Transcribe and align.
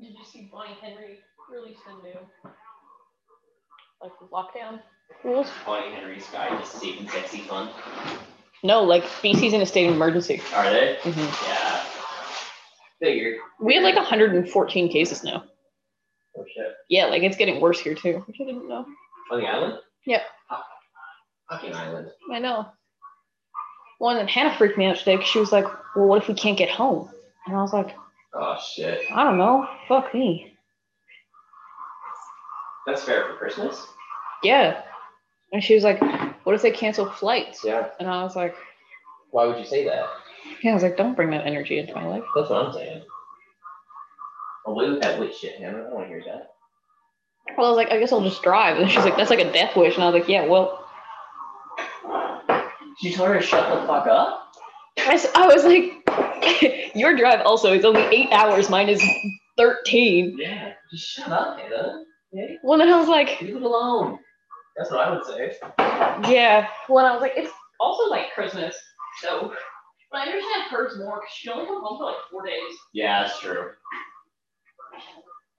Did 0.00 0.10
you 0.18 0.24
see 0.24 0.48
Bonnie 0.52 0.74
Henry 0.80 1.18
released 1.50 1.80
a 1.88 1.92
new 2.02 2.18
like 4.00 4.12
lockdown 4.32 4.80
rules? 5.24 5.48
Bonnie 5.66 5.94
Henry's 5.94 6.26
guy 6.32 6.48
just 6.58 6.72
safe 6.80 6.98
and 6.98 7.08
sexy 7.10 7.38
fun. 7.42 7.70
No, 8.62 8.82
like 8.82 9.04
BC's 9.22 9.52
in 9.52 9.60
a 9.60 9.66
state 9.66 9.86
of 9.88 9.94
emergency. 9.94 10.40
Are 10.54 10.70
they? 10.70 10.96
Mhm. 11.02 11.46
Yeah. 11.48 11.84
Figured. 13.00 13.38
We 13.60 13.74
have 13.74 13.82
like 13.82 13.96
114 13.96 14.90
cases 14.90 15.22
now. 15.24 15.44
Oh 16.36 16.44
shit. 16.54 16.72
Yeah, 16.88 17.06
like 17.06 17.22
it's 17.22 17.36
getting 17.36 17.60
worse 17.60 17.78
here 17.80 17.94
too, 17.94 18.22
which 18.26 18.36
I 18.40 18.44
didn't 18.44 18.68
know. 18.68 18.86
On 19.30 19.40
the 19.40 19.46
island? 19.46 19.78
Yeah. 20.06 20.22
Fuck- 20.48 20.66
Fucking 21.50 21.74
island. 21.74 22.08
I 22.32 22.38
know. 22.38 22.66
Well, 24.00 24.10
and 24.10 24.18
then 24.20 24.28
Hannah 24.28 24.56
freaked 24.56 24.78
me 24.78 24.86
out 24.86 24.96
today 24.96 25.16
'cause 25.18 25.26
she 25.26 25.38
was 25.38 25.52
like, 25.52 25.66
"Well, 25.94 26.06
what 26.06 26.22
if 26.22 26.28
we 26.28 26.34
can't 26.34 26.56
get 26.56 26.70
home?" 26.70 27.10
And 27.46 27.54
I 27.56 27.60
was 27.60 27.72
like, 27.74 27.94
Oh 28.34 28.56
shit. 28.74 29.00
"I 29.12 29.24
don't 29.24 29.38
know. 29.38 29.66
Fuck 29.88 30.14
me." 30.14 30.54
That's 32.86 33.02
fair 33.04 33.24
for 33.26 33.34
Christmas. 33.36 33.86
Yeah. 34.42 34.82
And 35.52 35.62
she 35.62 35.74
was 35.74 35.84
like, 35.84 36.00
"What 36.44 36.54
if 36.54 36.62
they 36.62 36.70
cancel 36.70 37.08
flights?" 37.10 37.62
Yeah. 37.64 37.88
And 38.00 38.08
I 38.08 38.22
was 38.24 38.34
like, 38.34 38.54
Why 39.30 39.46
would 39.46 39.58
you 39.58 39.64
say 39.66 39.84
that? 39.84 40.06
"Yeah." 40.62 40.70
I 40.72 40.74
was 40.74 40.82
like, 40.82 40.96
"Don't 40.96 41.14
bring 41.14 41.30
that 41.30 41.46
energy 41.46 41.78
into 41.78 41.94
my 41.94 42.06
life." 42.06 42.24
That's 42.34 42.50
what 42.50 42.66
I'm 42.66 42.72
saying. 42.72 43.02
Oh, 44.66 44.72
Away 44.72 44.90
with 44.90 45.02
that 45.02 45.18
witch 45.20 45.36
shit, 45.38 45.58
Hannah. 45.60 45.78
I 45.78 45.80
don't 45.82 45.92
want 45.94 46.04
to 46.06 46.08
hear 46.08 46.22
that. 46.26 46.54
Well, 47.56 47.66
I 47.66 47.70
was 47.70 47.76
like, 47.76 47.90
"I 47.90 47.98
guess 47.98 48.12
I'll 48.12 48.22
just 48.22 48.42
drive." 48.42 48.78
And 48.78 48.90
she's 48.90 49.04
like, 49.04 49.16
"That's 49.16 49.30
like 49.30 49.40
a 49.40 49.52
death 49.52 49.76
wish." 49.76 49.94
And 49.94 50.04
I 50.04 50.08
was 50.10 50.20
like, 50.20 50.28
"Yeah, 50.28 50.46
well." 50.46 50.78
She 53.00 53.12
told 53.12 53.28
her 53.30 53.38
to 53.40 53.42
shut 53.44 53.68
the 53.68 53.86
fuck 53.86 54.06
up. 54.06 54.54
I 54.98 55.46
was 55.52 55.64
like, 55.64 56.01
"Your 56.94 57.16
drive 57.16 57.40
also 57.44 57.72
is 57.72 57.84
only 57.84 58.02
eight 58.02 58.30
hours. 58.32 58.68
Mine 58.70 58.88
is 58.88 59.02
13." 59.56 60.36
Yeah. 60.38 60.72
Just 60.92 61.08
shut 61.08 61.28
up, 61.28 61.58
Hannah. 61.58 62.04
Okay? 62.34 62.56
Well, 62.62 62.78
then 62.78 62.88
I 62.88 62.98
was 62.98 63.08
like, 63.08 63.40
Leave 63.40 63.56
it 63.56 63.62
alone. 63.62 64.18
That's 64.76 64.90
what 64.90 65.00
I 65.00 65.10
would 65.10 65.24
say. 65.26 65.52
Yeah. 66.32 66.66
Well, 66.88 67.04
I 67.06 67.12
was 67.12 67.20
like, 67.20 67.32
it's 67.36 67.52
also 67.80 68.08
like 68.10 68.32
Christmas, 68.34 68.74
so. 69.20 69.52
But 70.10 70.20
I 70.20 70.24
understand 70.26 70.64
hers 70.70 70.98
more 70.98 71.16
because 71.16 71.32
she 71.34 71.48
only 71.50 71.66
comes 71.66 71.80
home 71.82 71.98
for 71.98 72.04
like 72.06 72.16
four 72.30 72.44
days, 72.44 72.74
Yeah, 72.92 73.22
that's 73.22 73.40
true. 73.40 73.70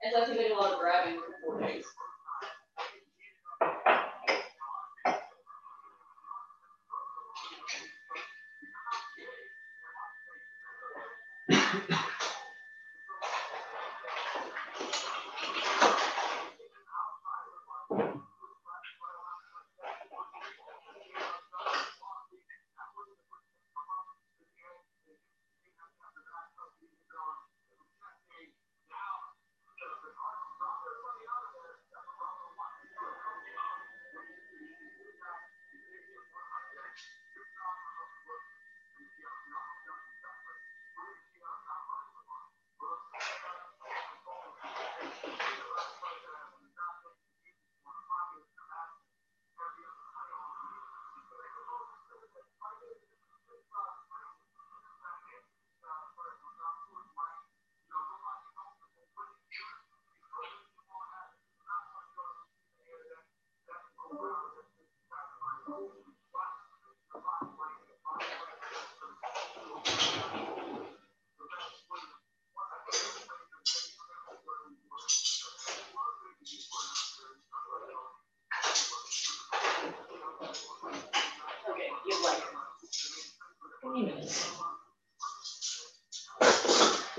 and 0.03 0.13
so 0.13 0.21
I 0.21 0.25
think 0.25 0.37
they 0.37 0.47
do 0.47 0.53
a 0.53 0.59
lot 0.59 0.73
of 0.73 0.79
driving 0.79 1.15
for 1.19 1.33
four 1.45 1.61
days. 1.67 1.85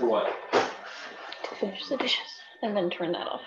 For 0.05 0.11
what? 0.11 0.27
to 0.51 1.55
finish 1.55 1.87
the 1.89 1.97
dishes 1.97 2.39
and 2.61 2.77
then 2.77 2.91
turn 2.91 3.13
that 3.13 3.25
off. 3.25 3.41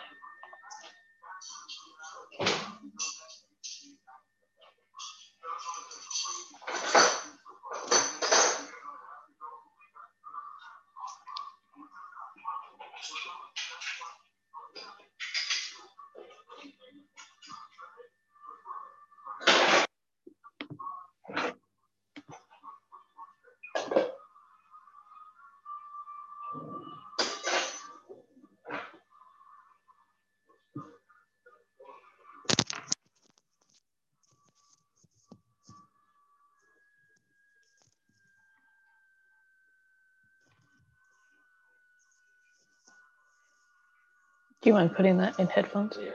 Do 44.69 44.73
you 44.73 44.79
mind 44.81 44.95
putting 44.95 45.17
that 45.17 45.41
in 45.41 45.47
headphones? 45.47 45.97
Yeah. 45.99 46.11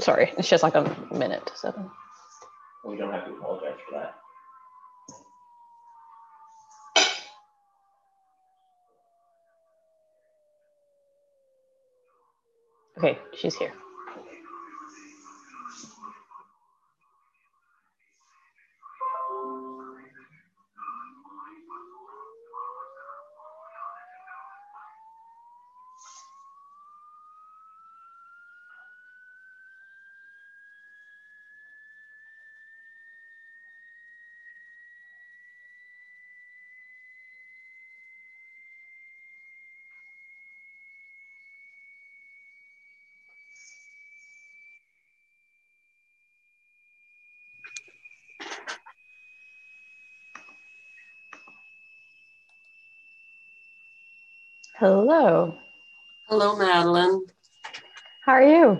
Sorry, 0.00 0.32
it's 0.36 0.48
just 0.48 0.64
like 0.64 0.74
a 0.74 0.82
minute 1.12 1.46
to 1.46 1.56
seven. 1.56 1.88
We 2.84 2.96
don't 2.96 3.12
have 3.12 3.24
to 3.24 3.36
apologize 3.36 3.78
for 3.88 4.00
that. 4.00 4.16
Okay, 12.98 13.16
she's 13.32 13.54
here. 13.54 13.72
Hello. 54.78 55.56
Hello, 56.28 56.54
Madeline. 56.54 57.22
How 58.26 58.32
are 58.32 58.42
you? 58.42 58.78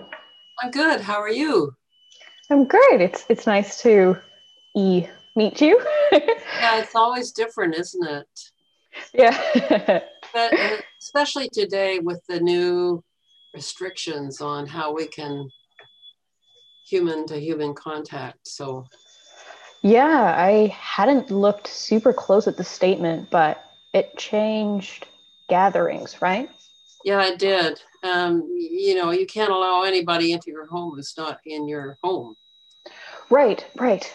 I'm 0.61 0.69
good. 0.69 1.01
How 1.01 1.19
are 1.19 1.31
you? 1.31 1.73
I'm 2.51 2.65
great. 2.65 3.01
It's 3.01 3.25
it's 3.29 3.47
nice 3.47 3.81
to 3.81 4.15
e 4.75 5.07
meet 5.35 5.59
you. 5.59 5.83
Yeah, 6.11 6.81
it's 6.81 6.93
always 6.93 7.31
different, 7.31 7.73
isn't 7.73 8.07
it? 8.07 8.27
yeah. 9.11 10.03
But 10.33 10.53
uh, 10.53 10.77
especially 11.01 11.49
today 11.49 11.97
with 11.97 12.21
the 12.29 12.39
new 12.41 13.03
restrictions 13.55 14.39
on 14.39 14.67
how 14.67 14.93
we 14.93 15.07
can 15.07 15.49
human 16.87 17.25
to 17.25 17.39
human 17.39 17.73
contact. 17.73 18.47
So, 18.47 18.85
yeah, 19.81 20.35
I 20.37 20.67
hadn't 20.67 21.31
looked 21.31 21.67
super 21.67 22.13
close 22.13 22.47
at 22.47 22.57
the 22.57 22.63
statement, 22.63 23.31
but 23.31 23.63
it 23.93 24.15
changed 24.15 25.07
gatherings, 25.47 26.21
right? 26.21 26.49
Yeah, 27.03 27.19
I 27.19 27.35
did. 27.35 27.81
Um, 28.03 28.47
you 28.51 28.95
know, 28.95 29.11
you 29.11 29.25
can't 29.25 29.51
allow 29.51 29.83
anybody 29.83 30.31
into 30.33 30.51
your 30.51 30.65
home 30.67 30.95
who's 30.95 31.13
not 31.17 31.39
in 31.45 31.67
your 31.67 31.97
home. 32.03 32.35
Right, 33.29 33.65
right. 33.75 34.13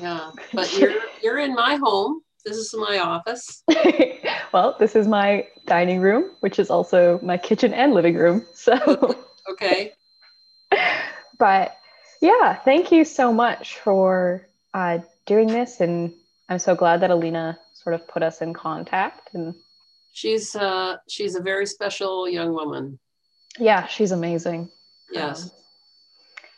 Yeah, 0.00 0.30
but 0.52 0.76
you're 0.78 0.92
you're 1.22 1.38
in 1.38 1.54
my 1.54 1.76
home. 1.76 2.22
This 2.44 2.56
is 2.56 2.74
my 2.74 2.98
office. 2.98 3.62
well, 4.52 4.76
this 4.78 4.96
is 4.96 5.06
my 5.06 5.46
dining 5.66 6.00
room, 6.00 6.30
which 6.40 6.58
is 6.58 6.70
also 6.70 7.20
my 7.22 7.36
kitchen 7.36 7.74
and 7.74 7.92
living 7.92 8.14
room. 8.14 8.46
So, 8.54 9.16
Okay. 9.50 9.92
but 11.38 11.76
yeah, 12.20 12.54
thank 12.54 12.92
you 12.92 13.04
so 13.04 13.32
much 13.32 13.78
for 13.78 14.46
uh, 14.74 14.98
doing 15.26 15.48
this. 15.48 15.80
And 15.80 16.14
I'm 16.48 16.58
so 16.58 16.74
glad 16.74 17.00
that 17.00 17.10
Alina 17.10 17.58
sort 17.74 17.94
of 17.94 18.06
put 18.06 18.22
us 18.22 18.40
in 18.40 18.54
contact. 18.54 19.34
And 19.34 19.54
She's 20.12 20.56
uh 20.56 20.96
she's 21.08 21.36
a 21.36 21.42
very 21.42 21.66
special 21.66 22.28
young 22.28 22.52
woman. 22.52 22.98
yeah, 23.58 23.86
she's 23.86 24.12
amazing. 24.12 24.70
Yes. 25.12 25.44
Um, 25.44 25.50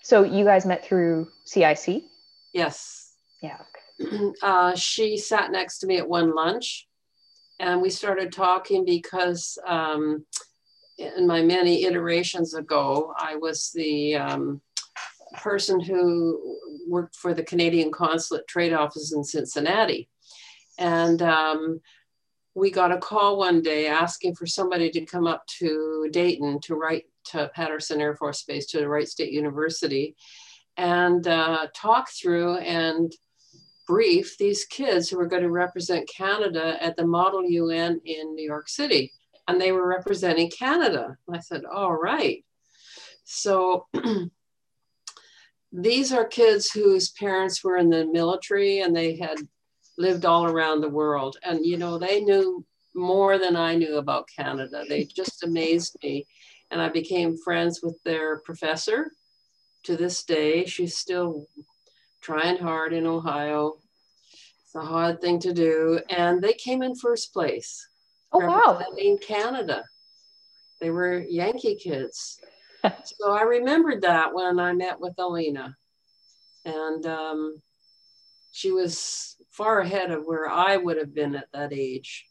so, 0.05 0.25
you 0.25 0.45
guys 0.45 0.67
met 0.67 0.85
through 0.85 1.29
CIC? 1.45 2.03
Yes. 2.53 3.15
Yeah. 3.41 3.59
Okay. 4.01 4.33
uh, 4.43 4.75
she 4.75 5.17
sat 5.17 5.53
next 5.53 5.79
to 5.79 5.87
me 5.87 5.99
at 5.99 6.09
one 6.09 6.35
lunch 6.35 6.89
and 7.61 7.81
we 7.81 7.89
started 7.89 8.33
talking 8.33 8.85
because 8.85 9.57
um, 9.65 10.27
in 10.99 11.27
my 11.27 11.41
many 11.41 11.85
iterations 11.85 12.55
ago, 12.55 13.15
I 13.17 13.37
was 13.37 13.71
the 13.75 14.17
um, 14.17 14.61
person 15.35 15.79
who 15.79 16.59
worked 16.89 17.15
for 17.15 17.33
the 17.33 17.45
Canadian 17.45 17.93
Consulate 17.93 18.49
Trade 18.49 18.73
Office 18.73 19.13
in 19.15 19.23
Cincinnati. 19.23 20.09
And 20.79 21.23
um, 21.23 21.81
we 22.55 22.71
got 22.71 22.93
a 22.93 22.99
call 22.99 23.39
one 23.39 23.63
day 23.63 23.87
asking 23.87 24.35
for 24.35 24.47
somebody 24.47 24.91
to 24.91 25.07
come 25.07 25.27
up 25.27 25.47
to 25.59 26.09
Dayton 26.11 26.61
to 26.63 26.75
Wright 26.75 27.05
to 27.25 27.51
Patterson 27.55 28.01
Air 28.01 28.15
Force 28.15 28.43
Base 28.43 28.67
to 28.67 28.87
Wright 28.89 29.09
State 29.09 29.33
University 29.33 30.17
and 30.77 31.27
uh, 31.27 31.67
talk 31.75 32.11
through 32.11 32.57
and 32.57 33.13
brief 33.87 34.37
these 34.39 34.65
kids 34.65 35.09
who 35.09 35.17
were 35.17 35.27
going 35.27 35.43
to 35.43 35.51
represent 35.51 36.09
Canada 36.09 36.83
at 36.83 36.97
the 36.97 37.07
Model 37.07 37.45
UN 37.45 38.01
in 38.05 38.35
New 38.35 38.45
York 38.45 38.69
City. 38.69 39.13
And 39.49 39.61
they 39.61 39.73
were 39.73 39.87
representing 39.87 40.51
Canada. 40.51 41.17
I 41.33 41.41
said, 41.41 41.65
all 41.65 41.93
right. 41.93 42.45
So 43.25 43.87
these 45.73 46.13
are 46.13 46.25
kids 46.25 46.71
whose 46.71 47.11
parents 47.11 47.65
were 47.65 47.77
in 47.77 47.91
the 47.91 48.07
military 48.07 48.81
and 48.81 48.95
they 48.95 49.17
had 49.17 49.39
lived 49.99 50.25
all 50.25 50.45
around 50.45 50.81
the 50.81 50.89
world. 50.89 51.37
And, 51.43 51.65
you 51.65 51.77
know, 51.77 51.99
they 51.99 52.21
knew 52.21 52.65
more 52.95 53.39
than 53.39 53.57
I 53.57 53.75
knew 53.75 53.97
about 53.97 54.29
Canada. 54.35 54.85
They 54.89 55.05
just 55.05 55.45
amazed 55.45 55.97
me. 56.03 56.27
And 56.71 56.81
I 56.81 56.89
became 56.89 57.37
friends 57.37 57.81
with 57.83 58.03
their 58.05 58.39
professor 58.41 59.11
to 59.85 59.97
this 59.97 60.25
day. 60.25 60.65
She's 60.65 60.97
still 60.97 61.47
trying 62.21 62.59
hard 62.59 62.93
in 62.93 63.07
Ohio. 63.07 63.75
It's 64.65 64.75
a 64.75 64.81
hard 64.81 65.21
thing 65.21 65.39
to 65.41 65.53
do. 65.53 66.01
And 66.09 66.41
they 66.41 66.55
came 66.55 66.83
in 66.83 66.95
first 66.95 67.33
place. 67.33 67.87
Oh, 68.33 68.39
wow. 68.39 68.79
representing 68.79 69.19
Canada. 69.19 69.85
They 70.81 70.91
were 70.91 71.19
Yankee 71.19 71.77
kids. 71.77 72.41
so 73.05 73.33
I 73.33 73.43
remembered 73.43 74.03
that 74.03 74.35
when 74.35 74.59
I 74.59 74.73
met 74.73 74.99
with 74.99 75.15
Alina. 75.19 75.77
And 76.65 77.05
um, 77.07 77.61
she 78.53 78.71
was 78.71 79.37
far 79.53 79.81
ahead 79.81 80.11
of 80.11 80.25
where 80.25 80.49
I 80.51 80.77
would 80.77 80.97
have 80.99 81.15
been 81.15 81.35
at 81.37 81.49
that 81.53 81.73
age. 81.73 82.27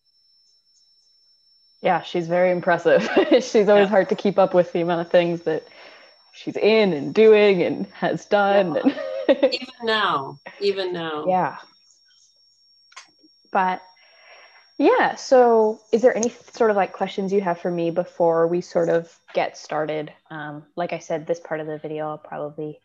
Yeah, 1.81 2.01
she's 2.03 2.27
very 2.27 2.51
impressive. 2.51 3.03
she's 3.31 3.67
always 3.69 3.85
Yeah. 3.85 3.87
hard 3.87 4.09
to 4.09 4.15
keep 4.15 4.37
up 4.37 4.53
with 4.53 4.71
the 4.73 4.81
amount 4.81 5.01
of 5.01 5.09
things 5.11 5.41
that 5.43 5.63
she's 6.33 6.55
in 6.57 6.93
and 6.93 7.13
doing 7.13 7.63
and 7.63 7.85
has 7.87 8.25
done. 8.25 8.77
and- 8.77 8.99
Even 9.53 9.67
now, 9.83 10.39
even 10.59 10.93
now. 10.93 11.25
yeah. 11.27 11.57
But 13.51 13.81
yeah, 14.77 15.15
so 15.15 15.79
is 15.91 16.01
there 16.01 16.15
any 16.15 16.29
sort 16.53 16.69
of 16.71 16.75
like 16.75 16.91
questions 16.93 17.31
you 17.31 17.41
have 17.41 17.59
for 17.59 17.69
me 17.71 17.91
before 17.91 18.47
we 18.47 18.61
sort 18.61 18.89
of 18.89 19.13
get 19.33 19.57
started? 19.57 20.11
Um, 20.29 20.63
like 20.75 20.91
I 20.93 20.99
said, 20.99 21.27
this 21.27 21.39
part 21.39 21.59
of 21.59 21.67
the 21.67 21.77
video 21.77 22.09
I'll 22.09 22.17
probably 22.17 22.79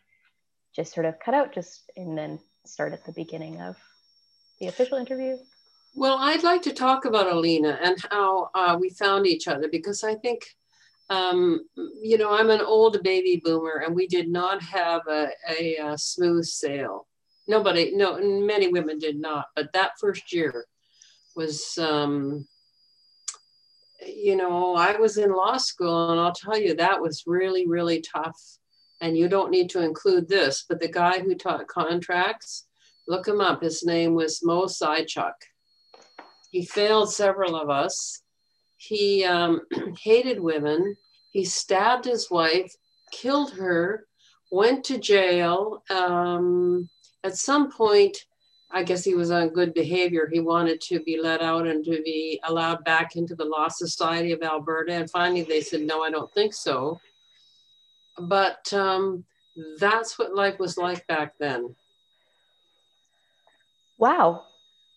just 0.75 0.93
sort 0.93 1.05
of 1.05 1.19
cut 1.19 1.33
out 1.33 1.53
just 1.53 1.89
and 1.97 2.17
then 2.17 2.39
start 2.65 2.93
at 2.93 3.05
the 3.05 3.11
beginning 3.13 3.61
of 3.61 3.75
the 4.59 4.67
official 4.67 4.97
interview. 4.97 5.37
Well, 5.95 6.17
I'd 6.19 6.43
like 6.43 6.61
to 6.63 6.73
talk 6.73 7.05
about 7.05 7.31
Alina 7.31 7.79
and 7.81 7.97
how 8.11 8.49
uh, 8.53 8.77
we 8.79 8.89
found 8.91 9.25
each 9.25 9.47
other 9.47 9.67
because 9.67 10.03
I 10.03 10.15
think, 10.15 10.55
um, 11.09 11.65
you 12.01 12.17
know, 12.17 12.31
I'm 12.31 12.49
an 12.49 12.61
old 12.61 13.01
baby 13.03 13.41
boomer 13.43 13.81
and 13.83 13.95
we 13.95 14.07
did 14.07 14.29
not 14.29 14.61
have 14.61 15.01
a, 15.07 15.29
a, 15.49 15.77
uh 15.77 15.97
smooth 15.97 16.45
sail. 16.45 17.07
Nobody, 17.47 17.95
no, 17.95 18.19
many 18.19 18.67
women 18.67 18.99
did 18.99 19.19
not, 19.19 19.47
but 19.55 19.73
that 19.73 19.93
first 19.99 20.33
year 20.33 20.65
was, 21.35 21.77
um, 21.77 22.45
you 24.05 24.35
know, 24.35 24.75
I 24.75 24.97
was 24.97 25.17
in 25.17 25.31
law 25.31 25.57
school 25.57 26.11
and 26.11 26.19
I'll 26.19 26.33
tell 26.33 26.59
you 26.59 26.75
that 26.75 27.01
was 27.01 27.23
really, 27.25 27.65
really 27.65 28.01
tough. 28.01 28.39
And 29.01 29.17
you 29.17 29.29
don't 29.29 29.51
need 29.51 29.69
to 29.71 29.81
include 29.81 30.27
this, 30.27 30.65
but 30.67 30.79
the 30.79 30.87
guy 30.87 31.19
who 31.19 31.35
taught 31.35 31.67
contracts, 31.67 32.66
look 33.07 33.27
him 33.27 33.41
up. 33.41 33.61
His 33.61 33.83
name 33.83 34.13
was 34.13 34.43
Mo 34.43 34.65
Sychuk. 34.65 35.33
He 36.51 36.65
failed 36.65 37.11
several 37.11 37.55
of 37.55 37.69
us. 37.69 38.21
He 38.77 39.23
um, 39.23 39.61
hated 40.01 40.39
women. 40.39 40.95
He 41.31 41.45
stabbed 41.45 42.05
his 42.05 42.29
wife, 42.31 42.73
killed 43.11 43.53
her, 43.53 44.07
went 44.51 44.83
to 44.85 44.97
jail. 44.97 45.83
Um, 45.89 46.89
at 47.23 47.35
some 47.35 47.71
point, 47.71 48.17
I 48.69 48.83
guess 48.83 49.03
he 49.03 49.15
was 49.15 49.31
on 49.31 49.49
good 49.49 49.73
behavior. 49.73 50.29
He 50.31 50.39
wanted 50.39 50.81
to 50.81 50.99
be 50.99 51.19
let 51.21 51.41
out 51.41 51.67
and 51.67 51.83
to 51.85 52.01
be 52.03 52.39
allowed 52.43 52.83
back 52.83 53.15
into 53.15 53.35
the 53.35 53.45
Law 53.45 53.69
Society 53.69 54.33
of 54.33 54.41
Alberta. 54.41 54.93
And 54.93 55.09
finally, 55.09 55.43
they 55.43 55.61
said, 55.61 55.81
no, 55.81 56.03
I 56.03 56.11
don't 56.11 56.33
think 56.33 56.53
so. 56.53 56.99
But 58.19 58.71
um, 58.73 59.23
that's 59.79 60.19
what 60.19 60.35
life 60.35 60.59
was 60.59 60.77
like 60.77 61.05
back 61.07 61.33
then. 61.39 61.75
Wow. 63.97 64.45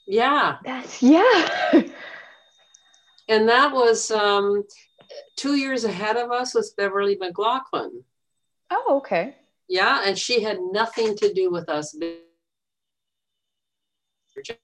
Yeah. 0.06 0.58
That's 0.64 1.02
yeah. 1.02 1.82
And 3.28 3.48
that 3.48 3.72
was 3.72 4.10
um, 4.10 4.64
two 5.36 5.54
years 5.54 5.84
ahead 5.84 6.16
of 6.16 6.32
us 6.32 6.52
was 6.52 6.72
Beverley 6.72 7.16
McLachlin. 7.16 8.02
oh, 8.70 8.96
okay. 8.98 9.36
Yeah, 9.68 10.02
and 10.04 10.18
she 10.18 10.42
had 10.42 10.58
nothing 10.72 11.16
to 11.18 11.32
do 11.32 11.48
with 11.48 11.68
us 11.68 11.94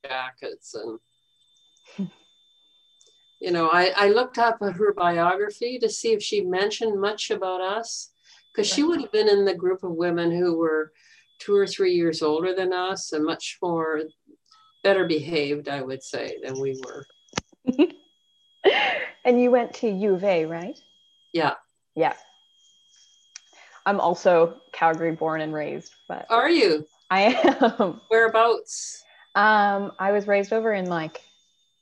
jackets 0.04 0.74
and 0.74 0.98
you 3.40 3.50
know 3.50 3.68
I, 3.68 3.92
I 3.96 4.08
looked 4.08 4.38
up 4.38 4.58
her 4.60 4.94
biography 4.94 5.78
to 5.78 5.88
see 5.88 6.12
if 6.12 6.22
she 6.22 6.40
mentioned 6.40 7.00
much 7.00 7.30
about 7.30 7.60
us 7.60 8.10
because 8.52 8.66
she 8.66 8.82
would 8.82 9.00
have 9.00 9.12
been 9.12 9.28
in 9.28 9.44
the 9.44 9.54
group 9.54 9.82
of 9.82 9.92
women 9.92 10.30
who 10.30 10.56
were 10.56 10.92
two 11.38 11.54
or 11.54 11.66
three 11.66 11.92
years 11.92 12.22
older 12.22 12.54
than 12.54 12.72
us 12.72 13.12
and 13.12 13.24
much 13.24 13.58
more 13.62 14.00
better 14.86 15.04
behaved 15.04 15.68
i 15.68 15.82
would 15.82 16.02
say 16.02 16.38
than 16.42 16.58
we 16.60 16.80
were 16.84 17.06
and 19.24 19.40
you 19.40 19.50
went 19.50 19.74
to 19.74 19.88
U 19.88 20.14
of 20.14 20.24
A, 20.24 20.44
right? 20.46 20.78
Yeah. 21.32 21.54
Yeah. 21.94 22.14
I'm 23.84 24.00
also 24.00 24.60
Calgary 24.72 25.12
born 25.12 25.40
and 25.40 25.52
raised, 25.52 25.94
but 26.08 26.26
are 26.30 26.50
you 26.50 26.86
I 27.10 27.38
am. 27.70 28.00
whereabouts 28.08 29.04
Um, 29.34 29.92
I 29.98 30.12
was 30.12 30.26
raised 30.26 30.52
over 30.52 30.72
in 30.72 30.86
like 30.86 31.20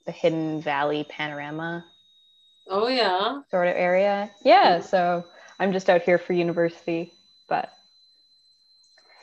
the 0.07 0.13
Hidden 0.13 0.61
Valley 0.61 1.07
Panorama 1.09 1.85
oh 2.69 2.89
yeah 2.89 3.41
sort 3.51 3.69
of 3.69 3.75
area. 3.77 4.31
Yeah, 4.45 4.81
so 4.81 5.25
I'm 5.59 5.73
just 5.73 5.89
out 5.89 6.03
here 6.03 6.19
for 6.19 6.33
university, 6.33 7.13
but 7.49 7.71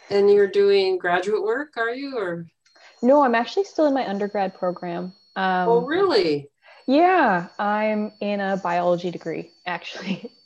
and 0.09 0.29
you're 0.29 0.49
doing 0.49 0.97
graduate 0.97 1.43
work 1.43 1.77
are 1.77 1.91
you 1.91 2.17
or 2.17 2.47
no, 3.01 3.23
I'm 3.23 3.35
actually 3.35 3.65
still 3.65 3.85
in 3.85 3.93
my 3.93 4.07
undergrad 4.07 4.53
program. 4.53 5.13
Um, 5.35 5.69
oh 5.69 5.81
really 5.85 6.49
Yeah, 6.87 7.47
I'm 7.57 8.11
in 8.19 8.39
a 8.39 8.57
biology 8.57 9.11
degree 9.11 9.51
actually. 9.65 10.31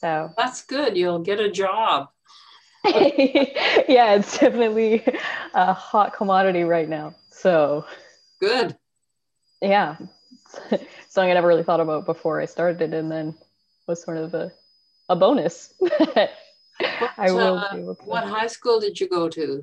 So 0.00 0.34
That's 0.36 0.60
good. 0.66 0.98
You'll 0.98 1.20
get 1.20 1.40
a 1.40 1.50
job. 1.50 2.10
yeah, 2.84 4.16
it's 4.16 4.36
definitely 4.38 5.02
a 5.54 5.72
hot 5.72 6.12
commodity 6.12 6.64
right 6.64 6.86
now. 6.86 7.14
So 7.30 7.86
Good. 8.38 8.76
yeah, 9.62 9.96
something 11.08 11.30
I 11.30 11.32
never 11.32 11.48
really 11.48 11.62
thought 11.62 11.80
about 11.80 12.04
before 12.04 12.38
I 12.38 12.44
started, 12.44 12.92
and 12.92 13.10
then 13.10 13.34
was 13.86 14.02
sort 14.02 14.18
of 14.18 14.34
a, 14.34 14.52
a 15.08 15.16
bonus. 15.16 15.72
I 15.80 17.30
will 17.32 17.56
uh, 17.56 17.72
be 17.72 17.80
able 17.80 17.94
to. 17.94 18.04
What 18.04 18.24
high 18.24 18.48
school 18.48 18.80
did 18.80 19.00
you 19.00 19.08
go 19.08 19.30
to? 19.30 19.62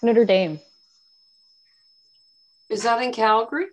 Notre 0.00 0.24
Dame. 0.24 0.60
Is 2.68 2.82
that 2.82 3.02
in 3.02 3.12
Calgary? 3.12 3.66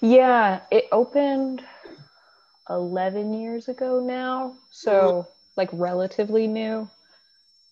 Yeah, 0.00 0.60
it 0.70 0.84
opened 0.92 1.62
11 2.70 3.34
years 3.34 3.68
ago 3.68 4.00
now. 4.00 4.54
So, 4.70 5.26
like, 5.56 5.68
relatively 5.72 6.46
new. 6.46 6.88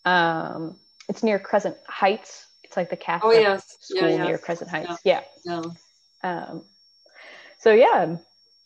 Um, 0.05 0.77
it's 1.09 1.23
near 1.23 1.39
Crescent 1.39 1.77
Heights. 1.89 2.47
It's 2.65 2.77
like 2.77 2.91
the 2.91 2.97
Catholic 2.97 3.37
Oh, 3.37 3.41
yes. 3.41 3.77
school 3.81 4.09
Yeah, 4.09 4.17
yeah. 4.17 4.25
near 4.25 4.39
Crescent 4.39 4.71
Heights. 4.71 4.99
Yeah. 5.05 5.21
No. 5.45 5.73
Um, 6.25 6.65
so, 7.59 7.73
yeah, 7.73 8.17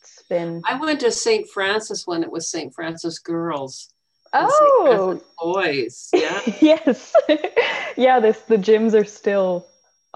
it's 0.01 0.23
been. 0.29 0.63
I 0.65 0.79
went 0.79 1.01
to 1.01 1.11
St. 1.11 1.49
Francis 1.51 2.07
when 2.07 2.23
it 2.23 2.31
was 2.31 2.49
St. 2.49 2.73
Francis 2.75 3.19
Girls. 3.19 3.91
Oh, 4.33 5.21
Boys. 5.39 6.09
Yeah. 6.15 6.41
yes. 6.61 7.13
yeah, 7.97 8.21
this 8.21 8.41
the 8.43 8.57
gyms 8.57 8.95
are 8.95 9.05
still 9.05 9.67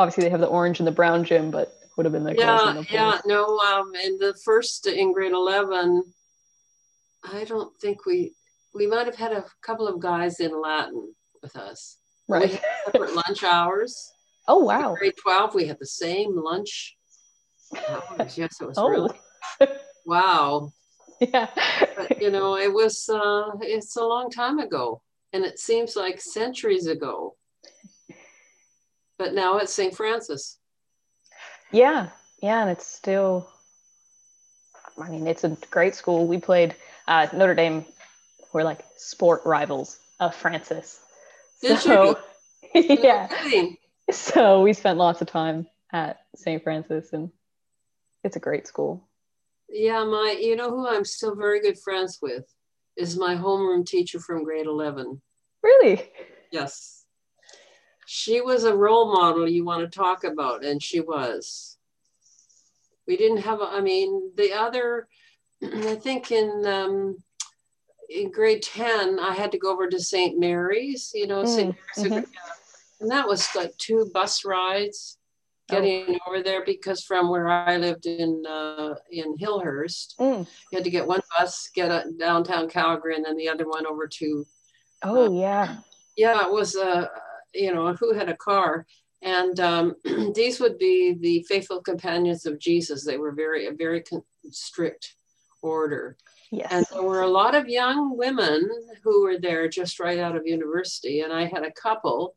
obviously 0.01 0.25
they 0.25 0.31
have 0.31 0.41
the 0.41 0.47
orange 0.47 0.81
and 0.81 0.87
the 0.87 0.93
brown 0.93 1.25
gym, 1.25 1.51
but 1.51 1.77
would 1.97 2.07
have 2.07 2.13
been 2.13 2.25
the 2.25 2.35
yeah, 2.35 2.73
the 2.73 2.87
yeah. 2.91 3.19
No, 3.27 3.59
um, 3.59 3.95
in 3.95 4.17
the 4.19 4.35
first 4.45 4.87
in 4.87 5.13
grade 5.13 5.33
11, 5.33 6.03
I 7.31 7.45
don't 7.45 7.77
think 7.79 8.07
we, 8.07 8.33
we 8.75 8.87
might 8.87 9.07
have 9.07 9.17
had 9.17 9.33
a 9.33 9.45
couple 9.63 9.87
of 9.87 10.01
guys 10.01 10.41
in 10.41 10.59
Latin 10.59 11.15
with 11.43 11.55
us. 11.57 11.99
Right. 12.29 12.49
We 12.49 12.55
had 12.57 12.63
separate 12.87 13.15
lunch 13.29 13.45
hours. 13.45 14.13
Oh 14.49 14.61
In 14.61 14.67
wow. 14.67 14.97
grade 14.99 15.15
12, 15.23 15.55
we 15.55 15.67
had 15.67 15.79
the 15.79 15.87
same 15.87 16.35
lunch 16.35 16.97
hours. 17.89 18.39
Yes, 18.39 18.57
it 18.61 18.67
was 18.67 18.79
Oh 18.79 18.89
really, 18.89 19.21
wow. 20.07 20.73
yeah. 21.21 21.49
But, 21.97 22.23
you 22.23 22.31
know, 22.31 22.57
it 22.57 22.73
was, 22.73 23.09
uh, 23.11 23.51
it's 23.61 23.97
a 23.97 24.05
long 24.05 24.31
time 24.31 24.59
ago. 24.59 25.03
And 25.35 25.45
it 25.45 25.59
seems 25.59 25.95
like 25.95 26.21
centuries 26.21 26.87
ago. 26.87 27.37
But 29.21 29.35
now 29.35 29.59
it's 29.59 29.75
St. 29.75 29.95
Francis. 29.95 30.57
Yeah, 31.73 32.09
yeah, 32.43 32.63
and 32.63 32.71
it's 32.71 32.87
still. 32.87 33.47
I 34.99 35.11
mean, 35.11 35.27
it's 35.27 35.45
a 35.45 35.59
great 35.71 35.95
school. 35.95 36.27
We 36.27 36.39
played 36.39 36.75
uh, 37.07 37.27
Notre 37.35 37.55
Dame. 37.55 37.85
We're 38.55 38.63
like 38.63 38.83
sport 38.97 39.43
rivals 39.45 39.99
of 40.21 40.35
Francis. 40.35 41.01
Did 41.61 41.79
so, 41.81 42.19
yeah. 42.75 43.29
No. 43.53 43.73
So 44.11 44.63
we 44.63 44.73
spent 44.73 44.97
lots 44.97 45.21
of 45.21 45.29
time 45.29 45.67
at 45.93 46.21
St. 46.35 46.65
Francis, 46.65 47.13
and 47.13 47.31
it's 48.25 48.37
a 48.37 48.41
great 48.41 48.67
school. 48.67 49.07
Yeah, 49.69 50.03
my, 50.05 50.35
you 50.41 50.57
know 50.57 50.71
who 50.71 50.89
I'm 50.89 51.05
still 51.05 51.35
very 51.35 51.61
good 51.61 51.79
friends 51.79 52.21
with 52.23 52.47
is 52.97 53.19
my 53.19 53.35
homeroom 53.35 53.85
teacher 53.85 54.19
from 54.19 54.45
grade 54.45 54.65
11. 54.65 55.21
Really? 55.63 56.11
Yes. 56.51 57.00
She 58.13 58.41
was 58.41 58.65
a 58.65 58.75
role 58.75 59.13
model 59.13 59.49
you 59.49 59.65
want 59.65 59.83
to 59.83 59.99
talk 59.99 60.25
about, 60.25 60.65
and 60.65 60.83
she 60.83 60.99
was. 60.99 61.79
We 63.07 63.17
didn't 63.17 63.43
have, 63.43 63.61
a, 63.61 63.67
I 63.67 63.81
mean, 63.81 64.33
the 64.37 64.53
other, 64.53 65.07
I 65.63 65.95
think 65.95 66.33
in, 66.33 66.67
um, 66.67 67.19
in 68.09 68.33
grade 68.33 68.65
10, 68.65 69.21
I 69.21 69.33
had 69.33 69.53
to 69.53 69.59
go 69.59 69.71
over 69.73 69.89
to 69.89 70.01
St. 70.01 70.41
Mary's, 70.41 71.13
you 71.15 71.29
know, 71.29 71.45
St. 71.45 71.73
Mm, 71.73 72.03
Mary's, 72.11 72.27
and 73.01 73.11
that 73.13 73.29
was 73.29 73.49
like 73.55 73.77
two 73.79 74.11
bus 74.13 74.45
rides 74.45 75.17
getting 75.69 76.19
over 76.27 76.43
there 76.43 76.65
because 76.65 77.05
from 77.05 77.31
where 77.31 77.47
I 77.47 77.77
lived 77.77 78.07
in 78.07 78.45
uh, 78.45 78.97
in 79.13 79.37
Hillhurst, 79.37 80.17
Mm. 80.19 80.49
you 80.73 80.77
had 80.77 80.83
to 80.83 80.91
get 80.91 81.07
one 81.07 81.21
bus, 81.39 81.71
get 81.77 81.93
a 81.93 82.11
downtown 82.19 82.69
Calgary, 82.69 83.15
and 83.15 83.25
then 83.25 83.37
the 83.37 83.49
other 83.49 83.69
one 83.69 83.87
over 83.87 84.09
to 84.09 84.45
Oh 85.05 85.33
yeah. 85.33 85.77
yeah, 86.17 86.45
it 86.45 86.51
was 86.53 86.75
uh, 86.75 87.07
you 87.55 87.75
know 87.75 87.95
who 87.95 88.15
had 88.15 88.29
a 88.29 88.37
car, 88.37 88.87
and 89.23 89.59
um, 89.61 89.95
these 90.35 90.61
would 90.61 90.79
be 90.79 91.15
the 91.15 91.45
faithful 91.49 91.81
companions 91.81 92.47
of 92.47 92.59
Jesus. 92.59 93.05
They 93.05 93.19
were 93.19 93.33
very 93.33 93.67
a 93.67 93.73
very 93.73 94.03
con- 94.03 94.23
strict 94.51 95.15
order, 95.63 96.17
Yes. 96.51 96.69
and 96.71 96.87
there 96.93 97.03
were 97.03 97.23
a 97.23 97.29
lot 97.29 97.55
of 97.55 97.69
young 97.69 98.17
women 98.17 98.69
who 99.05 99.23
were 99.23 99.39
there 99.39 99.69
just 99.69 100.01
right 100.01 100.19
out 100.19 100.37
of 100.37 100.47
university, 100.47 101.21
and 101.21 101.33
I 101.33 101.45
had 101.45 101.65
a 101.65 101.73
couple. 101.73 102.35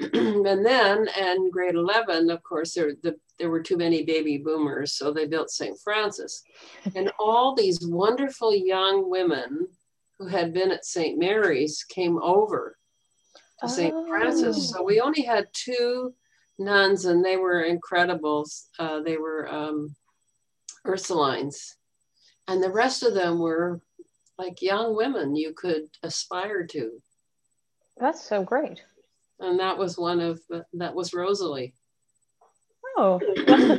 and 0.14 0.64
then 0.64 1.08
in 1.18 1.50
grade 1.50 1.74
11, 1.74 2.30
of 2.30 2.42
course, 2.42 2.72
there, 2.72 2.92
the, 3.02 3.14
there 3.38 3.50
were 3.50 3.62
too 3.62 3.76
many 3.76 4.02
baby 4.02 4.38
boomers, 4.38 4.94
so 4.94 5.12
they 5.12 5.26
built 5.26 5.50
St. 5.50 5.78
Francis. 5.84 6.42
And 6.94 7.12
all 7.20 7.54
these 7.54 7.86
wonderful 7.86 8.54
young 8.56 9.10
women 9.10 9.68
who 10.18 10.26
had 10.26 10.54
been 10.54 10.70
at 10.70 10.86
St. 10.86 11.18
Mary's 11.18 11.84
came 11.84 12.18
over 12.22 12.78
to 13.60 13.68
St. 13.68 14.08
Francis. 14.08 14.70
So 14.70 14.82
we 14.82 15.00
only 15.00 15.22
had 15.22 15.48
two 15.52 16.14
nuns, 16.58 17.04
and 17.04 17.24
they 17.24 17.36
were 17.36 17.62
incredible. 17.62 18.46
Uh, 18.78 19.00
they 19.00 19.16
were 19.16 19.52
um, 19.52 19.94
Ursulines. 20.86 21.74
And 22.48 22.62
the 22.62 22.70
rest 22.70 23.02
of 23.02 23.14
them 23.14 23.38
were 23.38 23.80
like 24.38 24.62
young 24.62 24.96
women 24.96 25.36
you 25.36 25.52
could 25.52 25.84
aspire 26.02 26.66
to. 26.66 27.02
That's 27.98 28.22
so 28.22 28.42
great. 28.42 28.82
And 29.38 29.60
that 29.60 29.78
was 29.78 29.98
one 29.98 30.20
of 30.20 30.40
the, 30.48 30.64
that 30.74 30.94
was 30.94 31.12
Rosalie. 31.12 31.74
Oh, 32.96 33.20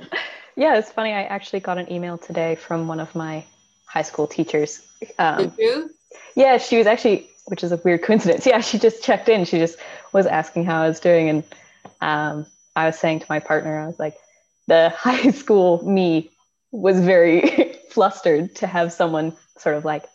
yeah. 0.55 0.77
It's 0.77 0.91
funny. 0.91 1.11
I 1.11 1.23
actually 1.23 1.59
got 1.59 1.77
an 1.77 1.91
email 1.91 2.17
today 2.17 2.55
from 2.55 2.87
one 2.87 2.99
of 2.99 3.13
my 3.15 3.43
high 3.85 4.03
school 4.03 4.27
teachers. 4.27 4.87
Um, 5.17 5.49
Did 5.49 5.53
you? 5.57 5.89
yeah, 6.35 6.57
she 6.57 6.77
was 6.77 6.87
actually, 6.87 7.30
which 7.45 7.63
is 7.63 7.71
a 7.71 7.81
weird 7.83 8.03
coincidence. 8.03 8.45
Yeah, 8.51 8.59
she 8.61 8.77
just 8.79 9.03
checked 9.03 9.29
in. 9.29 9.45
She 9.45 9.57
just 9.57 9.77
was 10.13 10.25
asking 10.25 10.65
how 10.65 10.81
I 10.81 10.87
was 10.87 10.99
doing, 10.99 11.29
and 11.29 11.43
um, 12.01 12.45
I 12.75 12.85
was 12.85 12.97
saying 12.97 13.19
to 13.19 13.25
my 13.29 13.39
partner, 13.39 13.79
I 13.79 13.87
was 13.87 13.99
like, 13.99 14.15
the 14.67 14.89
high 14.95 15.31
school 15.31 15.83
me 15.87 16.31
was 16.71 16.99
very 16.99 17.77
flustered 17.89 18.55
to 18.55 18.67
have 18.67 18.93
someone 18.93 19.35
sort 19.57 19.75
of 19.75 19.85
like 19.85 20.05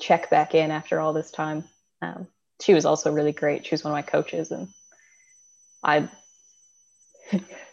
check 0.00 0.30
back 0.30 0.54
in 0.54 0.70
after 0.70 1.00
all 1.00 1.12
this 1.12 1.30
time. 1.30 1.64
Um, 2.02 2.26
she 2.60 2.74
was 2.74 2.84
also 2.84 3.12
really 3.12 3.32
great. 3.32 3.66
She 3.66 3.74
was 3.74 3.84
one 3.84 3.92
of 3.92 3.96
my 3.96 4.02
coaches, 4.02 4.50
and 4.50 4.68
I, 5.82 6.08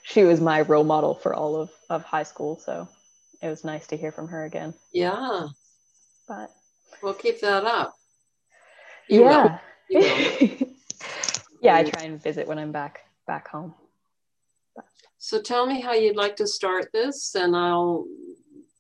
she 0.04 0.24
was 0.24 0.40
my 0.40 0.62
role 0.62 0.84
model 0.84 1.16
for 1.16 1.34
all 1.34 1.56
of, 1.56 1.70
of 1.90 2.04
high 2.04 2.24
school. 2.24 2.60
So 2.60 2.88
it 3.42 3.50
was 3.50 3.64
nice 3.64 3.88
to 3.88 3.98
hear 3.98 4.12
from 4.12 4.30
her 4.30 4.46
again. 4.46 4.74
Yeah. 4.94 5.48
But 6.28 6.52
We'll 7.02 7.14
keep 7.14 7.42
that 7.42 7.66
up. 7.66 7.96
You 9.10 9.22
will. 9.22 9.28
yeah. 9.28 9.60
You 9.90 10.58
will. 10.60 10.68
yeah, 11.62 11.76
I 11.76 11.84
try 11.84 12.04
and 12.04 12.22
visit 12.22 12.48
when 12.48 12.60
I'm 12.60 12.72
back 12.72 13.02
back 13.26 13.48
home. 13.48 13.74
So 15.18 15.42
tell 15.42 15.66
me 15.66 15.82
how 15.82 15.94
you'd 15.94 16.16
like 16.16 16.36
to 16.38 16.48
start 16.48 16.92
this, 16.94 17.36
and 17.36 17.56
I'll 17.56 18.06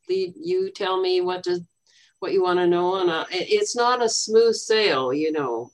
lead 0.07 0.34
you. 0.36 0.72
Tell 0.72 1.01
me 1.01 1.22
what 1.22 1.43
to, 1.43 1.65
what 2.19 2.31
you 2.31 2.43
want 2.43 2.60
to 2.60 2.67
know, 2.67 3.01
and 3.01 3.12
I, 3.12 3.25
it's 3.31 3.75
not 3.75 4.03
a 4.03 4.10
smooth 4.10 4.55
sail, 4.55 5.13
you 5.13 5.31
know. 5.31 5.72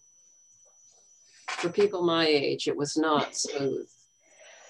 For 1.49 1.69
people 1.69 2.03
my 2.03 2.25
age, 2.25 2.67
it 2.67 2.75
was 2.75 2.97
not 2.97 3.35
smooth. 3.35 3.87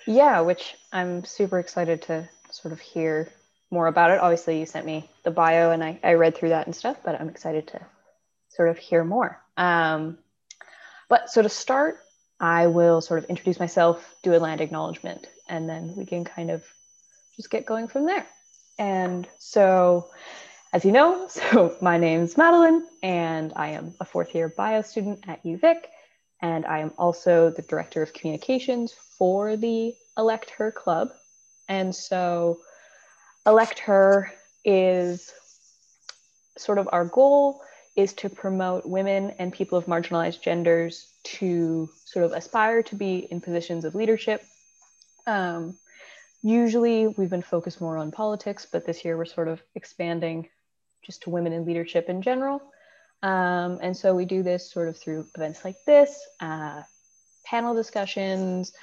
Yeah, 0.06 0.42
which 0.42 0.76
I'm 0.92 1.24
super 1.24 1.60
excited 1.60 2.02
to 2.04 2.28
sort 2.52 2.74
of 2.74 2.80
hear 2.80 3.30
more 3.72 3.88
about 3.88 4.12
it. 4.12 4.20
Obviously, 4.20 4.60
you 4.60 4.66
sent 4.66 4.86
me 4.86 5.10
the 5.24 5.32
bio 5.32 5.72
and 5.72 5.84
I, 5.84 6.00
I 6.04 6.14
read 6.14 6.36
through 6.36 6.50
that 6.50 6.68
and 6.68 6.76
stuff, 6.76 6.98
but 7.04 7.20
I'm 7.20 7.30
excited 7.30 7.68
to 7.68 7.82
sort 8.56 8.70
of 8.70 8.78
hear 8.78 9.04
more. 9.04 9.42
Um, 9.58 10.18
but 11.10 11.30
so 11.30 11.42
to 11.42 11.50
start, 11.50 12.00
I 12.40 12.68
will 12.68 13.02
sort 13.02 13.24
of 13.24 13.30
introduce 13.30 13.60
myself, 13.60 14.16
do 14.24 14.36
a 14.36 14.38
land 14.38 14.62
acknowledgement, 14.62 15.28
and 15.48 15.70
then 15.70 15.94
we 15.96 16.06
can 16.06 16.24
kind 16.24 16.52
of 16.52 16.64
just 17.36 17.50
get 17.50 17.66
going 17.66 17.88
from 17.88 18.06
there. 18.06 18.26
And 18.78 19.28
so, 19.40 20.10
as 20.72 20.84
you 20.84 20.92
know, 20.92 21.28
so 21.30 21.76
my 21.82 21.98
name's 21.98 22.38
Madeline, 22.38 22.84
and 23.02 23.54
I 23.56 23.70
am 23.70 23.94
a 24.00 24.06
fourth 24.06 24.34
year 24.34 24.50
bio 24.50 24.82
student 24.82 25.24
at 25.28 25.44
UVic, 25.44 25.84
and 26.42 26.66
I 26.66 26.80
am 26.80 26.92
also 26.98 27.50
the 27.50 27.62
director 27.62 28.02
of 28.02 28.14
communications 28.14 28.92
for 28.92 29.56
the 29.56 29.96
Elect 30.18 30.50
Her 30.52 30.72
Club. 30.72 31.12
And 31.70 31.96
so, 31.96 32.60
Elect 33.46 33.80
Her 33.80 34.32
is 34.66 35.32
sort 36.58 36.78
of 36.78 36.88
our 36.92 37.06
goal 37.06 37.62
is 37.96 38.14
to 38.14 38.30
promote 38.30 38.86
women 38.86 39.32
and 39.38 39.54
people 39.54 39.78
of 39.78 39.86
marginalized 39.86 40.42
genders 40.42 41.08
to 41.24 41.90
sort 42.06 42.26
of 42.26 42.34
aspire 42.34 42.82
to 42.84 42.96
be 42.96 43.28
in 43.30 43.40
positions 43.40 43.86
of 43.86 43.96
leadership. 43.96 44.44
Um, 45.28 45.78
usually, 46.42 47.08
we've 47.08 47.30
been 47.30 47.42
focused 47.44 47.80
more 47.80 47.98
on 47.98 48.12
politics, 48.12 48.68
but 48.72 48.86
this 48.86 49.06
year 49.06 49.16
we're 49.16 49.26
sort 49.26 49.48
of 49.48 49.62
expanding 49.76 50.50
just 51.04 51.24
to 51.24 51.30
women 51.30 51.54
in 51.54 51.66
leadership 51.66 52.10
in 52.10 52.22
general. 52.22 52.62
Um, 53.22 53.80
and 53.82 53.96
so 53.96 54.16
we 54.16 54.26
do 54.26 54.44
this 54.44 54.70
sort 54.70 54.90
of 54.90 54.98
through 54.98 55.28
events 55.36 55.64
like 55.64 55.78
this, 55.86 56.20
uh, 56.40 56.82
panel 57.46 57.74
discussions. 57.74 58.74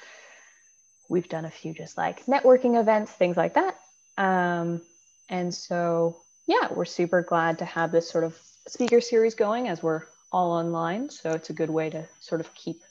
We've 1.09 1.29
done 1.29 1.45
a 1.45 1.51
few 1.51 1.73
just 1.73 1.97
like 1.97 2.25
networking 2.25 2.79
events, 2.79 3.11
things 3.11 3.37
like 3.37 3.55
that. 3.55 3.77
Um, 4.17 4.81
and 5.29 5.53
so, 5.53 6.21
yeah, 6.47 6.69
we're 6.73 6.85
super 6.85 7.21
glad 7.21 7.59
to 7.59 7.65
have 7.65 7.91
this 7.91 8.09
sort 8.09 8.23
of 8.23 8.37
speaker 8.67 9.01
series 9.01 9.35
going 9.35 9.67
as 9.67 9.81
we're 9.81 10.03
all 10.31 10.51
online. 10.51 11.09
So 11.09 11.31
it's 11.31 11.49
a 11.49 11.53
good 11.53 11.69
way 11.69 11.89
to 11.89 12.07
sort 12.19 12.41
of 12.41 12.53
keep 12.53 12.81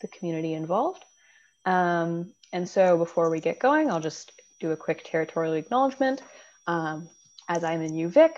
the 0.00 0.08
community 0.08 0.54
involved. 0.54 1.04
Um, 1.64 2.32
and 2.52 2.68
so 2.68 2.96
before 2.96 3.30
we 3.30 3.40
get 3.40 3.58
going, 3.58 3.90
I'll 3.90 4.00
just 4.00 4.32
do 4.60 4.72
a 4.72 4.76
quick 4.76 5.02
territorial 5.04 5.54
acknowledgement. 5.54 6.22
Um, 6.66 7.08
as 7.48 7.64
I'm 7.64 7.82
in 7.82 7.92
UVic, 7.92 8.30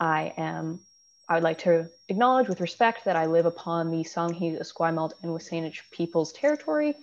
I 0.00 0.32
am 0.36 0.80
I 1.28 1.34
would 1.34 1.42
like 1.42 1.58
to 1.60 1.88
acknowledge 2.08 2.48
with 2.48 2.60
respect 2.60 3.06
that 3.06 3.16
I 3.16 3.24
live 3.24 3.46
upon 3.46 3.90
the 3.90 4.04
Songhees, 4.04 4.60
Esquimalt, 4.60 5.12
and 5.22 5.32
WSÁNEĆ 5.32 5.80
people's 5.90 6.32
territory, 6.32 6.94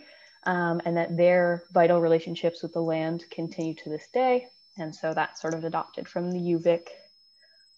um, 0.45 0.79
and 0.85 0.95
that 0.95 1.17
their 1.17 1.63
vital 1.71 1.99
relationships 1.99 2.61
with 2.61 2.73
the 2.73 2.81
land 2.81 3.25
continue 3.31 3.73
to 3.75 3.89
this 3.89 4.07
day. 4.13 4.47
And 4.77 4.93
so 4.93 5.13
that's 5.13 5.41
sort 5.41 5.55
of 5.55 5.63
adopted 5.63 6.07
from 6.07 6.31
the 6.31 6.37
UVic 6.37 6.87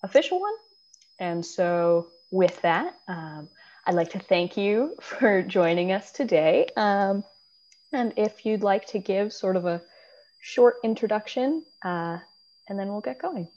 official 0.03 0.41
one. 0.41 0.53
And 1.20 1.46
so 1.46 2.08
with 2.32 2.62
that, 2.62 2.96
um, 3.08 3.50
I'd 3.86 3.96
like 3.96 4.12
to 4.12 4.20
thank 4.20 4.58
you 4.58 4.96
for 5.01 5.41
joining 5.41 5.91
us 5.91 6.12
today. 6.12 6.67
Um, 6.75 7.24
and 7.91 8.13
if 8.17 8.46
you'd 8.46 8.63
like 8.63 8.86
to 8.88 9.00
give 9.00 9.32
sort 9.32 9.55
of 9.55 9.65
a 9.65 9.82
short 10.41 10.75
introduction, 10.84 11.63
uh, 11.86 12.17
and 12.67 12.79
then 12.79 12.89
we'll 12.89 13.01
get 13.01 13.22
going. 13.22 13.48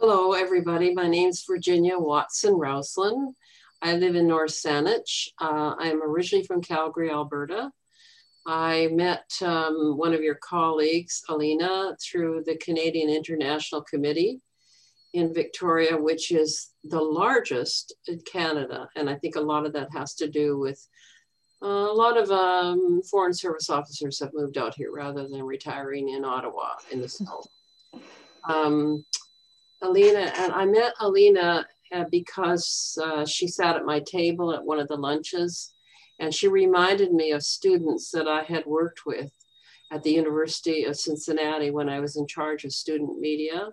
Hello, 0.00 0.32
everybody. 0.32 0.94
My 0.94 1.08
name 1.08 1.30
is 1.30 1.44
Virginia 1.48 1.98
Watson 1.98 2.54
Rouslin. 2.54 3.34
I 3.80 3.94
live 3.94 4.16
in 4.16 4.28
North 4.28 4.50
Saanich. 4.50 5.28
Uh, 5.40 5.74
I'm 5.78 6.02
originally 6.02 6.44
from 6.44 6.62
Calgary, 6.62 7.10
Alberta. 7.10 7.70
I 8.46 8.88
met 8.92 9.30
um, 9.42 9.96
one 9.96 10.14
of 10.14 10.22
your 10.22 10.36
colleagues, 10.36 11.22
Alina, 11.28 11.96
through 12.00 12.44
the 12.44 12.56
Canadian 12.56 13.08
International 13.08 13.82
Committee 13.82 14.40
in 15.14 15.32
Victoria, 15.32 15.96
which 15.96 16.32
is 16.32 16.70
the 16.84 17.00
largest 17.00 17.94
in 18.06 18.20
Canada. 18.20 18.88
And 18.96 19.08
I 19.08 19.14
think 19.16 19.36
a 19.36 19.40
lot 19.40 19.66
of 19.66 19.72
that 19.72 19.88
has 19.92 20.14
to 20.16 20.28
do 20.28 20.58
with 20.58 20.86
uh, 21.62 21.66
a 21.66 21.94
lot 21.94 22.16
of 22.16 22.30
um, 22.30 23.02
foreign 23.02 23.34
service 23.34 23.68
officers 23.68 24.20
have 24.20 24.30
moved 24.32 24.58
out 24.58 24.74
here 24.74 24.92
rather 24.92 25.26
than 25.26 25.42
retiring 25.42 26.10
in 26.10 26.24
Ottawa 26.24 26.74
in 26.90 27.00
the 27.00 27.08
south. 27.08 27.46
Um, 28.48 29.04
Alina, 29.82 30.32
and 30.38 30.52
I 30.52 30.64
met 30.64 30.94
Alina 31.00 31.66
uh, 31.92 32.04
because 32.10 32.96
uh, 33.02 33.26
she 33.26 33.46
sat 33.46 33.76
at 33.76 33.84
my 33.84 34.00
table 34.00 34.54
at 34.54 34.64
one 34.64 34.78
of 34.78 34.88
the 34.88 34.96
lunches 34.96 35.74
and 36.18 36.34
she 36.34 36.48
reminded 36.48 37.12
me 37.12 37.32
of 37.32 37.42
students 37.42 38.10
that 38.10 38.26
I 38.26 38.42
had 38.42 38.66
worked 38.66 39.06
with 39.06 39.30
at 39.90 40.02
the 40.02 40.10
University 40.10 40.84
of 40.84 40.96
Cincinnati 40.96 41.70
when 41.70 41.88
I 41.88 42.00
was 42.00 42.16
in 42.16 42.26
charge 42.26 42.64
of 42.64 42.72
student 42.72 43.18
media. 43.20 43.68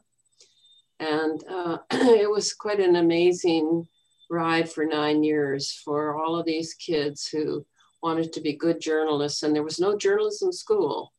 And 0.99 1.43
uh, 1.49 1.77
it 1.91 2.29
was 2.29 2.53
quite 2.53 2.79
an 2.79 2.95
amazing 2.95 3.87
ride 4.29 4.69
for 4.71 4.85
nine 4.85 5.23
years 5.23 5.79
for 5.83 6.17
all 6.17 6.35
of 6.35 6.45
these 6.45 6.73
kids 6.73 7.27
who 7.27 7.65
wanted 8.01 8.33
to 8.33 8.41
be 8.41 8.53
good 8.53 8.79
journalists. 8.79 9.43
And 9.43 9.55
there 9.55 9.63
was 9.63 9.79
no 9.79 9.97
journalism 9.97 10.51
school. 10.51 11.11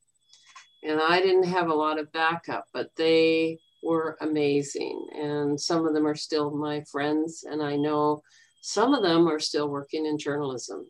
And 0.82 1.00
I 1.00 1.20
didn't 1.20 1.44
have 1.44 1.68
a 1.68 1.74
lot 1.74 1.98
of 1.98 2.12
backup, 2.12 2.66
but 2.72 2.90
they 2.96 3.58
were 3.82 4.16
amazing. 4.20 5.06
And 5.14 5.60
some 5.60 5.86
of 5.86 5.94
them 5.94 6.06
are 6.06 6.14
still 6.14 6.50
my 6.50 6.84
friends. 6.90 7.44
And 7.48 7.62
I 7.62 7.76
know 7.76 8.22
some 8.60 8.94
of 8.94 9.02
them 9.02 9.28
are 9.28 9.40
still 9.40 9.68
working 9.68 10.06
in 10.06 10.18
journalism. 10.18 10.86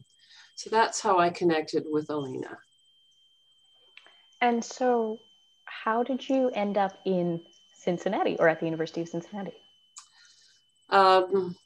So 0.56 0.70
that's 0.70 1.00
how 1.00 1.18
I 1.18 1.30
connected 1.30 1.84
with 1.86 2.10
Alina. 2.10 2.58
And 4.40 4.64
so, 4.64 5.18
how 5.64 6.02
did 6.02 6.28
you 6.28 6.50
end 6.50 6.78
up 6.78 6.92
in 7.04 7.40
Cincinnati 7.86 8.36
or 8.38 8.48
at 8.48 8.58
the 8.60 8.66
University 8.66 9.00
of 9.00 9.08
Cincinnati? 9.08 9.56
Um, 10.90 11.56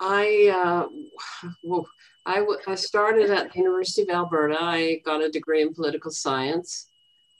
I, 0.00 0.26
uh, 0.62 0.84
well, 1.62 1.86
I, 2.24 2.36
w- 2.36 2.58
I 2.66 2.74
started 2.74 3.30
at 3.30 3.52
the 3.52 3.58
University 3.58 4.02
of 4.02 4.10
Alberta. 4.10 4.56
I 4.58 5.02
got 5.04 5.22
a 5.22 5.30
degree 5.38 5.62
in 5.62 5.74
political 5.74 6.10
science. 6.10 6.88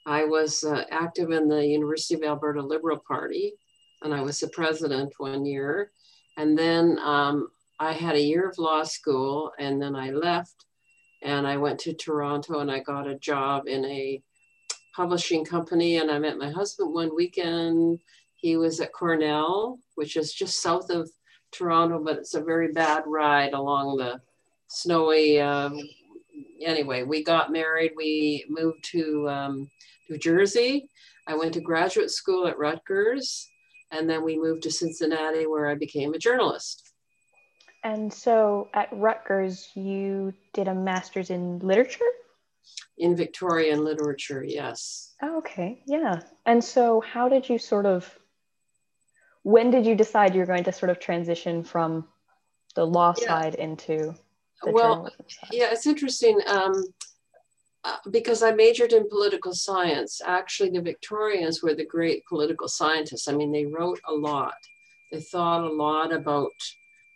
I 0.05 0.25
was 0.25 0.64
uh, 0.64 0.85
active 0.90 1.31
in 1.31 1.49
the 1.49 1.66
University 1.66 2.14
of 2.14 2.23
Alberta 2.23 2.62
Liberal 2.62 3.01
Party, 3.07 3.55
and 4.03 4.12
I 4.12 4.20
was 4.20 4.40
the 4.40 4.49
president 4.49 5.14
one 5.18 5.46
year. 5.46 5.92
And 6.37 6.59
then 6.59 6.99
um, 7.14 7.49
I 7.79 7.92
had 7.92 8.14
a 8.16 8.29
year 8.33 8.49
of 8.49 8.59
law 8.59 8.83
school, 8.83 9.53
and 9.59 9.81
then 9.81 9.94
I 9.94 10.11
left 10.11 10.66
and 11.23 11.46
I 11.46 11.57
went 11.57 11.79
to 11.81 11.92
Toronto 11.92 12.61
and 12.61 12.70
I 12.70 12.81
got 12.81 13.07
a 13.07 13.18
job 13.18 13.68
in 13.68 13.85
a 13.85 14.23
publishing 15.00 15.46
company. 15.46 15.96
And 15.96 16.10
I 16.10 16.18
met 16.18 16.36
my 16.36 16.50
husband 16.50 16.92
one 16.92 17.16
weekend. 17.16 18.00
He 18.34 18.58
was 18.58 18.80
at 18.80 18.92
Cornell, 18.92 19.78
which 19.94 20.14
is 20.14 20.34
just 20.34 20.60
south 20.60 20.90
of 20.90 21.10
Toronto, 21.52 22.04
but 22.04 22.18
it's 22.18 22.34
a 22.34 22.42
very 22.42 22.70
bad 22.72 23.04
ride 23.06 23.54
along 23.54 23.96
the 23.96 24.20
snowy. 24.68 25.40
Um, 25.40 25.80
anyway, 26.62 27.02
we 27.02 27.24
got 27.24 27.50
married. 27.50 27.92
We 27.96 28.44
moved 28.50 28.84
to 28.92 29.26
um, 29.30 29.70
New 30.10 30.18
Jersey. 30.18 30.90
I 31.26 31.34
went 31.34 31.54
to 31.54 31.62
graduate 31.62 32.10
school 32.10 32.46
at 32.46 32.58
Rutgers, 32.58 33.48
and 33.92 34.08
then 34.08 34.22
we 34.22 34.38
moved 34.38 34.64
to 34.64 34.70
Cincinnati, 34.70 35.46
where 35.46 35.66
I 35.66 35.76
became 35.76 36.12
a 36.12 36.18
journalist. 36.18 36.92
And 37.84 38.12
so 38.12 38.68
at 38.74 38.90
Rutgers, 38.92 39.70
you 39.74 40.34
did 40.52 40.68
a 40.68 40.74
master's 40.74 41.30
in 41.30 41.58
literature? 41.60 42.04
In 42.99 43.16
Victorian 43.16 43.85
literature, 43.85 44.44
yes. 44.46 45.14
Oh, 45.23 45.38
okay, 45.38 45.83
yeah. 45.87 46.20
And 46.44 46.62
so, 46.62 47.01
how 47.01 47.29
did 47.29 47.49
you 47.49 47.59
sort 47.59 47.87
of, 47.87 48.18
when 49.42 49.70
did 49.70 49.87
you 49.87 49.94
decide 49.94 50.35
you're 50.35 50.46
going 50.46 50.64
to 50.64 50.73
sort 50.73 50.90
of 50.90 50.99
transition 50.99 51.64
from 51.64 52.07
the 52.75 52.87
law 52.87 53.14
yeah. 53.18 53.27
side 53.27 53.55
into 53.55 54.14
the 54.62 54.73
well, 54.73 54.94
journalism 54.94 55.27
side? 55.29 55.51
Yeah, 55.53 55.68
it's 55.73 55.87
interesting. 55.87 56.40
Um, 56.46 56.85
uh, 57.83 57.96
because 58.11 58.42
I 58.42 58.53
majored 58.53 58.92
in 58.92 59.09
political 59.09 59.55
science, 59.55 60.20
actually, 60.25 60.70
the 60.70 60.83
Victorians 60.83 61.62
were 61.62 61.75
the 61.75 61.87
great 61.87 62.27
political 62.27 62.68
scientists. 62.68 63.27
I 63.27 63.33
mean, 63.33 63.53
they 63.53 63.64
wrote 63.64 64.01
a 64.07 64.12
lot, 64.12 64.55
they 65.11 65.20
thought 65.20 65.64
a 65.64 65.73
lot 65.73 66.12
about 66.12 66.53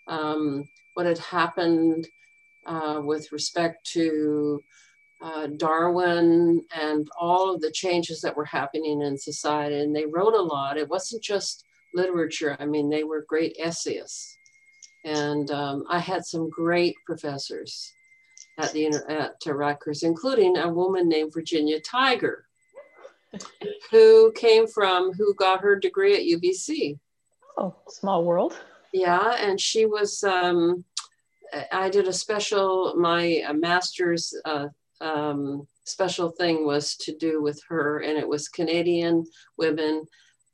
um, 0.09 0.67
what 0.95 1.05
had 1.05 1.19
happened 1.19 2.09
uh, 2.67 3.01
with 3.05 3.31
respect 3.33 3.87
to 3.93 4.63
uh, 5.25 5.47
Darwin 5.57 6.63
and 6.77 7.09
all 7.19 7.55
of 7.55 7.63
the 7.63 7.71
changes 7.71 8.21
that 8.21 8.37
were 8.37 8.45
happening 8.45 9.01
in 9.01 9.17
society. 9.17 9.81
And 9.81 9.97
they 9.97 10.05
wrote 10.05 10.35
a 10.35 10.43
lot. 10.43 10.77
It 10.77 10.89
wasn't 10.89 11.23
just 11.23 11.65
literature. 11.95 12.59
I 12.61 12.67
mean, 12.67 12.91
they 12.91 13.05
were 13.05 13.25
great 13.27 13.57
essayists. 13.59 14.37
And 15.05 15.51
um, 15.51 15.85
I 15.89 15.99
had 15.99 16.27
some 16.27 16.51
great 16.51 16.95
professors 17.07 17.91
at 18.59 18.73
the 18.73 18.87
at 19.09 19.35
Rutgers, 19.47 20.03
including 20.03 20.59
a 20.59 20.69
woman 20.69 21.09
named 21.09 21.33
Virginia 21.33 21.81
Tiger, 21.81 22.47
who 23.91 24.31
came 24.33 24.67
from, 24.67 25.13
who 25.13 25.35
got 25.35 25.61
her 25.61 25.75
degree 25.75 26.15
at 26.15 26.41
UBC. 26.41 26.99
Oh, 27.57 27.75
small 27.89 28.25
world. 28.25 28.57
Yeah, 28.93 29.37
and 29.39 29.59
she 29.59 29.87
was. 29.87 30.23
Um, 30.23 30.85
I 31.73 31.89
did 31.89 32.09
a 32.09 32.13
special. 32.13 32.95
My 32.97 33.43
uh, 33.47 33.53
master's 33.55 34.35
uh, 34.45 34.69
um, 35.05 35.69
special 35.85 36.31
thing 36.31 36.64
was 36.64 36.97
to 36.97 37.17
do 37.17 37.43
with 37.43 37.61
her, 37.69 38.01
and 38.01 38.19
it 38.19 38.27
was 38.27 38.49
Canadian 38.49 39.25
women 39.59 40.05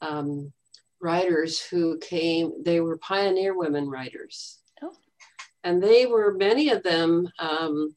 um, 0.03 0.53
writers 1.01 1.61
who 1.61 1.99
came. 1.99 2.63
They 2.65 2.81
were 2.81 2.99
pioneer 2.99 3.57
women 3.57 3.89
writers, 3.89 4.59
oh. 4.83 4.93
and 5.65 5.83
they 5.83 6.07
were 6.07 6.35
many 6.35 6.71
of 6.71 6.83
them 6.83 7.29
um, 7.39 7.95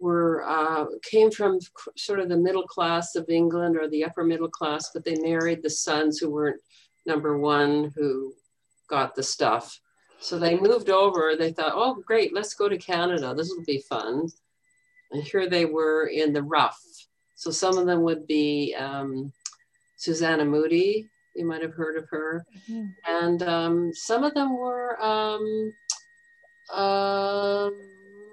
were 0.00 0.44
uh, 0.46 0.86
came 1.08 1.30
from 1.30 1.60
sort 1.96 2.18
of 2.18 2.28
the 2.28 2.36
middle 2.36 2.66
class 2.66 3.14
of 3.14 3.28
England 3.28 3.76
or 3.76 3.88
the 3.88 4.04
upper 4.04 4.24
middle 4.24 4.50
class, 4.50 4.90
but 4.92 5.04
they 5.04 5.14
married 5.20 5.62
the 5.62 5.70
sons 5.70 6.18
who 6.18 6.30
weren't 6.30 6.60
number 7.06 7.38
one 7.38 7.92
who 7.94 8.34
got 8.88 9.14
the 9.14 9.22
stuff. 9.22 9.80
So 10.18 10.38
they 10.38 10.56
moved 10.56 10.88
over. 10.88 11.34
They 11.36 11.52
thought, 11.52 11.72
oh, 11.74 12.00
great, 12.06 12.32
let's 12.32 12.54
go 12.54 12.68
to 12.68 12.78
Canada. 12.78 13.34
This 13.36 13.48
will 13.48 13.64
be 13.64 13.82
fun. 13.88 14.28
And 15.12 15.22
here 15.22 15.48
they 15.48 15.64
were 15.64 16.06
in 16.06 16.32
the 16.32 16.42
rough. 16.42 16.80
So 17.36 17.50
some 17.50 17.76
of 17.78 17.86
them 17.86 18.02
would 18.02 18.26
be 18.26 18.74
um, 18.78 19.32
Susanna 19.96 20.44
Moodie. 20.44 21.08
You 21.34 21.46
might 21.46 21.62
have 21.62 21.74
heard 21.74 21.96
of 21.96 22.08
her. 22.10 22.44
Mm-hmm. 22.70 22.86
And 23.08 23.42
um, 23.42 23.92
some 23.94 24.24
of 24.24 24.34
them 24.34 24.56
were 24.56 25.02
um, 25.02 25.72
uh, 26.72 27.70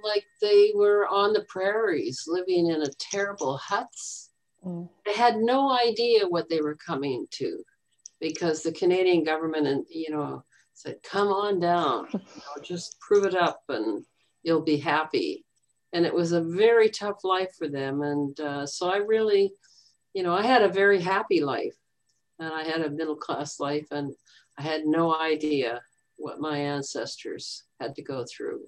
like 0.04 0.26
they 0.42 0.72
were 0.76 1.08
on 1.08 1.34
the 1.34 1.46
prairies 1.50 2.24
living 2.28 2.68
in 2.68 2.82
a 2.82 2.90
terrible 3.00 3.58
huts. 3.58 4.30
Mm. 4.66 4.90
They 5.06 5.14
had 5.14 5.38
no 5.38 5.72
idea 5.72 6.28
what 6.28 6.50
they 6.50 6.62
were 6.62 6.76
coming 6.76 7.28
to 7.32 7.64
because 8.20 8.64
the 8.64 8.72
Canadian 8.72 9.24
government 9.24 9.68
and, 9.68 9.86
you 9.90 10.12
know, 10.12 10.44
said, 10.74 10.98
come 11.04 11.30
on 11.30 11.60
down, 11.60 12.08
you 12.14 12.20
know, 12.20 12.62
just 12.64 13.00
prove 13.00 13.26
it 13.26 13.36
up 13.36 13.62
and 13.70 14.06
you'll 14.44 14.62
be 14.62 14.78
happy. 14.78 15.46
And 15.94 16.06
it 16.06 16.14
was 16.14 16.32
a 16.32 16.42
very 16.42 16.90
tough 16.90 17.24
life 17.24 17.52
for 17.58 17.68
them. 17.68 18.02
And 18.02 18.40
uh, 18.40 18.66
so 18.66 18.90
I 18.90 18.98
really, 18.98 19.54
you 20.14 20.24
know, 20.24 20.34
I 20.34 20.44
had 20.44 20.62
a 20.62 20.70
very 20.70 21.02
happy 21.02 21.42
life 21.42 21.76
and 22.38 22.54
I 22.54 22.64
had 22.64 22.82
a 22.82 22.90
middle 22.90 23.16
class 23.16 23.60
life 23.60 23.88
and 23.92 24.14
I 24.58 24.62
had 24.62 24.86
no 24.86 25.16
idea 25.16 25.82
what 26.18 26.40
my 26.40 26.58
ancestors 26.58 27.64
had 27.80 27.96
to 27.96 28.04
go 28.04 28.26
through 28.26 28.62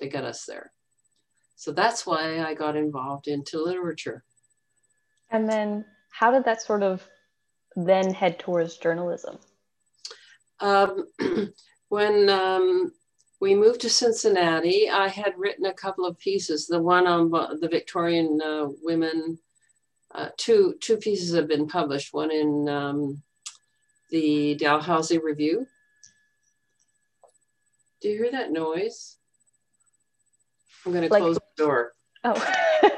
to 0.00 0.08
get 0.08 0.24
us 0.24 0.44
there. 0.44 0.72
So 1.56 1.72
that's 1.72 2.04
why 2.04 2.44
I 2.44 2.54
got 2.54 2.76
involved 2.76 3.28
into 3.28 3.62
literature. 3.62 4.24
And 5.30 5.48
then 5.48 5.84
how 6.10 6.30
did 6.30 6.44
that 6.44 6.62
sort 6.62 6.82
of 6.82 7.06
then 7.76 8.12
head 8.12 8.38
towards 8.38 8.76
journalism? 8.76 9.38
Um, 10.60 11.08
when 11.88 12.28
um, 12.28 12.92
we 13.44 13.54
moved 13.54 13.82
to 13.82 13.90
Cincinnati, 13.90 14.88
I 14.88 15.06
had 15.06 15.34
written 15.36 15.66
a 15.66 15.74
couple 15.74 16.06
of 16.06 16.18
pieces. 16.18 16.66
The 16.66 16.80
one 16.80 17.06
on 17.06 17.30
the 17.30 17.68
Victorian 17.70 18.40
uh, 18.42 18.68
women, 18.82 19.38
uh, 20.14 20.30
two 20.38 20.76
two 20.80 20.96
pieces 20.96 21.34
have 21.34 21.46
been 21.46 21.68
published. 21.68 22.14
One 22.14 22.30
in 22.30 22.66
um, 22.70 23.22
the 24.10 24.54
Dalhousie 24.54 25.18
Review. 25.18 25.66
Do 28.00 28.08
you 28.08 28.16
hear 28.16 28.32
that 28.32 28.50
noise? 28.50 29.18
I'm 30.86 30.92
going 30.92 31.02
to 31.02 31.10
close 31.10 31.36
the 31.36 31.62
door. 31.62 31.92
Oh, 32.24 32.32
I 32.82 32.90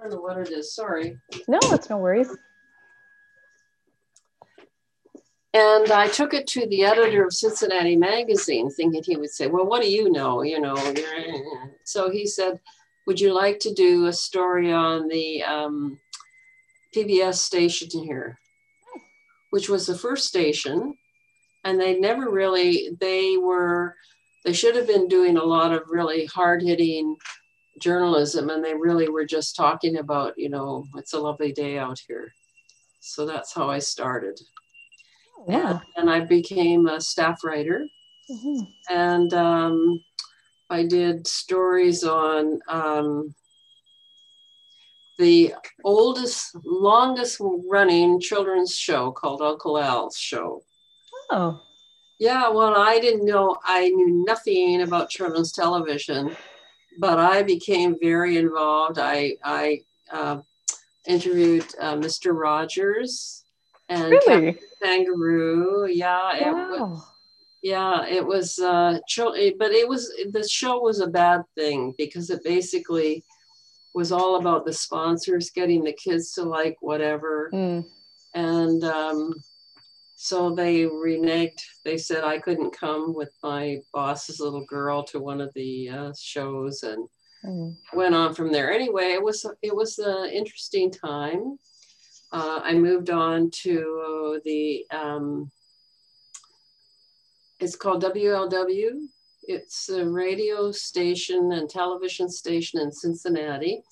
don't 0.00 0.10
know 0.12 0.20
what 0.20 0.38
it 0.38 0.52
is. 0.52 0.72
Sorry. 0.72 1.18
no, 1.48 1.58
that's 1.68 1.90
no 1.90 1.98
worries. 1.98 2.28
And 5.52 5.90
I 5.90 6.06
took 6.06 6.32
it 6.32 6.46
to 6.48 6.66
the 6.66 6.84
editor 6.84 7.24
of 7.24 7.32
Cincinnati 7.32 7.96
Magazine, 7.96 8.70
thinking 8.70 9.02
he 9.04 9.16
would 9.16 9.30
say, 9.30 9.48
Well, 9.48 9.66
what 9.66 9.82
do 9.82 9.90
you 9.90 10.10
know? 10.10 10.42
You 10.42 10.60
know, 10.60 10.76
so 11.84 12.10
he 12.10 12.26
said, 12.26 12.60
Would 13.06 13.20
you 13.20 13.34
like 13.34 13.58
to 13.60 13.74
do 13.74 14.06
a 14.06 14.12
story 14.12 14.72
on 14.72 15.08
the 15.08 15.42
um, 15.42 15.98
PBS 16.94 17.34
station 17.34 17.88
here, 17.90 18.38
which 19.50 19.68
was 19.68 19.86
the 19.86 19.98
first 19.98 20.28
station? 20.28 20.94
And 21.64 21.80
they 21.80 21.98
never 21.98 22.30
really, 22.30 22.96
they 23.00 23.36
were, 23.36 23.96
they 24.44 24.52
should 24.52 24.76
have 24.76 24.86
been 24.86 25.08
doing 25.08 25.36
a 25.36 25.44
lot 25.44 25.72
of 25.72 25.82
really 25.90 26.26
hard 26.26 26.62
hitting 26.62 27.16
journalism, 27.80 28.50
and 28.50 28.64
they 28.64 28.74
really 28.74 29.08
were 29.08 29.26
just 29.26 29.56
talking 29.56 29.96
about, 29.98 30.34
you 30.38 30.48
know, 30.48 30.86
it's 30.96 31.12
a 31.12 31.18
lovely 31.20 31.52
day 31.52 31.76
out 31.76 32.00
here. 32.06 32.32
So 33.00 33.26
that's 33.26 33.52
how 33.52 33.68
I 33.68 33.80
started 33.80 34.40
Yeah. 35.48 35.70
and, 35.96 36.08
and 36.08 36.10
I 36.10 36.20
became 36.20 36.86
a 36.86 37.00
staff 37.00 37.42
writer. 37.44 37.86
Mhm. 38.30 38.66
And 38.88 39.34
um, 39.34 40.04
I 40.68 40.84
did 40.86 41.26
stories 41.26 42.04
on 42.04 42.60
um, 42.68 43.34
the 45.18 45.54
oldest, 45.84 46.56
longest 46.64 47.38
running 47.40 48.20
children's 48.20 48.76
show 48.76 49.10
called 49.12 49.42
Uncle 49.42 49.78
Al's 49.78 50.16
Show. 50.16 50.62
Oh, 51.30 51.60
Yeah, 52.18 52.48
well, 52.48 52.76
I 52.76 52.98
didn't 53.00 53.24
know, 53.26 53.56
I 53.64 53.88
knew 53.88 54.24
nothing 54.26 54.82
about 54.82 55.10
children's 55.10 55.52
television, 55.52 56.36
but 56.98 57.18
I 57.18 57.42
became 57.42 57.96
very 58.00 58.36
involved. 58.36 58.98
I, 58.98 59.36
I 59.44 59.80
uh, 60.12 60.40
interviewed 61.06 61.66
uh, 61.80 61.94
Mr. 61.96 62.32
Rogers 62.32 63.39
and 63.90 64.10
really? 64.10 64.58
Kangaroo. 64.82 65.86
Yeah, 65.86 66.36
it 66.36 66.52
Wow. 66.80 67.02
yeah, 67.62 68.06
it 68.06 68.24
was, 68.24 68.58
uh, 68.58 68.98
but 69.58 69.72
it 69.72 69.86
was, 69.86 70.10
the 70.32 70.48
show 70.48 70.80
was 70.80 71.00
a 71.00 71.06
bad 71.06 71.42
thing 71.54 71.92
because 71.98 72.30
it 72.30 72.42
basically 72.42 73.24
was 73.92 74.12
all 74.12 74.36
about 74.36 74.64
the 74.64 74.72
sponsors 74.72 75.50
getting 75.50 75.84
the 75.84 75.92
kids 75.92 76.32
to 76.32 76.44
like 76.44 76.76
whatever. 76.80 77.50
Mm. 77.52 77.84
And 78.34 78.84
um, 78.84 79.34
so 80.14 80.54
they 80.54 80.84
reneged. 80.84 81.60
They 81.84 81.98
said 81.98 82.22
I 82.22 82.38
couldn't 82.38 82.70
come 82.78 83.12
with 83.14 83.32
my 83.42 83.80
boss's 83.92 84.38
little 84.38 84.64
girl 84.64 85.02
to 85.04 85.18
one 85.18 85.40
of 85.40 85.52
the 85.54 85.90
uh, 85.90 86.12
shows 86.18 86.82
and 86.84 87.06
Mm. 87.42 87.74
went 87.94 88.14
on 88.14 88.34
from 88.34 88.52
there. 88.52 88.70
Anyway, 88.70 89.12
it 89.14 89.22
was, 89.22 89.46
it 89.62 89.74
was 89.74 89.98
an 89.98 90.28
interesting 90.28 90.90
time. 90.90 91.58
Uh, 92.32 92.60
I 92.62 92.74
moved 92.74 93.10
on 93.10 93.50
to 93.62 94.40
the, 94.44 94.86
um, 94.90 95.50
it's 97.58 97.76
called 97.76 98.02
WLW. 98.02 99.06
It's 99.42 99.88
a 99.88 100.08
radio 100.08 100.70
station 100.70 101.52
and 101.52 101.68
television 101.68 102.30
station 102.30 102.80
in 102.80 102.92
Cincinnati. 102.92 103.82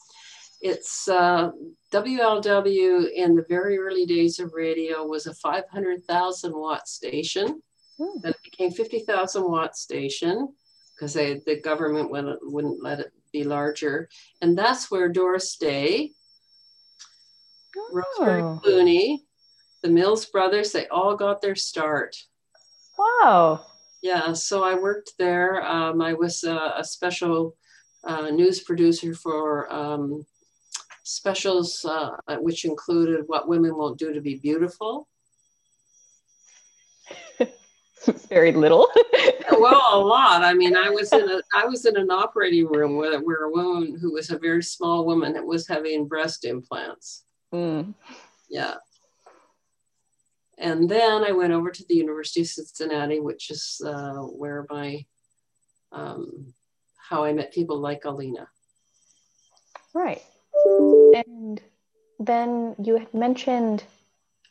It's 0.60 1.08
uh, 1.08 1.50
WLW 1.92 3.10
in 3.12 3.36
the 3.36 3.44
very 3.48 3.78
early 3.78 4.06
days 4.06 4.40
of 4.40 4.52
radio 4.52 5.04
was 5.04 5.26
a 5.26 5.34
500,000 5.34 6.52
watt 6.52 6.88
station. 6.88 7.62
Hmm. 7.98 8.20
Then 8.22 8.32
it 8.32 8.42
became 8.42 8.70
50,000 8.70 9.42
watt 9.42 9.76
station 9.76 10.48
because 10.94 11.14
the 11.14 11.60
government 11.62 12.10
wouldn't, 12.10 12.38
wouldn't 12.42 12.82
let 12.82 13.00
it 13.00 13.12
be 13.32 13.44
larger. 13.44 14.08
And 14.42 14.58
that's 14.58 14.90
where 14.90 15.08
Doris 15.08 15.56
Day, 15.56 16.12
Rosemary 17.92 18.42
Oh, 18.42 18.60
Clooney, 18.64 19.18
the 19.82 19.88
Mills 19.90 20.26
brothers, 20.26 20.72
they 20.72 20.86
all 20.88 21.16
got 21.16 21.40
their 21.40 21.54
start. 21.54 22.16
wow. 22.98 23.64
Yeah, 24.02 24.32
so 24.32 24.62
I 24.62 24.74
worked 24.74 25.14
there. 25.18 25.64
Um, 25.66 26.00
I 26.00 26.14
was 26.14 26.44
a, 26.44 26.74
a 26.76 26.84
special 26.84 27.56
uh, 28.04 28.30
news 28.30 28.60
producer 28.60 29.12
for 29.12 29.72
um, 29.72 30.24
specials, 31.02 31.84
uh, 31.84 32.10
which 32.38 32.64
included 32.64 33.24
What 33.26 33.48
Women 33.48 33.76
Won't 33.76 33.98
Do 33.98 34.12
to 34.12 34.20
Be 34.20 34.36
Beautiful. 34.36 35.08
Very 38.28 38.52
little. 38.52 38.88
Well, 39.50 39.82
a 39.92 39.98
lot. 39.98 40.44
I 40.44 40.54
mean, 40.54 40.76
I 40.76 40.88
was 40.88 41.12
in 41.12 41.28
a 41.28 41.40
I 41.52 41.64
was 41.64 41.84
in 41.84 41.96
an 41.96 42.12
operating 42.12 42.68
room 42.68 42.96
where, 42.96 43.18
where 43.18 43.44
a 43.46 43.50
woman 43.50 43.98
who 44.00 44.12
was 44.12 44.30
a 44.30 44.38
very 44.38 44.62
small 44.62 45.04
woman 45.04 45.32
that 45.32 45.44
was 45.44 45.66
having 45.66 46.06
breast 46.06 46.44
implants. 46.44 47.24
Mm. 47.52 47.94
Yeah. 48.48 48.74
And 50.58 50.88
then 50.88 51.24
I 51.24 51.32
went 51.32 51.52
over 51.52 51.70
to 51.70 51.84
the 51.88 51.94
University 51.94 52.40
of 52.40 52.48
Cincinnati, 52.48 53.20
which 53.20 53.50
is 53.50 53.80
uh, 53.84 54.14
where 54.14 54.66
my, 54.68 55.04
um, 55.92 56.52
how 56.96 57.24
I 57.24 57.32
met 57.32 57.52
people 57.52 57.78
like 57.78 58.04
Alina. 58.04 58.48
Right. 59.94 60.22
And 61.12 61.60
then 62.18 62.74
you 62.82 62.98
had 62.98 63.14
mentioned 63.14 63.84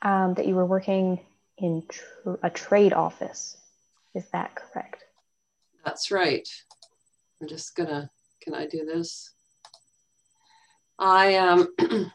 um, 0.02 0.34
that 0.36 0.48
you 0.48 0.56
were 0.56 0.66
working 0.66 1.20
in 1.58 1.84
tr- 1.90 2.36
a 2.42 2.50
trade 2.50 2.94
office. 2.94 3.58
Is 4.16 4.26
that 4.30 4.56
correct? 4.56 5.04
That's 5.86 6.10
right. 6.12 6.48
I'm 7.42 7.48
just 7.48 7.76
gonna, 7.76 8.10
can 8.42 8.54
I 8.54 8.66
do 8.66 8.86
this? 8.86 9.34
I 11.00 11.36
um 11.36 11.68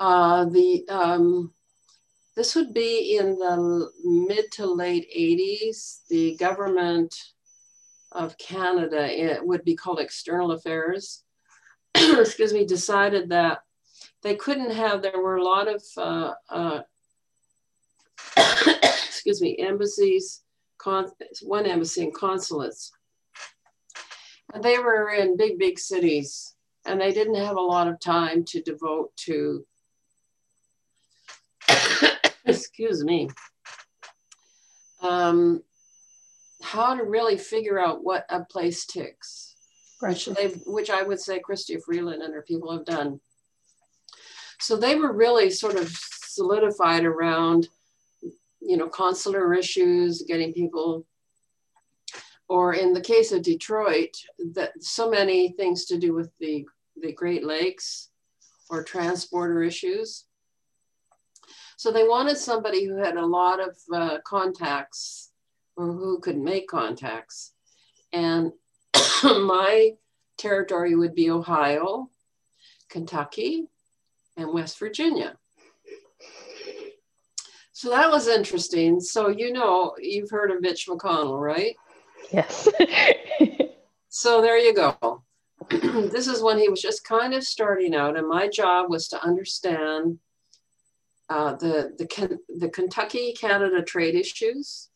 uh 0.00 0.44
the 0.46 0.84
um 0.88 1.52
this 2.38 2.54
would 2.54 2.72
be 2.72 3.16
in 3.16 3.36
the 3.36 3.90
mid 4.04 4.52
to 4.52 4.66
late 4.66 5.08
80s. 5.12 6.02
The 6.08 6.36
government 6.36 7.12
of 8.12 8.38
Canada, 8.38 9.06
it 9.10 9.44
would 9.44 9.64
be 9.64 9.74
called 9.74 9.98
External 9.98 10.52
Affairs, 10.52 11.24
excuse 11.96 12.52
me, 12.52 12.64
decided 12.64 13.30
that 13.30 13.62
they 14.22 14.36
couldn't 14.36 14.70
have, 14.70 15.02
there 15.02 15.20
were 15.20 15.36
a 15.36 15.44
lot 15.44 15.66
of, 15.66 15.82
uh, 15.96 16.32
uh, 16.48 16.80
excuse 18.36 19.40
me, 19.42 19.56
embassies, 19.58 20.42
con- 20.78 21.10
one 21.42 21.66
embassy 21.66 22.04
and 22.04 22.14
consulates. 22.14 22.92
And 24.54 24.62
they 24.62 24.78
were 24.78 25.10
in 25.10 25.36
big, 25.36 25.58
big 25.58 25.78
cities, 25.78 26.54
and 26.86 27.00
they 27.00 27.12
didn't 27.12 27.34
have 27.34 27.56
a 27.56 27.60
lot 27.60 27.88
of 27.88 27.98
time 27.98 28.44
to 28.44 28.62
devote 28.62 29.14
to, 29.26 29.66
excuse 32.44 33.04
me, 33.04 33.28
um, 35.02 35.62
how 36.62 36.94
to 36.94 37.04
really 37.04 37.36
figure 37.36 37.78
out 37.78 38.04
what 38.04 38.26
a 38.30 38.44
place 38.44 38.84
ticks, 38.86 39.54
which 40.00 40.26
they, 40.26 40.48
which 40.66 40.90
I 40.90 41.02
would 41.02 41.20
say 41.20 41.40
Chrystia 41.40 41.82
Freeland 41.84 42.22
and 42.22 42.34
her 42.34 42.42
people 42.42 42.72
have 42.72 42.84
done. 42.84 43.20
So 44.60 44.76
they 44.76 44.96
were 44.96 45.12
really 45.12 45.50
sort 45.50 45.76
of 45.76 45.88
solidified 45.88 47.04
around, 47.04 47.68
you 48.60 48.76
know, 48.76 48.88
consular 48.88 49.54
issues, 49.54 50.22
getting 50.22 50.52
people, 50.52 51.06
or 52.48 52.74
in 52.74 52.92
the 52.92 53.00
case 53.00 53.30
of 53.30 53.42
Detroit, 53.42 54.16
that 54.54 54.82
so 54.82 55.08
many 55.08 55.52
things 55.52 55.84
to 55.86 55.98
do 55.98 56.12
with 56.12 56.30
the, 56.40 56.66
the 57.00 57.12
Great 57.12 57.44
Lakes 57.44 58.10
or 58.68 58.82
transporter 58.82 59.62
issues. 59.62 60.24
So 61.78 61.92
they 61.92 62.02
wanted 62.02 62.36
somebody 62.36 62.84
who 62.84 62.96
had 62.96 63.16
a 63.16 63.24
lot 63.24 63.60
of 63.60 63.76
uh, 63.94 64.18
contacts 64.24 65.30
or 65.76 65.92
who 65.92 66.18
could 66.18 66.36
make 66.36 66.66
contacts. 66.66 67.52
And 68.12 68.50
my 69.22 69.92
territory 70.36 70.96
would 70.96 71.14
be 71.14 71.30
Ohio, 71.30 72.10
Kentucky, 72.88 73.68
and 74.36 74.52
West 74.52 74.76
Virginia. 74.80 75.36
So 77.70 77.90
that 77.90 78.10
was 78.10 78.26
interesting. 78.26 78.98
So, 78.98 79.28
you 79.28 79.52
know, 79.52 79.94
you've 80.00 80.30
heard 80.30 80.50
of 80.50 80.60
Mitch 80.60 80.88
McConnell, 80.88 81.40
right? 81.40 81.76
Yes. 82.32 82.68
So 84.10 84.40
there 84.40 84.58
you 84.58 84.74
go. 84.74 85.22
this 85.70 86.26
is 86.26 86.42
when 86.42 86.58
he 86.58 86.68
was 86.68 86.80
just 86.80 87.04
kind 87.04 87.34
of 87.34 87.44
starting 87.44 87.94
out, 87.94 88.16
and 88.16 88.26
my 88.26 88.48
job 88.48 88.90
was 88.90 89.06
to 89.08 89.22
understand 89.22 90.18
uh, 91.28 91.54
the, 91.56 91.92
the, 91.98 92.38
the 92.56 92.68
Kentucky 92.68 93.32
Canada 93.32 93.82
trade 93.82 94.14
issues. 94.14 94.88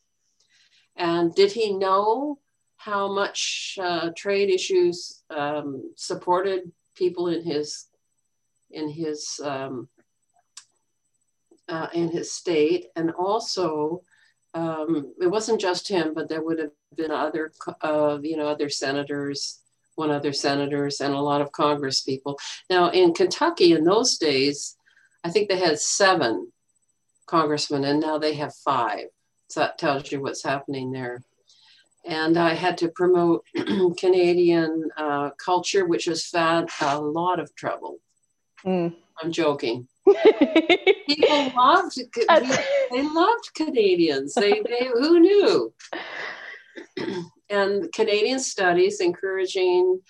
And 0.97 1.35
did 1.35 1.53
he 1.53 1.77
know 1.77 2.39
how 2.77 3.13
much 3.13 3.79
uh, 3.81 4.11
trade 4.17 4.51
issues 4.51 5.23
um, 5.31 5.93
supported 5.97 6.73
people 6.95 7.29
in 7.29 7.43
his 7.43 7.87
in 8.71 8.89
his 8.89 9.41
um, 9.45 9.89
uh, 11.69 11.89
in 11.95 12.09
his 12.11 12.33
state, 12.33 12.87
and 12.97 13.13
also 13.13 14.03
um, 14.55 15.15
it 15.21 15.29
wasn't 15.29 15.61
just 15.61 15.89
him, 15.89 16.13
but 16.15 16.29
there 16.29 16.43
would 16.43 16.59
have 16.59 16.71
been 16.95 17.11
other, 17.11 17.53
uh, 17.81 18.19
you 18.23 18.37
know, 18.37 18.49
other 18.49 18.69
senators, 18.69 19.61
one 19.95 20.11
other 20.11 20.33
senators, 20.33 21.01
and 21.01 21.15
a 21.15 21.21
lot 21.21 21.41
of 21.41 21.53
Congress 21.53 22.01
people. 22.01 22.39
Now 22.69 22.91
in 22.91 23.15
Kentucky 23.15 23.73
in 23.73 23.85
those 23.85 24.19
days, 24.19 24.77
I 25.25 25.31
think 25.31 25.49
they 25.49 25.59
had 25.59 25.79
seven 25.79 26.53
congressmen, 27.27 27.85
and 27.85 28.01
now 28.01 28.19
they 28.19 28.35
have 28.35 28.55
five. 28.55 29.07
So 29.49 29.61
that 29.61 29.79
tells 29.79 30.11
you 30.11 30.21
what's 30.21 30.43
happening 30.43 30.93
there. 30.93 31.23
And 32.05 32.37
I 32.37 32.55
had 32.55 32.79
to 32.79 32.89
promote 32.89 33.45
Canadian 33.99 34.89
uh, 34.97 35.31
culture, 35.43 35.87
which 35.87 36.07
has 36.07 36.29
had 36.33 36.69
a 36.81 36.99
lot 36.99 37.39
of 37.39 37.55
trouble. 37.55 37.99
Mm. 38.65 38.95
I'm 39.23 39.31
joking. 39.31 39.87
People 41.07 41.53
loved 41.57 41.99
they 42.91 43.03
loved 43.03 43.51
Canadians. 43.55 44.35
They, 44.35 44.63
they 44.63 44.87
who 44.93 45.21
knew? 45.21 45.75
and 47.51 47.93
Canadian 47.93 48.41
studies 48.41 49.01
encouraging 49.01 50.01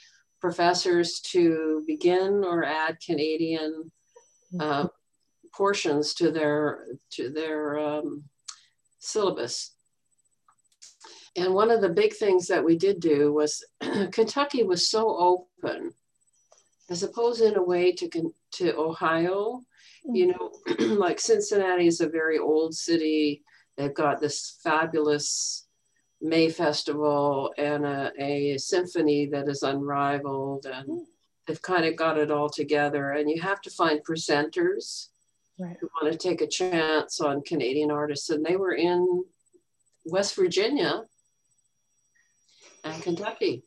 professors 0.41 1.21
to 1.21 1.85
begin 1.87 2.43
or 2.45 2.65
add 2.65 2.99
Canadian 3.05 3.91
uh, 4.59 4.87
portions 5.55 6.15
to 6.15 6.31
their 6.31 6.87
to 7.11 7.31
their 7.31 7.79
um, 7.79 8.25
syllabus. 8.99 9.73
And 11.37 11.55
one 11.55 11.71
of 11.71 11.81
the 11.81 11.89
big 11.89 12.15
things 12.15 12.47
that 12.49 12.65
we 12.65 12.77
did 12.77 13.01
do 13.01 13.33
was 13.33 13.65
Kentucky 14.13 14.65
was 14.65 14.89
so 14.89 15.17
open, 15.17 15.93
as 16.91 17.03
opposed 17.03 17.41
in 17.41 17.57
a 17.57 17.63
way 17.63 17.93
to 17.93 18.33
to 18.53 18.77
Ohio. 18.77 19.63
You 20.05 20.29
know, 20.29 20.53
like 20.97 21.21
Cincinnati 21.21 21.87
is 21.87 22.01
a 22.01 22.09
very 22.09 22.39
old 22.39 22.75
city. 22.75 23.43
They've 23.77 23.95
got 23.95 24.21
this 24.21 24.59
fabulous 24.63 25.67
May 26.21 26.51
Festival 26.51 27.53
and 27.57 27.85
a, 27.85 28.13
a 28.19 28.59
symphony 28.59 29.27
that 29.27 29.49
is 29.49 29.63
unrivaled, 29.63 30.67
and 30.67 31.07
they've 31.47 31.63
kind 31.63 31.87
of 31.87 31.97
got 31.97 32.19
it 32.19 32.31
all 32.31 32.51
together. 32.51 33.13
And 33.13 33.31
you 33.31 33.41
have 33.41 33.61
to 33.63 33.71
find 33.71 34.05
presenters 34.05 35.09
right. 35.63 35.77
who 35.81 35.89
want 36.01 36.13
to 36.13 36.19
take 36.19 36.41
a 36.41 36.47
chance 36.47 37.21
on 37.21 37.43
Canadian 37.43 37.91
artists. 37.91 38.31
And 38.31 38.45
they 38.45 38.57
were 38.57 38.75
in 38.75 39.25
West 40.05 40.35
Virginia 40.35 41.03
and 42.85 43.03
Kentucky. 43.03 43.63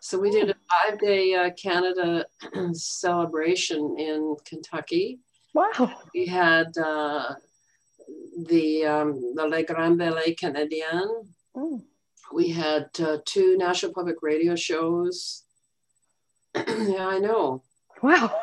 So 0.00 0.18
we 0.18 0.30
did 0.30 0.50
a 0.50 0.54
five 0.70 0.98
day 0.98 1.34
uh, 1.34 1.50
Canada 1.60 2.26
celebration 2.72 3.96
in 3.98 4.36
Kentucky. 4.44 5.20
Wow. 5.54 5.92
We 6.14 6.26
had 6.26 6.76
uh, 6.78 7.34
the, 8.46 8.84
um, 8.84 9.34
the 9.34 9.46
Le 9.46 9.62
Grand 9.64 9.98
Ballet 9.98 10.34
Canadien. 10.34 11.08
Mm. 11.56 11.82
We 12.32 12.50
had 12.50 12.88
uh, 13.00 13.18
two 13.24 13.56
National 13.56 13.92
Public 13.92 14.16
Radio 14.22 14.54
shows. 14.54 15.44
yeah, 16.54 17.06
I 17.06 17.18
know. 17.18 17.62
Wow. 18.02 18.38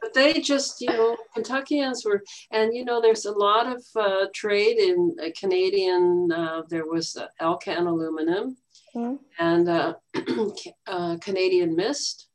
But 0.00 0.14
they 0.14 0.40
just, 0.40 0.80
you 0.80 0.88
know, 0.88 1.16
Kentuckians 1.34 2.04
were, 2.04 2.22
and 2.50 2.74
you 2.74 2.84
know, 2.84 3.00
there's 3.00 3.26
a 3.26 3.32
lot 3.32 3.66
of 3.66 3.84
uh, 3.96 4.26
trade 4.34 4.78
in 4.78 5.16
uh, 5.22 5.28
Canadian. 5.38 6.30
Uh, 6.32 6.62
there 6.68 6.86
was 6.86 7.16
Alcan 7.40 7.86
Aluminum 7.86 8.56
mm-hmm. 8.94 9.16
and 9.38 9.68
uh, 9.68 9.94
uh, 10.86 11.16
Canadian 11.18 11.76
Mist, 11.76 12.28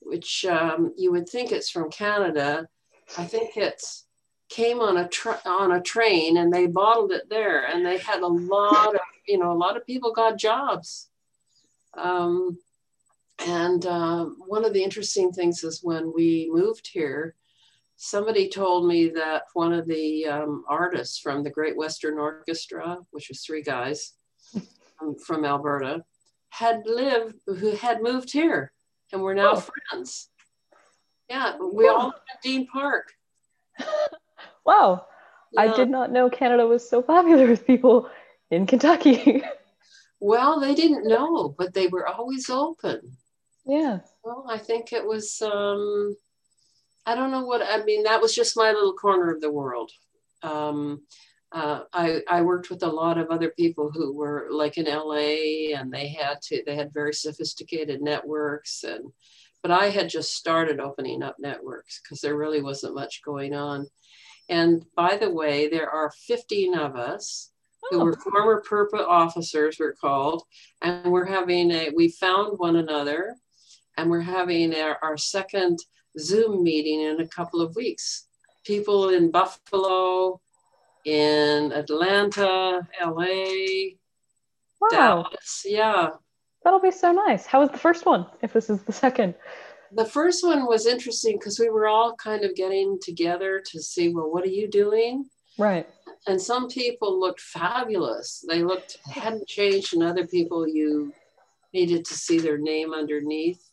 which 0.00 0.44
um, 0.44 0.92
you 0.96 1.12
would 1.12 1.28
think 1.28 1.52
it's 1.52 1.70
from 1.70 1.90
Canada. 1.90 2.68
I 3.16 3.24
think 3.24 3.56
it's 3.56 4.04
came 4.48 4.80
on 4.80 4.96
a 4.96 5.08
tra- 5.08 5.42
on 5.44 5.72
a 5.72 5.82
train 5.82 6.38
and 6.38 6.52
they 6.52 6.66
bottled 6.66 7.12
it 7.12 7.28
there, 7.28 7.64
and 7.66 7.84
they 7.84 7.98
had 7.98 8.22
a 8.22 8.26
lot 8.26 8.94
of, 8.94 9.00
you 9.26 9.38
know, 9.38 9.52
a 9.52 9.54
lot 9.58 9.76
of 9.76 9.86
people 9.86 10.12
got 10.12 10.38
jobs. 10.38 11.08
Um, 11.96 12.58
and 13.46 13.86
uh, 13.86 14.24
one 14.46 14.64
of 14.64 14.72
the 14.72 14.82
interesting 14.82 15.32
things 15.32 15.62
is 15.64 15.80
when 15.82 16.12
we 16.14 16.50
moved 16.52 16.88
here, 16.92 17.34
somebody 17.96 18.48
told 18.48 18.86
me 18.86 19.08
that 19.10 19.42
one 19.54 19.72
of 19.72 19.86
the 19.86 20.26
um, 20.26 20.64
artists 20.68 21.18
from 21.18 21.42
the 21.42 21.50
Great 21.50 21.76
Western 21.76 22.18
Orchestra, 22.18 22.98
which 23.10 23.28
was 23.28 23.42
three 23.42 23.62
guys 23.62 24.14
from, 24.98 25.16
from 25.18 25.44
Alberta, 25.44 26.04
had 26.50 26.82
lived, 26.86 27.34
who 27.46 27.72
had 27.72 28.02
moved 28.02 28.32
here 28.32 28.72
and 29.12 29.22
we're 29.22 29.34
now 29.34 29.52
oh. 29.54 29.64
friends. 29.90 30.28
Yeah, 31.28 31.56
we 31.58 31.88
all 31.88 32.06
live 32.06 32.14
in 32.44 32.50
Dean 32.50 32.66
Park. 32.66 33.12
wow. 34.66 35.06
Yeah. 35.52 35.62
I 35.62 35.76
did 35.76 35.90
not 35.90 36.10
know 36.10 36.30
Canada 36.30 36.66
was 36.66 36.88
so 36.88 37.02
popular 37.02 37.46
with 37.46 37.66
people 37.66 38.10
in 38.50 38.66
Kentucky. 38.66 39.42
well, 40.20 40.60
they 40.60 40.74
didn't 40.74 41.06
know, 41.06 41.54
but 41.56 41.74
they 41.74 41.86
were 41.86 42.06
always 42.06 42.50
open. 42.50 43.16
Yeah. 43.68 43.98
Well, 44.24 44.46
I 44.48 44.56
think 44.56 44.94
it 44.94 45.06
was, 45.06 45.42
um, 45.42 46.16
I 47.04 47.14
don't 47.14 47.30
know 47.30 47.44
what, 47.44 47.62
I 47.62 47.84
mean, 47.84 48.04
that 48.04 48.20
was 48.20 48.34
just 48.34 48.56
my 48.56 48.72
little 48.72 48.94
corner 48.94 49.30
of 49.30 49.42
the 49.42 49.52
world. 49.52 49.90
Um, 50.42 51.02
uh, 51.52 51.82
I, 51.92 52.22
I 52.28 52.42
worked 52.42 52.70
with 52.70 52.82
a 52.82 52.88
lot 52.88 53.18
of 53.18 53.28
other 53.28 53.50
people 53.50 53.90
who 53.92 54.14
were 54.14 54.48
like 54.50 54.78
in 54.78 54.86
LA 54.86 55.76
and 55.78 55.92
they 55.92 56.08
had 56.08 56.40
to, 56.44 56.62
they 56.66 56.76
had 56.76 56.94
very 56.94 57.12
sophisticated 57.12 58.00
networks 58.00 58.84
and, 58.84 59.12
but 59.62 59.70
I 59.70 59.90
had 59.90 60.08
just 60.08 60.34
started 60.34 60.80
opening 60.80 61.22
up 61.22 61.36
networks 61.38 62.00
because 62.00 62.20
there 62.20 62.36
really 62.36 62.62
wasn't 62.62 62.94
much 62.94 63.22
going 63.22 63.54
on. 63.54 63.86
And 64.48 64.84
by 64.96 65.18
the 65.18 65.30
way, 65.30 65.68
there 65.68 65.90
are 65.90 66.10
15 66.26 66.74
of 66.74 66.96
us 66.96 67.50
who 67.90 68.02
were 68.02 68.16
oh. 68.18 68.30
former 68.30 68.62
PURPA 68.62 69.06
officers, 69.06 69.76
we're 69.78 69.92
called, 69.92 70.42
and 70.80 71.10
we're 71.10 71.26
having 71.26 71.70
a, 71.70 71.90
we 71.94 72.08
found 72.08 72.58
one 72.58 72.76
another 72.76 73.36
and 73.98 74.08
we're 74.08 74.20
having 74.20 74.74
our, 74.76 74.96
our 75.02 75.16
second 75.16 75.80
Zoom 76.18 76.62
meeting 76.62 77.02
in 77.02 77.20
a 77.20 77.26
couple 77.26 77.60
of 77.60 77.74
weeks. 77.74 78.28
People 78.64 79.08
in 79.08 79.32
Buffalo, 79.32 80.40
in 81.04 81.72
Atlanta, 81.72 82.86
LA, 83.02 83.96
wow. 84.80 84.88
Dallas. 84.90 85.62
Yeah. 85.64 86.10
That'll 86.62 86.80
be 86.80 86.92
so 86.92 87.10
nice. 87.10 87.44
How 87.44 87.60
was 87.60 87.70
the 87.70 87.78
first 87.78 88.06
one, 88.06 88.26
if 88.40 88.52
this 88.52 88.70
is 88.70 88.82
the 88.82 88.92
second? 88.92 89.34
The 89.92 90.04
first 90.04 90.46
one 90.46 90.66
was 90.66 90.86
interesting 90.86 91.36
because 91.36 91.58
we 91.58 91.68
were 91.68 91.88
all 91.88 92.14
kind 92.14 92.44
of 92.44 92.54
getting 92.54 92.98
together 93.02 93.62
to 93.72 93.82
see, 93.82 94.14
well, 94.14 94.30
what 94.30 94.44
are 94.44 94.50
you 94.50 94.68
doing? 94.68 95.24
Right. 95.58 95.88
And 96.28 96.40
some 96.40 96.68
people 96.68 97.18
looked 97.18 97.40
fabulous. 97.40 98.44
They 98.48 98.62
looked 98.62 98.98
hadn't 99.10 99.48
changed, 99.48 99.94
and 99.94 100.02
other 100.02 100.26
people 100.26 100.68
you 100.68 101.12
needed 101.72 102.04
to 102.04 102.14
see 102.14 102.38
their 102.38 102.58
name 102.58 102.92
underneath 102.92 103.67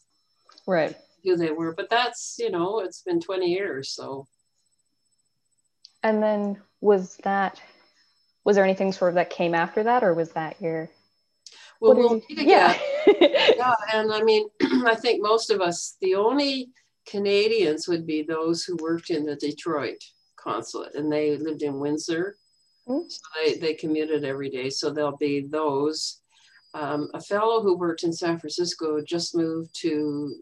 right. 0.68 0.96
Who 1.24 1.36
they 1.36 1.52
were 1.52 1.74
but 1.74 1.90
that's 1.90 2.36
you 2.38 2.52
know 2.52 2.80
it's 2.80 3.02
been 3.02 3.20
20 3.20 3.48
years 3.48 3.90
so. 3.90 4.28
And 6.04 6.22
then 6.22 6.62
was 6.82 7.18
that 7.24 7.60
was 8.44 8.56
there 8.56 8.64
anything 8.64 8.92
sort 8.92 9.10
of 9.10 9.16
that 9.16 9.32
came 9.32 9.56
after 9.56 9.84
that 9.84 10.04
or 10.04 10.14
was 10.14 10.32
that 10.34 10.62
your? 10.62 10.90
Well, 11.82 11.96
we'll 11.96 12.22
you, 12.30 12.44
yeah. 12.44 12.78
yeah 13.08 13.74
and 13.94 14.12
i 14.14 14.22
mean 14.22 14.48
i 14.86 14.96
think 14.96 15.22
most 15.22 15.50
of 15.50 15.62
us 15.62 15.98
the 16.02 16.16
only 16.16 16.70
canadians 17.06 17.88
would 17.88 18.08
be 18.08 18.22
those 18.22 18.64
who 18.64 18.78
worked 18.78 19.10
in 19.10 19.26
the 19.26 19.36
detroit 19.36 20.02
consulate 20.38 20.96
and 20.96 21.12
they 21.12 21.38
lived 21.38 21.64
in 21.64 21.80
windsor. 21.80 22.38
Mm-hmm. 22.88 23.10
so 23.10 23.20
they, 23.44 23.54
they 23.56 23.74
commuted 23.74 24.24
every 24.24 24.50
day 24.50 24.70
so 24.70 24.92
there'll 24.92 25.18
be 25.18 25.42
those. 25.42 26.22
Um, 26.76 27.10
a 27.16 27.22
fellow 27.22 27.62
who 27.62 27.78
worked 27.78 28.04
in 28.04 28.14
san 28.14 28.38
francisco 28.40 29.02
just 29.02 29.36
moved 29.36 29.74
to 29.82 30.36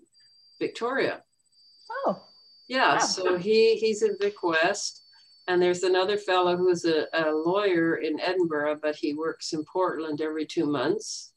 Victoria. 0.66 1.22
Oh. 1.92 2.24
Yeah, 2.68 2.94
wow. 2.94 3.00
so 3.00 3.38
he 3.38 3.76
he's 3.76 4.02
in 4.02 4.16
Vic 4.20 4.42
West. 4.44 5.02
And 5.48 5.62
there's 5.62 5.84
another 5.84 6.18
fellow 6.18 6.56
who's 6.56 6.86
a, 6.86 7.08
a 7.14 7.30
lawyer 7.30 7.98
in 7.98 8.18
Edinburgh, 8.22 8.80
but 8.82 8.96
he 8.96 9.14
works 9.14 9.52
in 9.52 9.66
Portland 9.66 10.22
every 10.22 10.46
two 10.46 10.66
months. 10.66 11.34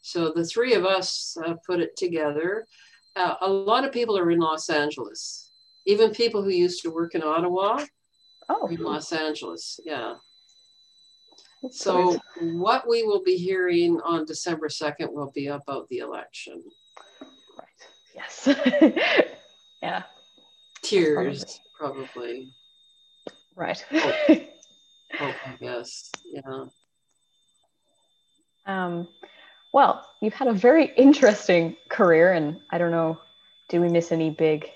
So 0.00 0.32
the 0.34 0.44
three 0.44 0.72
of 0.72 0.86
us 0.86 1.36
uh, 1.44 1.54
put 1.66 1.80
it 1.80 1.96
together. 1.96 2.66
Uh, 3.14 3.34
a 3.42 3.48
lot 3.48 3.84
of 3.84 3.92
people 3.92 4.16
are 4.16 4.30
in 4.30 4.40
Los 4.40 4.70
Angeles, 4.70 5.50
even 5.84 6.12
people 6.12 6.42
who 6.42 6.50
used 6.50 6.80
to 6.82 6.90
work 6.90 7.14
in 7.14 7.22
Ottawa. 7.22 7.84
Oh, 8.48 8.68
in 8.68 8.82
Los 8.82 9.12
Angeles, 9.12 9.80
yeah. 9.84 10.14
That's 11.62 11.80
so, 11.80 12.18
what 12.40 12.88
we 12.88 13.02
will 13.02 13.22
be 13.22 13.36
hearing 13.36 14.00
on 14.02 14.24
December 14.24 14.68
2nd 14.68 15.12
will 15.12 15.32
be 15.34 15.48
about 15.48 15.88
the 15.88 15.98
election. 15.98 16.62
Yes. 18.16 18.48
yeah. 19.82 20.02
Tears, 20.82 21.60
probably. 21.78 22.54
Right. 23.54 23.84
Oh, 23.90 25.34
yes, 25.60 26.10
yeah. 26.32 26.64
Um, 28.66 29.08
well, 29.72 30.06
you've 30.20 30.34
had 30.34 30.48
a 30.48 30.52
very 30.52 30.92
interesting 30.96 31.76
career, 31.88 32.32
and 32.32 32.60
I 32.70 32.78
don't 32.78 32.90
know, 32.90 33.20
did 33.68 33.80
we 33.80 33.88
miss 33.88 34.12
any 34.12 34.30
big, 34.30 34.70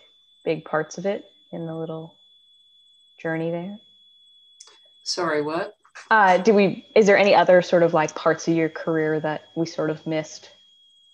big 0.44 0.64
parts 0.64 0.98
of 0.98 1.07
it 1.07 1.24
in 1.53 1.66
the 1.66 1.74
little 1.74 2.14
journey 3.18 3.50
there? 3.50 3.79
Sorry, 5.03 5.42
what? 5.42 5.74
Uh, 6.11 6.38
do 6.38 6.55
we? 6.55 6.87
Is 6.94 7.07
there 7.07 7.18
any 7.18 7.35
other 7.35 7.62
sort 7.62 7.83
of 7.83 7.94
like 7.94 8.14
parts 8.14 8.46
of 8.48 8.55
your 8.55 8.68
career 8.68 9.20
that 9.20 9.48
we 9.55 9.66
sort 9.66 9.90
of 9.90 10.07
missed 10.07 10.50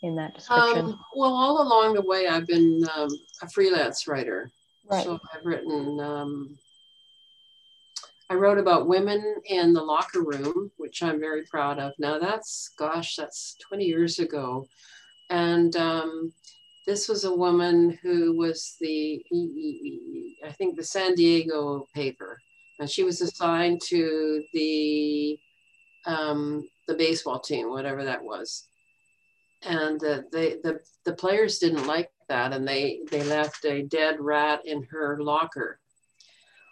in 0.07 0.17
that 0.17 0.35
description? 0.35 0.87
Um, 0.87 1.01
well, 1.15 1.35
all 1.35 1.63
along 1.63 1.95
the 1.95 2.03
way, 2.03 2.27
I've 2.27 2.47
been 2.47 2.87
um, 2.97 3.09
a 3.43 3.49
freelance 3.49 4.07
writer. 4.07 4.51
right. 4.91 5.05
So 5.05 5.19
I've 5.35 5.45
written, 5.45 6.01
um, 6.01 6.57
I 8.31 8.35
wrote 8.35 8.59
about 8.59 8.89
women 8.89 9.37
in 9.45 9.73
the 9.73 9.83
locker 9.83 10.23
room, 10.23 10.71
which 10.77 11.03
I'm 11.03 11.21
very 11.21 11.45
proud 11.45 11.79
of. 11.79 11.93
Now 11.99 12.19
that's, 12.19 12.71
gosh, 12.79 13.17
that's 13.17 13.57
20 13.69 13.85
years 13.85 14.19
ago. 14.19 14.67
And 15.29 15.75
um, 15.77 16.33
this 16.87 17.09
was 17.09 17.25
a 17.25 17.35
woman 17.35 17.99
who 18.03 18.37
was 18.37 18.77
the, 18.81 19.25
I 20.45 20.53
think 20.53 20.77
the 20.77 20.85
San 20.85 21.15
Diego 21.15 21.87
paper. 21.95 22.39
And 22.79 22.89
she 22.89 23.05
was 23.05 23.21
assigned 23.21 23.81
to 23.87 24.45
the, 24.53 25.39
um, 26.05 26.69
the 26.87 26.95
baseball 26.95 27.41
team, 27.41 27.71
whatever 27.71 28.05
that 28.05 28.23
was. 28.23 28.69
And 29.67 30.03
uh, 30.05 30.23
they, 30.33 30.57
the, 30.63 30.81
the 31.05 31.13
players 31.13 31.59
didn't 31.59 31.87
like 31.87 32.11
that 32.29 32.53
and 32.53 32.67
they, 32.67 33.01
they 33.11 33.23
left 33.25 33.65
a 33.65 33.83
dead 33.83 34.17
rat 34.21 34.63
in 34.65 34.85
her 34.85 35.19
locker. 35.21 35.81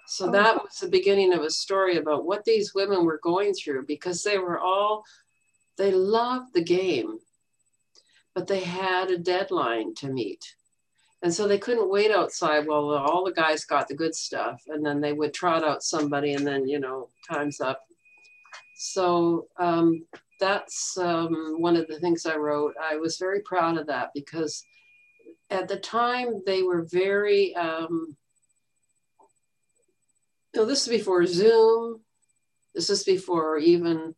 So 0.06 0.28
Oh. 0.28 0.30
that 0.32 0.62
was 0.62 0.76
the 0.80 0.88
beginning 0.88 1.32
of 1.32 1.42
a 1.42 1.50
story 1.50 1.96
about 1.96 2.24
what 2.24 2.44
these 2.44 2.74
women 2.74 3.04
were 3.04 3.20
going 3.22 3.54
through 3.54 3.86
because 3.86 4.22
they 4.22 4.38
were 4.38 4.58
all, 4.58 5.04
they 5.76 5.90
loved 5.90 6.54
the 6.54 6.62
game, 6.62 7.18
but 8.34 8.46
they 8.46 8.60
had 8.60 9.10
a 9.10 9.18
deadline 9.18 9.94
to 9.96 10.08
meet. 10.08 10.54
And 11.22 11.32
so 11.32 11.48
they 11.48 11.58
couldn't 11.58 11.90
wait 11.90 12.10
outside 12.10 12.66
while 12.66 12.90
all 12.90 13.24
the 13.24 13.32
guys 13.32 13.64
got 13.64 13.88
the 13.88 13.94
good 13.94 14.14
stuff. 14.14 14.62
And 14.68 14.84
then 14.84 15.00
they 15.00 15.14
would 15.14 15.32
trot 15.32 15.64
out 15.64 15.82
somebody 15.82 16.34
and 16.34 16.46
then, 16.46 16.68
you 16.68 16.78
know, 16.78 17.08
time's 17.26 17.60
up. 17.60 17.80
So 18.76 19.46
um, 19.58 20.04
that's 20.40 20.96
um, 20.98 21.56
one 21.58 21.76
of 21.76 21.86
the 21.86 21.98
things 21.98 22.26
I 22.26 22.36
wrote. 22.36 22.74
I 22.82 22.96
was 22.96 23.16
very 23.16 23.40
proud 23.40 23.78
of 23.78 23.86
that 23.86 24.10
because 24.14 24.64
at 25.50 25.68
the 25.68 25.76
time 25.76 26.42
they 26.46 26.62
were 26.62 26.86
very, 26.90 27.54
um, 27.56 28.16
you 30.52 30.60
know, 30.60 30.66
this 30.66 30.82
is 30.82 30.88
before 30.88 31.26
Zoom. 31.26 32.00
This 32.74 32.90
is 32.90 33.04
before 33.04 33.58
even, 33.58 34.14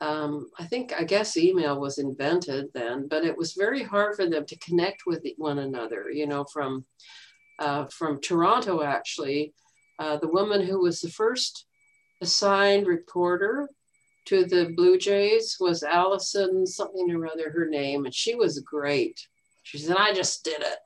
um, 0.00 0.50
I 0.58 0.64
think, 0.64 0.94
I 0.98 1.04
guess 1.04 1.36
email 1.36 1.78
was 1.78 1.98
invented 1.98 2.68
then, 2.72 3.06
but 3.08 3.24
it 3.24 3.36
was 3.36 3.52
very 3.52 3.82
hard 3.82 4.16
for 4.16 4.26
them 4.28 4.46
to 4.46 4.58
connect 4.58 5.02
with 5.06 5.26
one 5.36 5.58
another, 5.58 6.10
you 6.10 6.26
know, 6.26 6.44
from, 6.44 6.86
uh, 7.58 7.86
from 7.86 8.20
Toronto, 8.20 8.82
actually. 8.82 9.52
Uh, 9.98 10.16
the 10.16 10.28
woman 10.28 10.62
who 10.62 10.80
was 10.80 11.00
the 11.00 11.10
first 11.10 11.66
assigned 12.22 12.86
reporter 12.86 13.68
to 14.26 14.44
the 14.44 14.72
Blue 14.76 14.98
Jays 14.98 15.56
was 15.58 15.82
Allison 15.82 16.66
something 16.66 17.10
or 17.10 17.26
other, 17.26 17.50
her 17.50 17.68
name, 17.68 18.04
and 18.04 18.14
she 18.14 18.34
was 18.34 18.60
great. 18.60 19.26
She 19.62 19.78
said, 19.78 19.96
I 19.96 20.12
just 20.12 20.44
did 20.44 20.60
it. 20.60 20.78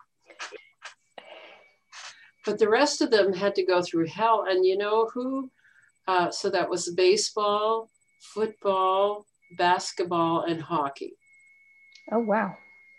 But 2.44 2.58
the 2.58 2.68
rest 2.68 3.02
of 3.02 3.10
them 3.10 3.32
had 3.32 3.54
to 3.56 3.66
go 3.66 3.82
through 3.82 4.06
hell. 4.06 4.46
And 4.48 4.64
you 4.64 4.78
know 4.78 5.10
who? 5.12 5.50
Uh, 6.06 6.30
so 6.30 6.48
that 6.50 6.70
was 6.70 6.88
baseball, 6.90 7.90
football, 8.20 9.26
basketball, 9.58 10.42
and 10.42 10.62
hockey. 10.62 11.14
Oh 12.12 12.20
wow. 12.20 12.56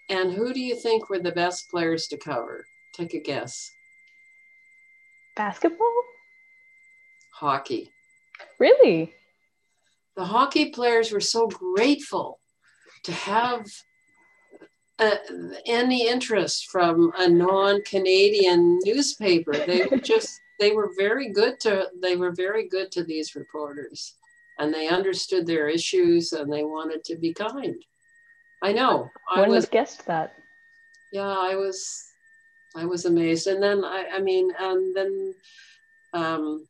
And 0.10 0.34
who 0.34 0.54
do 0.54 0.60
you 0.60 0.76
think 0.76 1.10
were 1.10 1.19
the 1.19 1.32
best 1.32 1.69
players 1.69 2.08
to 2.08 2.17
cover? 2.17 2.65
Take 2.93 3.13
a 3.13 3.19
guess. 3.19 3.71
Basketball? 5.36 5.93
Hockey. 7.32 7.91
Really? 8.60 9.13
The 10.17 10.25
hockey 10.25 10.71
players 10.71 11.12
were 11.12 11.21
so 11.21 11.47
grateful 11.47 12.39
to 13.03 13.12
have 13.13 13.65
uh, 14.99 15.15
any 15.65 16.08
interest 16.08 16.69
from 16.69 17.13
a 17.17 17.30
non-Canadian 17.30 18.80
newspaper. 18.84 19.53
They 19.53 19.86
were 19.89 19.99
just 19.99 20.41
they 20.60 20.71
were 20.71 20.91
very 20.97 21.32
good 21.32 21.60
to 21.62 21.88
they 22.01 22.15
were 22.15 22.32
very 22.32 22.67
good 22.67 22.91
to 22.93 23.03
these 23.03 23.36
reporters, 23.36 24.15
and 24.58 24.73
they 24.73 24.88
understood 24.89 25.45
their 25.45 25.69
issues 25.69 26.34
and 26.34 26.51
they 26.51 26.63
wanted 26.63 27.03
to 27.06 27.15
be 27.15 27.34
kind. 27.34 27.75
I 28.63 28.73
know. 28.73 29.10
I 29.34 29.47
was 29.47 29.67
guessed 29.67 30.06
that. 30.08 30.34
yeah 31.12 31.36
i 31.51 31.56
was 31.56 32.03
i 32.75 32.84
was 32.86 33.06
amazed 33.06 33.47
and 33.47 33.62
then 33.63 33.84
i 33.86 34.06
i 34.15 34.19
mean 34.19 34.51
and 34.60 34.95
then 34.95 35.34
um 36.13 36.67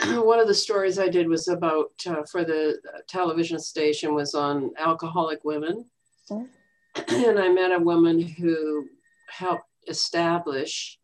one 0.24 0.38
of 0.38 0.46
the 0.46 0.54
stories 0.54 0.98
i 0.98 1.08
did 1.08 1.28
was 1.28 1.48
about 1.48 1.90
uh, 2.06 2.22
for 2.30 2.44
the 2.44 2.78
television 3.08 3.58
station 3.58 4.14
was 4.14 4.34
on 4.34 4.70
alcoholic 4.78 5.44
women 5.44 5.84
Mm. 6.28 6.48
and 7.08 7.38
i 7.38 7.48
met 7.48 7.70
a 7.70 7.78
woman 7.78 8.20
who 8.20 8.88
helped 9.28 9.68
establish 9.86 10.98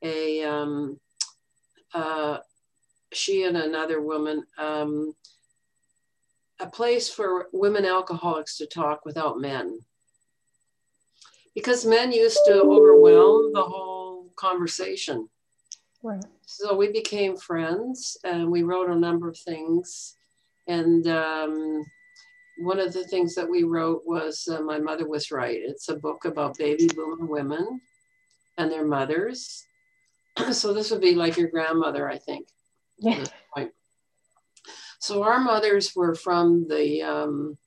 a 0.00 0.44
um 0.44 1.00
uh 1.92 2.38
she 3.12 3.42
and 3.42 3.56
another 3.56 4.00
woman 4.00 4.44
um 4.58 5.12
a 6.60 6.66
place 6.68 7.08
for 7.08 7.48
women 7.52 7.84
alcoholics 7.84 8.56
to 8.58 8.66
talk 8.66 9.04
without 9.04 9.40
men 9.40 9.80
because 11.54 11.86
men 11.86 12.12
used 12.12 12.40
to 12.46 12.62
overwhelm 12.62 13.52
the 13.52 13.62
whole 13.62 14.30
conversation. 14.36 15.28
Right. 16.04 16.24
So 16.46 16.76
we 16.76 16.92
became 16.92 17.36
friends 17.36 18.16
and 18.24 18.50
we 18.50 18.62
wrote 18.62 18.90
a 18.90 18.94
number 18.94 19.28
of 19.28 19.38
things. 19.38 20.14
And 20.68 21.06
um, 21.08 21.84
one 22.58 22.78
of 22.78 22.92
the 22.92 23.04
things 23.04 23.34
that 23.34 23.48
we 23.48 23.64
wrote 23.64 24.02
was 24.04 24.46
uh, 24.50 24.60
My 24.60 24.78
Mother 24.78 25.08
Was 25.08 25.30
Right. 25.30 25.58
It's 25.60 25.88
a 25.88 25.96
book 25.96 26.26
about 26.26 26.58
baby 26.58 26.88
boomer 26.94 27.26
women 27.26 27.80
and 28.58 28.70
their 28.70 28.86
mothers. 28.86 29.64
so 30.52 30.72
this 30.72 30.90
would 30.90 31.00
be 31.00 31.14
like 31.14 31.36
your 31.36 31.48
grandmother, 31.48 32.08
I 32.08 32.18
think. 32.18 32.48
Yeah. 32.98 33.24
So 35.04 35.22
our 35.22 35.38
mothers 35.38 35.94
were 35.94 36.14
from 36.14 36.66
the, 36.66 37.02
um, 37.02 37.58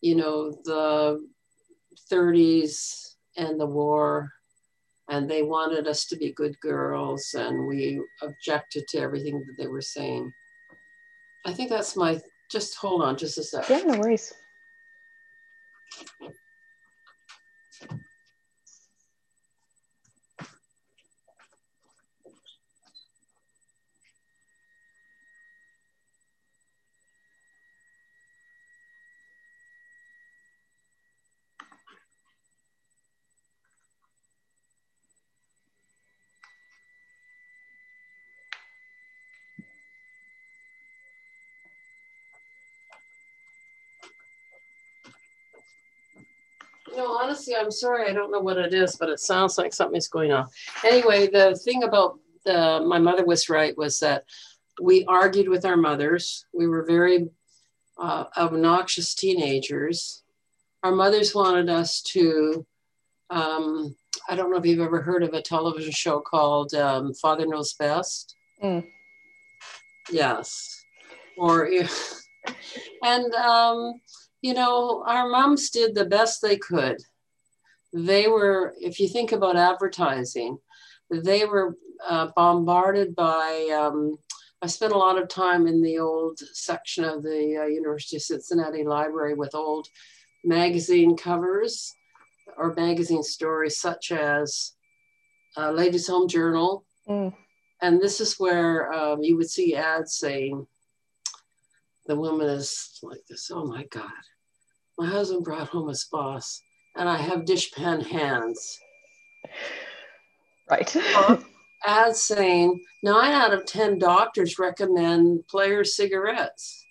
you 0.00 0.14
know, 0.14 0.50
the 0.64 1.22
30s 2.10 3.16
and 3.36 3.60
the 3.60 3.66
war, 3.66 4.32
and 5.10 5.28
they 5.28 5.42
wanted 5.42 5.88
us 5.88 6.06
to 6.06 6.16
be 6.16 6.32
good 6.32 6.58
girls, 6.60 7.34
and 7.36 7.66
we 7.66 8.00
objected 8.22 8.86
to 8.88 8.98
everything 8.98 9.44
that 9.46 9.56
they 9.58 9.66
were 9.66 9.82
saying. 9.82 10.32
I 11.44 11.52
think 11.52 11.68
that's 11.68 11.96
my. 11.96 12.20
Just 12.50 12.76
hold 12.76 13.02
on, 13.02 13.16
just 13.16 13.38
a 13.38 13.42
sec. 13.42 13.68
Yeah, 13.68 13.82
no 13.84 13.98
worries. 13.98 14.32
No, 46.96 47.16
honestly, 47.30 47.54
I'm 47.54 47.70
sorry. 47.70 48.10
I 48.10 48.12
don't 48.12 48.32
know 48.32 48.40
what 48.40 48.58
it 48.58 48.74
is, 48.74 48.96
but 48.96 49.08
it 49.08 49.20
sounds 49.20 49.56
like 49.56 49.72
something's 49.72 50.08
going 50.08 50.32
on. 50.32 50.48
Anyway, 50.84 51.28
the 51.28 51.54
thing 51.64 51.84
about 51.84 52.18
the 52.44 52.82
my 52.84 52.98
mother 52.98 53.24
was 53.24 53.48
right 53.48 53.76
was 53.76 54.00
that 54.00 54.24
we 54.82 55.04
argued 55.04 55.48
with 55.48 55.64
our 55.64 55.76
mothers. 55.76 56.44
We 56.52 56.66
were 56.66 56.84
very 56.84 57.28
uh, 57.98 58.24
obnoxious 58.36 59.14
teenagers. 59.14 60.24
Our 60.82 60.90
mothers 60.90 61.32
wanted 61.32 61.68
us 61.70 62.02
to. 62.14 62.66
Um, 63.30 63.94
I 64.28 64.34
don't 64.34 64.50
know 64.50 64.58
if 64.58 64.66
you've 64.66 64.80
ever 64.80 65.00
heard 65.00 65.22
of 65.22 65.32
a 65.32 65.42
television 65.42 65.92
show 65.92 66.20
called 66.20 66.74
um, 66.74 67.14
Father 67.14 67.46
Knows 67.46 67.74
Best. 67.74 68.34
Mm. 68.62 68.84
Yes, 70.10 70.82
or 71.36 71.70
and 73.04 73.34
um, 73.34 74.00
you 74.42 74.54
know, 74.54 75.04
our 75.06 75.28
moms 75.28 75.70
did 75.70 75.94
the 75.94 76.06
best 76.06 76.42
they 76.42 76.56
could. 76.56 76.96
They 77.92 78.28
were, 78.28 78.74
if 78.78 79.00
you 79.00 79.08
think 79.08 79.32
about 79.32 79.56
advertising, 79.56 80.58
they 81.10 81.44
were 81.44 81.76
uh, 82.08 82.28
bombarded 82.36 83.16
by. 83.16 83.68
Um, 83.76 84.16
I 84.62 84.66
spent 84.66 84.92
a 84.92 84.98
lot 84.98 85.20
of 85.20 85.28
time 85.28 85.66
in 85.66 85.82
the 85.82 85.98
old 85.98 86.38
section 86.52 87.04
of 87.04 87.22
the 87.22 87.62
uh, 87.62 87.66
University 87.66 88.16
of 88.16 88.22
Cincinnati 88.22 88.84
Library 88.84 89.34
with 89.34 89.54
old 89.54 89.88
magazine 90.44 91.16
covers 91.16 91.92
or 92.56 92.74
magazine 92.74 93.22
stories, 93.22 93.80
such 93.80 94.12
as 94.12 94.72
uh, 95.56 95.70
Ladies 95.70 96.06
Home 96.08 96.28
Journal. 96.28 96.84
Mm. 97.08 97.34
And 97.82 98.00
this 98.00 98.20
is 98.20 98.38
where 98.38 98.92
um, 98.92 99.22
you 99.22 99.36
would 99.36 99.50
see 99.50 99.74
ads 99.74 100.14
saying, 100.14 100.66
the 102.06 102.16
woman 102.16 102.48
is 102.48 102.98
like 103.02 103.24
this, 103.28 103.50
oh 103.52 103.64
my 103.64 103.84
God, 103.84 104.10
my 104.98 105.06
husband 105.06 105.44
brought 105.44 105.68
home 105.68 105.88
his 105.88 106.04
boss 106.04 106.62
and 106.96 107.08
I 107.08 107.16
have 107.16 107.40
dishpan 107.40 108.06
hands. 108.06 108.78
Right. 110.68 110.94
as 111.86 112.22
saying 112.22 112.80
nine 113.02 113.32
out 113.32 113.52
of 113.52 113.66
10 113.66 113.98
doctors 113.98 114.58
recommend 114.58 115.46
player 115.48 115.84
cigarettes. 115.84 116.84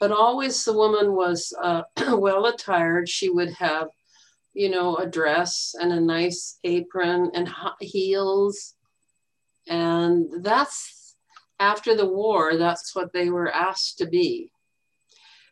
But 0.00 0.12
always 0.12 0.64
the 0.64 0.72
woman 0.72 1.14
was 1.14 1.52
uh, 1.60 1.82
well 2.16 2.46
attired. 2.46 3.08
She 3.08 3.28
would 3.28 3.52
have, 3.54 3.88
you 4.54 4.70
know, 4.70 4.96
a 4.96 5.06
dress 5.06 5.74
and 5.80 5.92
a 5.92 6.00
nice 6.00 6.58
apron 6.64 7.30
and 7.34 7.48
heels. 7.80 8.74
And 9.66 10.42
that's 10.42 11.16
after 11.60 11.96
the 11.96 12.06
war, 12.06 12.56
that's 12.56 12.94
what 12.94 13.12
they 13.12 13.30
were 13.30 13.52
asked 13.52 13.98
to 13.98 14.06
be. 14.06 14.52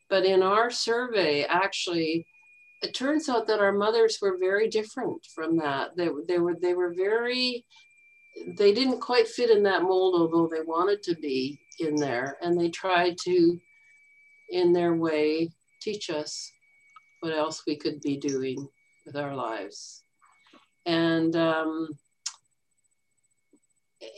But 0.09 0.25
in 0.25 0.43
our 0.43 0.71
survey, 0.71 1.43
actually, 1.45 2.27
it 2.83 2.95
turns 2.95 3.29
out 3.29 3.47
that 3.47 3.61
our 3.61 3.73
mothers 3.73 4.19
were 4.21 4.37
very 4.39 4.69
different 4.69 5.25
from 5.35 5.57
that. 5.59 5.97
They, 5.97 6.09
they 6.29 6.39
were 6.39 6.57
they 6.61 6.75
were 6.75 6.93
very 6.95 7.65
they 8.59 8.75
didn't 8.75 9.01
quite 9.01 9.29
fit 9.29 9.51
in 9.51 9.63
that 9.63 9.83
mold, 9.83 10.15
although 10.15 10.49
they 10.49 10.63
wanted 10.63 11.03
to 11.05 11.15
be 11.15 11.59
in 11.79 11.97
there, 11.97 12.37
and 12.43 12.59
they 12.59 12.69
tried 12.69 13.17
to, 13.25 13.59
in 14.51 14.73
their 14.73 14.95
way, 14.95 15.51
teach 15.81 16.11
us 16.11 16.53
what 17.21 17.33
else 17.33 17.63
we 17.67 17.77
could 17.77 18.01
be 18.03 18.19
doing 18.19 18.69
with 19.07 19.17
our 19.17 19.35
lives. 19.35 20.03
And 20.85 21.35
um, 21.35 21.89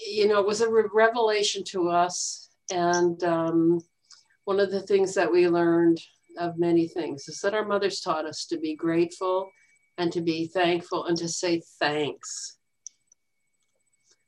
you 0.06 0.26
know, 0.26 0.40
it 0.40 0.46
was 0.46 0.60
a 0.60 0.70
revelation 0.92 1.62
to 1.64 1.88
us, 1.88 2.48
and 2.70 3.22
um, 3.22 3.80
one 4.44 4.58
of 4.60 4.70
the 4.70 4.82
things 4.82 5.14
that 5.14 5.30
we 5.30 5.48
learned 5.48 6.00
of 6.38 6.58
many 6.58 6.88
things 6.88 7.28
is 7.28 7.40
that 7.40 7.54
our 7.54 7.64
mothers 7.64 8.00
taught 8.00 8.26
us 8.26 8.46
to 8.46 8.58
be 8.58 8.74
grateful 8.74 9.50
and 9.96 10.12
to 10.12 10.20
be 10.20 10.46
thankful 10.46 11.04
and 11.06 11.16
to 11.18 11.28
say 11.28 11.62
thanks. 11.78 12.58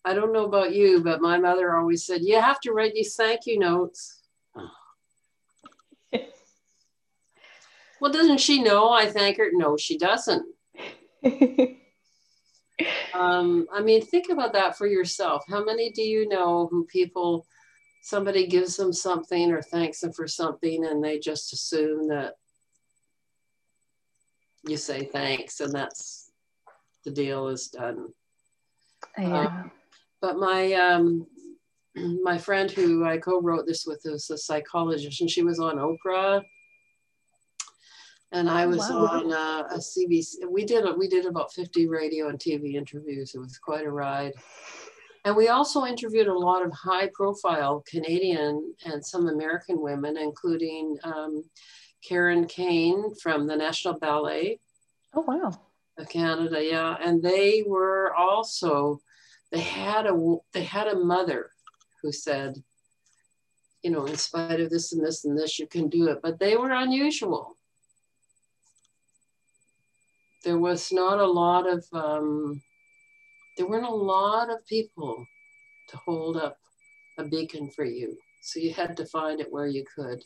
I 0.04 0.14
don't 0.14 0.32
know 0.32 0.46
about 0.46 0.74
you, 0.74 1.02
but 1.02 1.20
my 1.20 1.38
mother 1.38 1.76
always 1.76 2.06
said, 2.06 2.22
You 2.22 2.40
have 2.40 2.60
to 2.60 2.72
write 2.72 2.94
these 2.94 3.14
thank 3.14 3.46
you 3.46 3.58
notes. 3.58 4.22
well, 8.00 8.12
doesn't 8.12 8.40
she 8.40 8.62
know 8.62 8.90
I 8.90 9.06
thank 9.06 9.36
her? 9.36 9.50
No, 9.52 9.76
she 9.76 9.98
doesn't. 9.98 10.46
um, 13.14 13.66
I 13.72 13.82
mean, 13.82 14.00
think 14.02 14.30
about 14.30 14.54
that 14.54 14.76
for 14.78 14.86
yourself. 14.86 15.44
How 15.48 15.62
many 15.64 15.90
do 15.90 16.02
you 16.02 16.28
know 16.28 16.68
who 16.70 16.86
people 16.86 17.46
somebody 18.00 18.46
gives 18.46 18.76
them 18.76 18.92
something 18.92 19.50
or 19.50 19.62
thanks 19.62 20.00
them 20.00 20.12
for 20.12 20.26
something 20.26 20.84
and 20.86 21.02
they 21.02 21.18
just 21.18 21.52
assume 21.52 22.08
that 22.08 22.34
you 24.66 24.76
say 24.76 25.04
thanks 25.04 25.60
and 25.60 25.72
that's 25.72 26.30
the 27.04 27.10
deal 27.10 27.48
is 27.48 27.68
done. 27.68 28.08
Yeah. 29.18 29.46
Um, 29.46 29.70
but 30.20 30.36
my 30.36 30.72
um, 30.74 31.26
my 32.22 32.38
friend 32.38 32.70
who 32.70 33.04
I 33.04 33.18
co-wrote 33.18 33.66
this 33.66 33.86
with 33.86 34.02
was 34.04 34.30
a 34.30 34.38
psychologist 34.38 35.20
and 35.20 35.30
she 35.30 35.42
was 35.42 35.58
on 35.58 35.76
Oprah 35.76 36.42
and 38.32 38.48
I 38.48 38.66
was 38.66 38.78
wow. 38.78 39.06
on 39.06 39.32
uh, 39.32 39.68
a 39.70 39.78
CBC. 39.78 40.48
We 40.48 40.64
did 40.64 40.84
we 40.96 41.08
did 41.08 41.26
about 41.26 41.52
50 41.52 41.88
radio 41.88 42.28
and 42.28 42.38
TV 42.38 42.74
interviews. 42.74 43.34
It 43.34 43.38
was 43.38 43.58
quite 43.58 43.86
a 43.86 43.90
ride. 43.90 44.32
And 45.24 45.36
we 45.36 45.48
also 45.48 45.84
interviewed 45.84 46.28
a 46.28 46.38
lot 46.38 46.64
of 46.64 46.72
high 46.72 47.10
profile 47.12 47.84
Canadian 47.86 48.74
and 48.86 49.04
some 49.04 49.28
American 49.28 49.80
women, 49.80 50.16
including 50.16 50.96
um, 51.04 51.44
Karen 52.02 52.46
Kain 52.46 53.14
from 53.22 53.46
the 53.46 53.56
National 53.56 53.98
Ballet. 53.98 54.58
Oh, 55.14 55.20
wow. 55.20 55.52
Of 55.98 56.08
Canada, 56.08 56.64
yeah. 56.64 56.96
And 57.02 57.22
they 57.22 57.64
were 57.66 58.14
also, 58.14 59.00
they 59.52 59.60
had 59.60 60.06
a, 60.06 60.36
they 60.54 60.64
had 60.64 60.86
a 60.86 60.98
mother 60.98 61.50
who 62.00 62.12
said, 62.12 62.62
you 63.82 63.90
know, 63.90 64.06
in 64.06 64.16
spite 64.16 64.60
of 64.60 64.70
this 64.70 64.92
and 64.94 65.04
this 65.04 65.26
and 65.26 65.38
this, 65.38 65.58
you 65.58 65.66
can 65.66 65.88
do 65.88 66.08
it. 66.08 66.20
But 66.22 66.38
they 66.38 66.56
were 66.56 66.70
unusual. 66.70 67.56
There 70.44 70.58
was 70.58 70.90
not 70.90 71.18
a 71.18 71.26
lot 71.26 71.68
of, 71.68 71.84
um, 71.92 72.62
there 73.60 73.68
weren't 73.68 73.84
a 73.84 73.94
lot 73.94 74.48
of 74.48 74.64
people 74.66 75.26
to 75.88 75.96
hold 75.98 76.38
up 76.38 76.56
a 77.18 77.24
beacon 77.24 77.68
for 77.68 77.84
you. 77.84 78.16
So 78.40 78.58
you 78.58 78.72
had 78.72 78.96
to 78.96 79.04
find 79.04 79.38
it 79.38 79.52
where 79.52 79.66
you 79.66 79.84
could. 79.94 80.24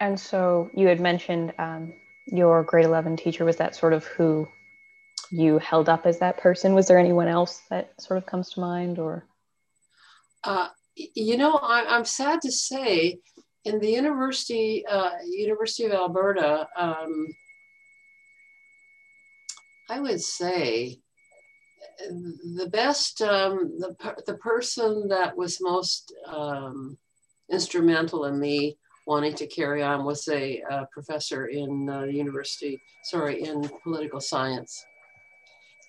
And 0.00 0.18
so 0.18 0.70
you 0.74 0.88
had 0.88 0.98
mentioned 0.98 1.54
um, 1.56 1.94
your 2.26 2.64
grade 2.64 2.84
11 2.84 3.16
teacher. 3.16 3.44
Was 3.44 3.58
that 3.58 3.76
sort 3.76 3.92
of 3.92 4.06
who 4.06 4.48
you 5.30 5.58
held 5.58 5.88
up 5.88 6.04
as 6.04 6.18
that 6.18 6.38
person? 6.38 6.74
Was 6.74 6.88
there 6.88 6.98
anyone 6.98 7.28
else 7.28 7.62
that 7.70 7.92
sort 8.00 8.18
of 8.18 8.26
comes 8.26 8.50
to 8.50 8.60
mind 8.60 8.98
or? 8.98 9.24
Uh, 10.42 10.66
you 10.96 11.36
know, 11.36 11.52
I, 11.52 11.96
am 11.96 12.04
sad 12.04 12.40
to 12.40 12.50
say 12.50 13.20
in 13.64 13.78
the 13.78 13.90
University, 13.90 14.84
uh, 14.84 15.12
University 15.24 15.84
of 15.84 15.92
Alberta, 15.92 16.66
um, 16.76 17.28
I 19.88 20.00
would 20.00 20.20
say 20.20 21.00
the 22.08 22.68
best, 22.70 23.22
um, 23.22 23.78
the, 23.78 23.96
the 24.26 24.34
person 24.34 25.08
that 25.08 25.36
was 25.36 25.60
most 25.60 26.12
um, 26.26 26.98
instrumental 27.50 28.26
in 28.26 28.38
me 28.38 28.76
wanting 29.06 29.34
to 29.34 29.46
carry 29.46 29.82
on 29.82 30.04
was 30.04 30.28
a, 30.28 30.62
professor 30.92 31.46
in 31.46 31.88
uh, 31.88 32.02
university, 32.02 32.80
sorry, 33.04 33.42
in 33.42 33.68
political 33.82 34.20
science. 34.20 34.84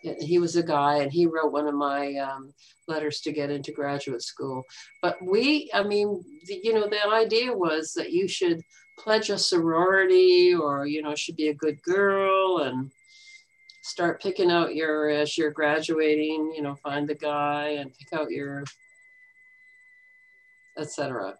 He 0.01 0.39
was 0.39 0.55
a 0.55 0.63
guy 0.63 0.99
and 0.99 1.11
he 1.11 1.25
wrote 1.25 1.51
one 1.51 1.67
of 1.67 1.75
my 1.75 2.15
um, 2.15 2.53
letters 2.87 3.19
to 3.21 3.33
get 3.33 3.51
into 3.51 3.73
graduate 3.73 4.21
school. 4.21 4.63
But 5.01 5.17
we, 5.21 5.69
I 5.73 5.83
mean, 5.83 6.23
the, 6.45 6.61
you 6.63 6.73
know, 6.73 6.87
the 6.87 7.05
idea 7.09 7.51
was 7.51 7.91
that 7.97 8.13
you 8.13 8.29
should 8.29 8.61
pledge 8.97 9.29
a 9.29 9.37
sorority 9.37 10.55
or, 10.55 10.85
you 10.85 11.01
know, 11.01 11.15
should 11.15 11.35
be 11.35 11.49
a 11.49 11.53
good 11.53 11.81
girl 11.81 12.59
and 12.59 12.89
start 13.89 14.21
picking 14.21 14.51
out 14.51 14.75
your 14.75 15.09
as 15.09 15.37
you're 15.37 15.51
graduating 15.51 16.53
you 16.55 16.61
know 16.61 16.75
find 16.75 17.07
the 17.07 17.15
guy 17.15 17.77
and 17.79 17.93
pick 17.93 18.19
out 18.19 18.31
your 18.31 18.63
etc 20.77 21.33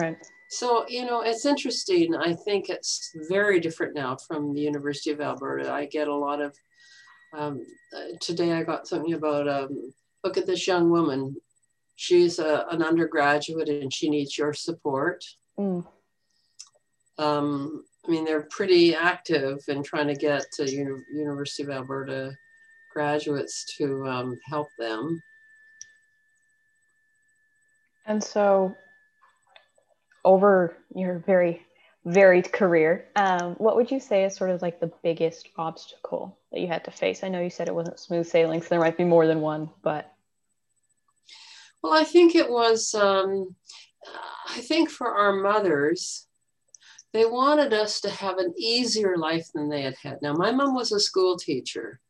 right. 0.00 0.16
So 0.48 0.84
you 0.88 1.06
know 1.06 1.22
it's 1.22 1.46
interesting. 1.46 2.14
I 2.14 2.34
think 2.34 2.68
it's 2.68 3.12
very 3.28 3.60
different 3.60 3.94
now 3.94 4.16
from 4.16 4.52
the 4.52 4.60
university 4.60 5.10
of 5.10 5.20
alberta. 5.20 5.72
I 5.72 5.86
get 5.86 6.08
a 6.08 6.14
lot 6.14 6.40
of 6.40 6.56
um, 7.32 7.64
today 8.20 8.52
i 8.52 8.64
got 8.64 8.88
something 8.88 9.12
about 9.12 9.48
um, 9.48 9.92
look 10.24 10.36
at 10.36 10.46
this 10.46 10.66
young 10.66 10.90
woman. 10.90 11.36
She's 11.94 12.38
a, 12.38 12.66
an 12.70 12.82
undergraduate 12.82 13.68
and 13.68 13.92
she 13.92 14.10
needs 14.10 14.36
your 14.36 14.52
support. 14.52 15.24
Mm. 15.58 15.84
um, 17.18 17.84
I 18.06 18.10
mean, 18.10 18.24
they're 18.24 18.48
pretty 18.50 18.94
active 18.94 19.60
in 19.68 19.82
trying 19.82 20.06
to 20.08 20.14
get 20.14 20.46
to 20.52 20.70
Uni- 20.70 21.04
University 21.12 21.62
of 21.64 21.70
Alberta 21.70 22.34
graduates 22.92 23.64
to 23.76 24.06
um, 24.06 24.38
help 24.46 24.68
them. 24.78 25.22
And 28.06 28.22
so, 28.22 28.74
over 30.24 30.76
your 30.94 31.18
very 31.18 31.62
varied 32.06 32.50
career, 32.52 33.06
um, 33.16 33.54
what 33.56 33.76
would 33.76 33.90
you 33.90 34.00
say 34.00 34.24
is 34.24 34.34
sort 34.34 34.50
of 34.50 34.62
like 34.62 34.80
the 34.80 34.92
biggest 35.02 35.48
obstacle 35.56 36.36
that 36.50 36.60
you 36.60 36.66
had 36.66 36.84
to 36.84 36.90
face? 36.90 37.22
I 37.22 37.28
know 37.28 37.40
you 37.40 37.50
said 37.50 37.68
it 37.68 37.74
wasn't 37.74 38.00
smooth 38.00 38.26
sailing, 38.26 38.62
so 38.62 38.68
there 38.70 38.80
might 38.80 38.96
be 38.96 39.04
more 39.04 39.26
than 39.26 39.40
one, 39.40 39.70
but. 39.82 40.12
Well, 41.82 41.92
I 41.92 42.04
think 42.04 42.34
it 42.34 42.50
was, 42.50 42.94
um, 42.94 43.54
I 44.48 44.60
think 44.60 44.90
for 44.90 45.08
our 45.08 45.32
mothers, 45.32 46.26
they 47.12 47.24
wanted 47.24 47.72
us 47.72 48.00
to 48.02 48.10
have 48.10 48.38
an 48.38 48.54
easier 48.56 49.16
life 49.16 49.48
than 49.52 49.68
they 49.68 49.82
had 49.82 49.96
had. 50.02 50.22
Now, 50.22 50.32
my 50.32 50.52
mom 50.52 50.74
was 50.74 50.92
a 50.92 51.00
school 51.00 51.36
teacher, 51.36 52.00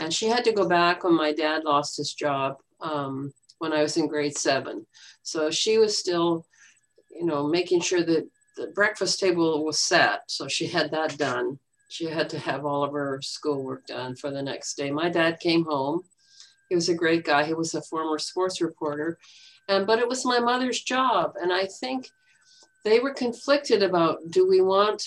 and 0.00 0.12
she 0.12 0.26
had 0.26 0.44
to 0.44 0.52
go 0.52 0.68
back 0.68 1.04
when 1.04 1.14
my 1.14 1.32
dad 1.32 1.64
lost 1.64 1.96
his 1.96 2.12
job 2.12 2.58
um, 2.80 3.32
when 3.58 3.72
I 3.72 3.82
was 3.82 3.96
in 3.96 4.08
grade 4.08 4.36
seven. 4.36 4.86
So 5.22 5.50
she 5.50 5.78
was 5.78 5.98
still, 5.98 6.46
you 7.10 7.24
know, 7.24 7.46
making 7.46 7.80
sure 7.80 8.02
that 8.02 8.28
the 8.56 8.66
breakfast 8.68 9.20
table 9.20 9.64
was 9.64 9.78
set. 9.78 10.22
So 10.28 10.48
she 10.48 10.66
had 10.66 10.90
that 10.90 11.16
done. 11.16 11.58
she 11.88 12.06
had 12.06 12.28
to 12.30 12.38
have 12.38 12.64
all 12.66 12.82
of 12.84 12.92
her 12.92 13.20
schoolwork 13.22 13.86
done 13.86 14.16
for 14.16 14.30
the 14.30 14.42
next 14.42 14.76
day. 14.76 14.90
My 14.90 15.08
dad 15.08 15.40
came 15.40 15.64
home. 15.64 16.02
He 16.68 16.74
was 16.74 16.88
a 16.88 16.94
great 16.94 17.24
guy. 17.24 17.44
He 17.44 17.54
was 17.54 17.74
a 17.74 17.82
former 17.82 18.18
sports 18.18 18.60
reporter. 18.60 19.18
And 19.68 19.86
but 19.86 19.98
it 19.98 20.08
was 20.08 20.24
my 20.24 20.40
mother's 20.40 20.80
job. 20.80 21.34
And 21.40 21.52
I 21.52 21.66
think 21.66 22.10
they 22.86 23.00
were 23.00 23.12
conflicted 23.12 23.82
about 23.82 24.30
do 24.30 24.48
we 24.48 24.60
want 24.60 25.02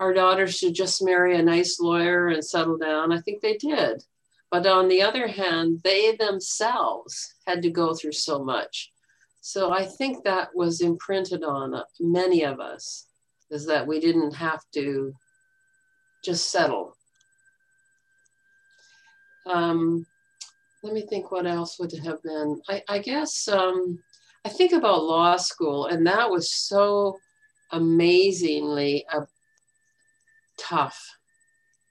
our 0.00 0.12
daughters 0.12 0.58
to 0.58 0.72
just 0.72 1.04
marry 1.04 1.38
a 1.38 1.42
nice 1.42 1.78
lawyer 1.78 2.26
and 2.26 2.44
settle 2.44 2.76
down? 2.76 3.12
I 3.12 3.20
think 3.20 3.40
they 3.40 3.56
did. 3.56 4.02
But 4.50 4.66
on 4.66 4.88
the 4.88 5.02
other 5.02 5.28
hand, 5.28 5.82
they 5.84 6.16
themselves 6.16 7.34
had 7.46 7.62
to 7.62 7.70
go 7.70 7.94
through 7.94 8.12
so 8.12 8.42
much. 8.42 8.90
So 9.40 9.72
I 9.72 9.84
think 9.84 10.24
that 10.24 10.48
was 10.56 10.80
imprinted 10.80 11.44
on 11.44 11.80
many 12.00 12.42
of 12.42 12.58
us 12.58 13.06
is 13.50 13.66
that 13.66 13.86
we 13.86 14.00
didn't 14.00 14.34
have 14.34 14.60
to 14.74 15.14
just 16.24 16.50
settle. 16.50 16.96
Um, 19.46 20.04
let 20.82 20.92
me 20.92 21.06
think 21.06 21.30
what 21.30 21.46
else 21.46 21.78
would 21.78 21.92
have 21.92 22.20
been. 22.24 22.60
I, 22.68 22.82
I 22.88 22.98
guess 22.98 23.46
um, 23.46 24.00
I 24.46 24.48
think 24.48 24.70
about 24.70 25.02
law 25.02 25.36
school, 25.38 25.86
and 25.86 26.06
that 26.06 26.30
was 26.30 26.52
so 26.52 27.18
amazingly 27.72 29.04
uh, 29.12 29.22
tough 30.56 31.16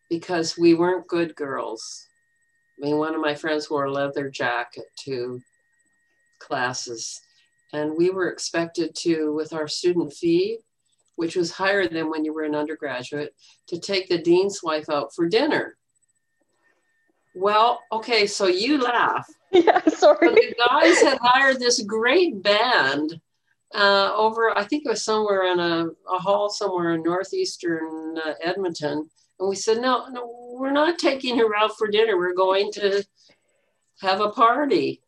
because 0.10 0.58
we 0.58 0.74
weren't 0.74 1.06
good 1.06 1.36
girls. 1.36 2.08
I 2.80 2.86
mean, 2.86 2.97
one 2.97 3.14
of 3.14 3.20
my 3.20 3.36
friends 3.36 3.70
wore 3.70 3.84
a 3.84 3.91
leather 3.91 4.30
jacket 4.30 4.86
to 5.03 5.41
classes, 6.39 7.20
and 7.74 7.97
we 7.97 8.10
were 8.10 8.30
expected 8.30 8.95
to, 8.99 9.34
with 9.34 9.51
our 9.51 9.68
student 9.68 10.14
fee, 10.14 10.60
which 11.18 11.36
was 11.36 11.51
higher 11.51 11.89
than 11.89 12.10
when 12.10 12.24
you 12.24 12.34
were 12.34 12.43
an 12.43 12.56
undergraduate, 12.56 13.36
to 13.68 13.78
take 13.78 14.08
the 14.08 14.18
dean's 14.18 14.64
wife 14.64 14.89
out 14.89 15.14
for 15.14 15.28
dinner. 15.28 15.76
Well, 17.36 17.81
okay, 17.91 18.25
so 18.25 18.47
you 18.47 18.81
laugh. 18.81 19.27
Yeah, 19.51 19.81
sorry. 19.86 20.17
But 20.19 20.36
the 20.36 20.55
guys 20.67 21.01
had 21.01 21.17
hired 21.21 21.61
this 21.61 21.81
great 21.83 22.43
band 22.43 23.21
uh, 23.73 24.11
over, 24.13 24.57
I 24.57 24.65
think 24.65 24.83
it 24.86 24.89
was 24.89 25.01
somewhere 25.01 25.49
in 25.49 25.61
a, 25.61 25.86
a 26.13 26.17
hall 26.17 26.49
somewhere 26.49 26.93
in 26.93 27.03
northeastern 27.03 28.17
uh, 28.17 28.33
Edmonton. 28.43 29.09
And 29.39 29.49
we 29.49 29.55
said, 29.55 29.77
no, 29.77 30.09
no, 30.09 30.55
we're 30.59 30.71
not 30.71 30.99
taking 30.99 31.38
her 31.38 31.55
out 31.55 31.77
for 31.77 31.88
dinner. 31.88 32.17
We're 32.17 32.36
going 32.36 32.69
to 32.73 33.05
have 34.01 34.19
a 34.19 34.31
party. 34.31 35.01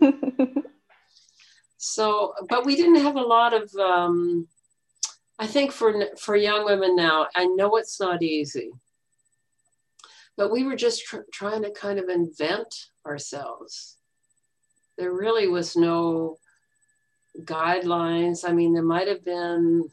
so, 1.76 2.32
but 2.48 2.64
we 2.64 2.76
didn't 2.76 3.02
have 3.02 3.16
a 3.16 3.20
lot 3.20 3.52
of, 3.52 3.70
um, 3.74 4.48
I 5.38 5.46
think 5.46 5.70
for, 5.70 6.06
for 6.18 6.34
young 6.34 6.64
women 6.64 6.96
now, 6.96 7.26
I 7.34 7.44
know 7.44 7.76
it's 7.76 8.00
not 8.00 8.22
easy 8.22 8.70
but 10.36 10.50
we 10.50 10.64
were 10.64 10.76
just 10.76 11.04
tr- 11.04 11.28
trying 11.32 11.62
to 11.62 11.70
kind 11.70 11.98
of 11.98 12.08
invent 12.08 12.74
ourselves. 13.06 13.96
There 14.98 15.12
really 15.12 15.48
was 15.48 15.76
no 15.76 16.36
guidelines. 17.40 18.48
I 18.48 18.52
mean, 18.52 18.72
there 18.74 18.82
might 18.82 19.08
have 19.08 19.24
been 19.24 19.88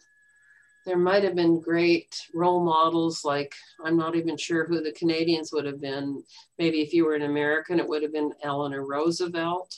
there 0.86 0.98
might 0.98 1.24
have 1.24 1.36
been 1.36 1.60
great 1.60 2.16
role 2.34 2.64
models 2.64 3.24
like 3.24 3.54
i'm 3.86 3.96
not 3.98 4.16
even 4.16 4.36
sure 4.36 4.66
who 4.66 4.82
the 4.82 4.92
canadians 4.94 5.52
would 5.54 5.66
have 5.66 5.80
been 5.80 6.24
maybe 6.58 6.82
if 6.82 6.94
you 6.94 7.06
were 7.06 7.16
an 7.16 7.22
american 7.22 7.80
it 7.80 7.88
would 7.88 8.02
have 8.02 8.14
been 8.14 8.34
eleanor 8.44 8.84
roosevelt 8.86 9.78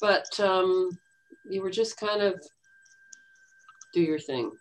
but 0.00 0.38
um, 0.40 0.90
you 1.44 1.60
were 1.60 1.70
just 1.70 1.98
kind 1.98 2.22
of 2.22 2.40
do 3.92 4.00
your 4.00 4.18
thing 4.18 4.52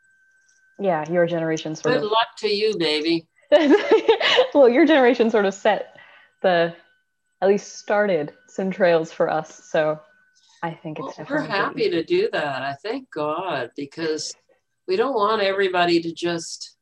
yeah 0.79 1.07
your 1.11 1.27
generation 1.27 1.75
sort 1.75 1.93
good 1.93 2.03
of 2.03 2.11
luck 2.11 2.29
to 2.37 2.47
you 2.47 2.75
baby 2.77 3.27
well, 4.53 4.69
your 4.69 4.85
generation 4.85 5.29
sort 5.29 5.45
of 5.45 5.53
set 5.53 5.97
the, 6.41 6.75
at 7.41 7.47
least 7.47 7.79
started 7.79 8.33
some 8.47 8.71
trails 8.71 9.11
for 9.11 9.29
us. 9.29 9.63
So 9.65 9.99
I 10.61 10.71
think 10.71 10.99
it's 10.99 11.17
well, 11.17 11.27
we're 11.29 11.41
happy 11.41 11.89
to 11.89 12.03
do 12.03 12.29
that. 12.31 12.61
I 12.61 12.73
thank 12.83 13.09
God 13.11 13.71
because 13.75 14.35
we 14.87 14.95
don't 14.95 15.15
want 15.15 15.41
everybody 15.41 16.01
to 16.01 16.13
just 16.13 16.75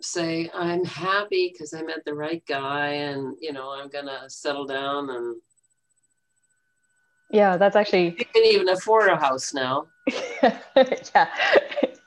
say 0.00 0.50
I'm 0.54 0.84
happy 0.84 1.50
because 1.52 1.72
I 1.72 1.82
met 1.82 2.04
the 2.04 2.14
right 2.14 2.42
guy 2.46 2.88
and 2.88 3.36
you 3.40 3.52
know 3.52 3.70
I'm 3.70 3.88
gonna 3.88 4.28
settle 4.28 4.66
down 4.66 5.10
and 5.10 5.36
Yeah, 7.30 7.56
that's 7.56 7.76
actually. 7.76 8.16
you 8.18 8.24
can 8.24 8.44
even 8.44 8.68
afford 8.68 9.08
a 9.08 9.16
house 9.16 9.54
now. 9.54 9.86
yeah. 10.42 11.28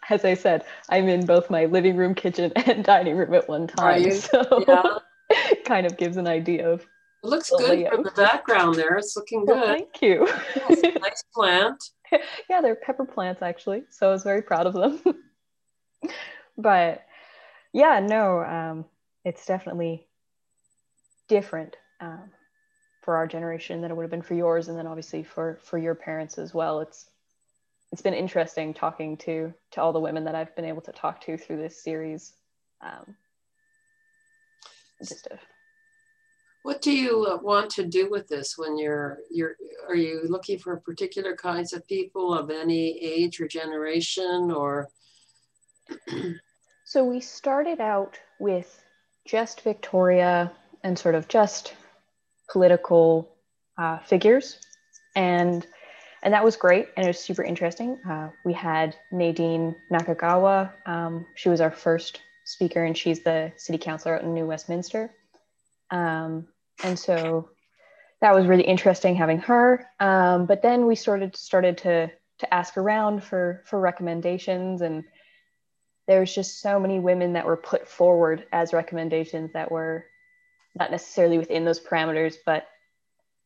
As 0.10 0.24
I 0.26 0.34
said, 0.36 0.64
I'm 0.90 1.08
in 1.10 1.26
both 1.26 1.50
my 1.50 1.66
living 1.66 1.96
room, 1.98 2.16
kitchen, 2.16 2.52
and 2.56 2.84
dining 2.84 3.16
room 3.18 3.34
at 3.34 3.48
one 3.50 3.68
time. 3.68 4.12
So 4.12 4.64
Yeah. 4.68 4.98
kind 5.66 5.86
of 5.86 5.98
gives 5.98 6.18
an 6.18 6.28
idea 6.28 6.70
of. 6.70 6.82
It 7.24 7.28
looks 7.28 7.50
good 7.50 7.80
yeah. 7.80 7.90
from 7.90 8.04
the 8.04 8.12
background 8.12 8.76
there. 8.76 8.96
It's 8.96 9.16
looking 9.18 9.46
Well, 9.46 9.60
good. 9.66 9.68
thank 9.68 10.02
you. 10.02 10.28
nice 11.02 11.24
plant. 11.34 11.84
yeah, 12.50 12.62
they're 12.62 12.76
pepper 12.76 13.06
plants 13.06 13.42
actually. 13.42 13.84
So 13.90 14.08
I 14.10 14.12
was 14.12 14.24
very 14.24 14.42
proud 14.42 14.68
of 14.68 14.74
them. 14.74 15.02
but 16.58 17.04
yeah, 17.74 18.00
no, 18.00 18.42
um, 18.44 18.86
it's 19.26 19.46
definitely 19.46 20.08
different 21.28 21.76
um, 22.00 22.30
for 23.02 23.18
our 23.18 23.28
generation 23.28 23.82
than 23.82 23.92
it 23.92 23.96
would 23.96 24.04
have 24.04 24.12
been 24.12 24.22
for 24.22 24.36
yours, 24.36 24.68
and 24.70 24.78
then 24.78 24.88
obviously 24.88 25.24
for 25.24 25.60
for 25.64 25.78
your 25.78 25.96
parents 25.96 26.38
as 26.38 26.54
well. 26.54 26.80
It's 26.80 27.10
it's 27.92 28.02
been 28.02 28.14
interesting 28.14 28.74
talking 28.74 29.18
to 29.18 29.54
to 29.72 29.82
all 29.82 29.94
the 29.94 30.00
women 30.00 30.26
that 30.26 30.36
I've 30.36 30.56
been 30.56 30.66
able 30.66 30.82
to 30.82 30.92
talk 30.92 31.22
to 31.22 31.38
through 31.38 31.58
this 31.58 31.84
series. 31.84 32.34
Um, 32.82 33.16
just 35.00 35.28
a, 35.28 35.40
What 36.64 36.82
do 36.82 36.92
you 36.92 37.26
uh, 37.26 37.38
want 37.38 37.70
to 37.72 37.86
do 37.86 38.10
with 38.10 38.28
this 38.28 38.56
when 38.58 38.78
you're 38.78 39.20
you're 39.32 39.56
are 39.88 39.96
you 39.96 40.24
looking 40.28 40.60
for 40.60 40.78
particular 40.78 41.36
kinds 41.36 41.74
of 41.74 41.88
people 41.88 42.34
of 42.34 42.50
any 42.50 43.00
age 43.04 43.40
or 43.40 43.48
generation 43.48 44.52
or 44.52 44.90
So 46.88 47.04
we 47.04 47.20
started 47.20 47.82
out 47.82 48.18
with 48.40 48.82
just 49.26 49.60
Victoria 49.60 50.54
and 50.86 50.98
sort 50.98 51.16
of 51.16 51.28
just 51.28 51.74
political 52.50 53.36
uh, 53.78 53.98
figures, 54.00 54.58
and 55.14 55.68
and 56.28 56.34
that 56.34 56.44
was 56.44 56.58
great 56.58 56.90
and 56.98 57.06
it 57.06 57.08
was 57.08 57.20
super 57.20 57.42
interesting. 57.42 57.98
Uh, 58.06 58.28
we 58.44 58.52
had 58.52 58.98
Nadine 59.14 59.74
Nakagawa. 59.90 60.74
Um, 60.86 61.26
she 61.36 61.48
was 61.48 61.62
our 61.62 61.72
first 61.72 62.20
speaker, 62.44 62.84
and 62.84 62.98
she's 62.98 63.22
the 63.22 63.54
city 63.56 63.78
councilor 63.78 64.18
out 64.18 64.24
in 64.24 64.34
New 64.34 64.46
Westminster. 64.46 65.10
Um, 65.90 66.50
and 66.84 67.00
so 67.00 67.52
that 68.20 68.36
was 68.36 68.46
really 68.46 68.66
interesting 68.66 69.16
having 69.16 69.40
her. 69.40 69.88
Um, 70.02 70.48
but 70.48 70.62
then 70.62 70.86
we 70.86 70.96
started 70.96 71.34
started 71.38 71.78
to 71.78 72.12
to 72.40 72.54
ask 72.54 72.76
around 72.76 73.24
for 73.24 73.64
for 73.66 73.80
recommendations 73.80 74.82
and 74.82 75.06
there's 76.10 76.36
just 76.36 76.60
so 76.60 76.78
many 76.78 77.00
women 77.00 77.34
that 77.34 77.46
were 77.46 77.56
put 77.56 77.88
forward 77.88 78.46
as 78.52 78.74
recommendations 78.74 79.54
that 79.54 79.72
were 79.72 80.04
not 80.76 80.92
necessarily 80.92 81.38
within 81.38 81.64
those 81.64 81.80
parameters, 81.80 82.36
but 82.46 82.68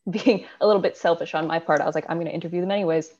being 0.09 0.45
a 0.59 0.67
little 0.67 0.81
bit 0.81 0.97
selfish 0.97 1.33
on 1.33 1.47
my 1.47 1.59
part, 1.59 1.81
I 1.81 1.85
was 1.85 1.95
like, 1.95 2.05
I'm 2.09 2.17
going 2.17 2.27
to 2.27 2.33
interview 2.33 2.61
them 2.61 2.71
anyways 2.71 3.11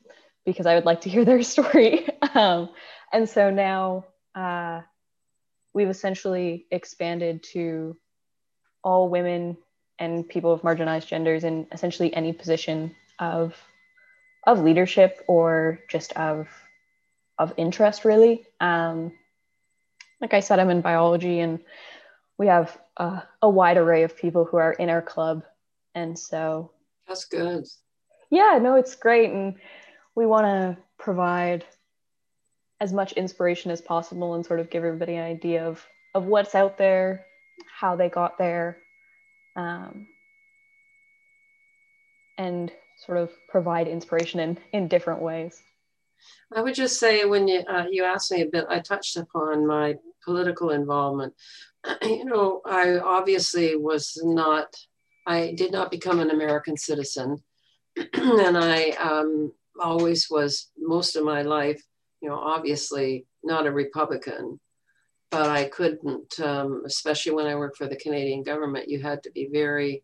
because 0.44 0.66
I 0.66 0.74
would 0.74 0.84
like 0.84 1.02
to 1.02 1.10
hear 1.10 1.24
their 1.24 1.42
story. 1.54 2.08
um, 2.34 2.70
and 3.12 3.28
so 3.28 3.50
now 3.50 4.06
uh, 4.34 4.80
we've 5.74 5.88
essentially 5.88 6.66
expanded 6.70 7.42
to 7.52 7.96
all 8.82 9.08
women 9.08 9.56
and 9.98 10.28
people 10.28 10.52
of 10.52 10.62
marginalized 10.62 11.06
genders 11.06 11.44
in 11.44 11.66
essentially 11.70 12.12
any 12.14 12.32
position 12.32 12.94
of 13.18 13.56
of 14.44 14.58
leadership 14.58 15.22
or 15.28 15.78
just 15.88 16.12
of 16.14 16.48
of 17.38 17.54
interest 17.56 18.04
really 18.04 18.44
um, 18.60 19.12
like 20.22 20.32
I 20.32 20.40
said, 20.40 20.60
I'm 20.60 20.70
in 20.70 20.80
biology, 20.80 21.40
and 21.40 21.58
we 22.38 22.46
have 22.46 22.78
a 22.96 23.50
wide 23.50 23.76
array 23.76 24.04
of 24.04 24.16
people 24.16 24.44
who 24.44 24.56
are 24.58 24.72
in 24.72 24.88
our 24.88 25.02
club. 25.02 25.42
And 25.94 26.18
so, 26.18 26.70
that's 27.06 27.26
good. 27.26 27.66
yeah, 28.30 28.58
no, 28.60 28.76
it's 28.76 28.96
great. 28.96 29.30
And 29.30 29.54
we 30.14 30.26
want 30.26 30.44
to 30.44 30.76
provide 30.98 31.64
as 32.80 32.92
much 32.92 33.12
inspiration 33.12 33.70
as 33.70 33.80
possible 33.80 34.34
and 34.34 34.44
sort 34.44 34.60
of 34.60 34.70
give 34.70 34.84
everybody 34.84 35.14
an 35.14 35.24
idea 35.24 35.64
of, 35.66 35.84
of 36.14 36.24
what's 36.24 36.54
out 36.54 36.78
there, 36.78 37.24
how 37.78 37.96
they 37.96 38.08
got 38.08 38.38
there, 38.38 38.78
um, 39.56 40.06
and 42.38 42.72
sort 43.04 43.18
of 43.18 43.30
provide 43.48 43.88
inspiration 43.88 44.40
in, 44.40 44.58
in 44.72 44.88
different 44.88 45.22
ways. 45.22 45.62
I 46.54 46.60
would 46.60 46.74
just 46.74 46.98
say 46.98 47.24
when 47.24 47.48
you 47.48 47.60
uh, 47.68 47.86
you 47.90 48.04
asked 48.04 48.30
me 48.30 48.42
a 48.42 48.46
bit, 48.46 48.66
I 48.68 48.80
touched 48.80 49.16
upon 49.16 49.66
my 49.66 49.96
political 50.24 50.70
involvement. 50.70 51.34
You 52.02 52.24
know, 52.24 52.60
I 52.64 52.98
obviously 52.98 53.74
was 53.76 54.16
not. 54.22 54.76
I 55.26 55.52
did 55.52 55.72
not 55.72 55.90
become 55.90 56.20
an 56.20 56.30
American 56.30 56.76
citizen, 56.76 57.42
and 57.96 58.58
I 58.58 58.90
um, 58.90 59.52
always 59.80 60.28
was 60.30 60.70
most 60.78 61.16
of 61.16 61.24
my 61.24 61.42
life. 61.42 61.82
You 62.20 62.28
know, 62.28 62.38
obviously 62.38 63.26
not 63.42 63.66
a 63.66 63.72
Republican, 63.72 64.60
but 65.30 65.48
I 65.48 65.64
couldn't, 65.64 66.38
um, 66.40 66.82
especially 66.84 67.32
when 67.32 67.46
I 67.46 67.56
worked 67.56 67.78
for 67.78 67.88
the 67.88 67.96
Canadian 67.96 68.42
government, 68.42 68.88
you 68.88 69.00
had 69.00 69.22
to 69.24 69.30
be 69.30 69.48
very 69.50 70.02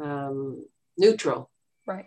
um, 0.00 0.64
neutral. 0.98 1.50
Right. 1.86 2.04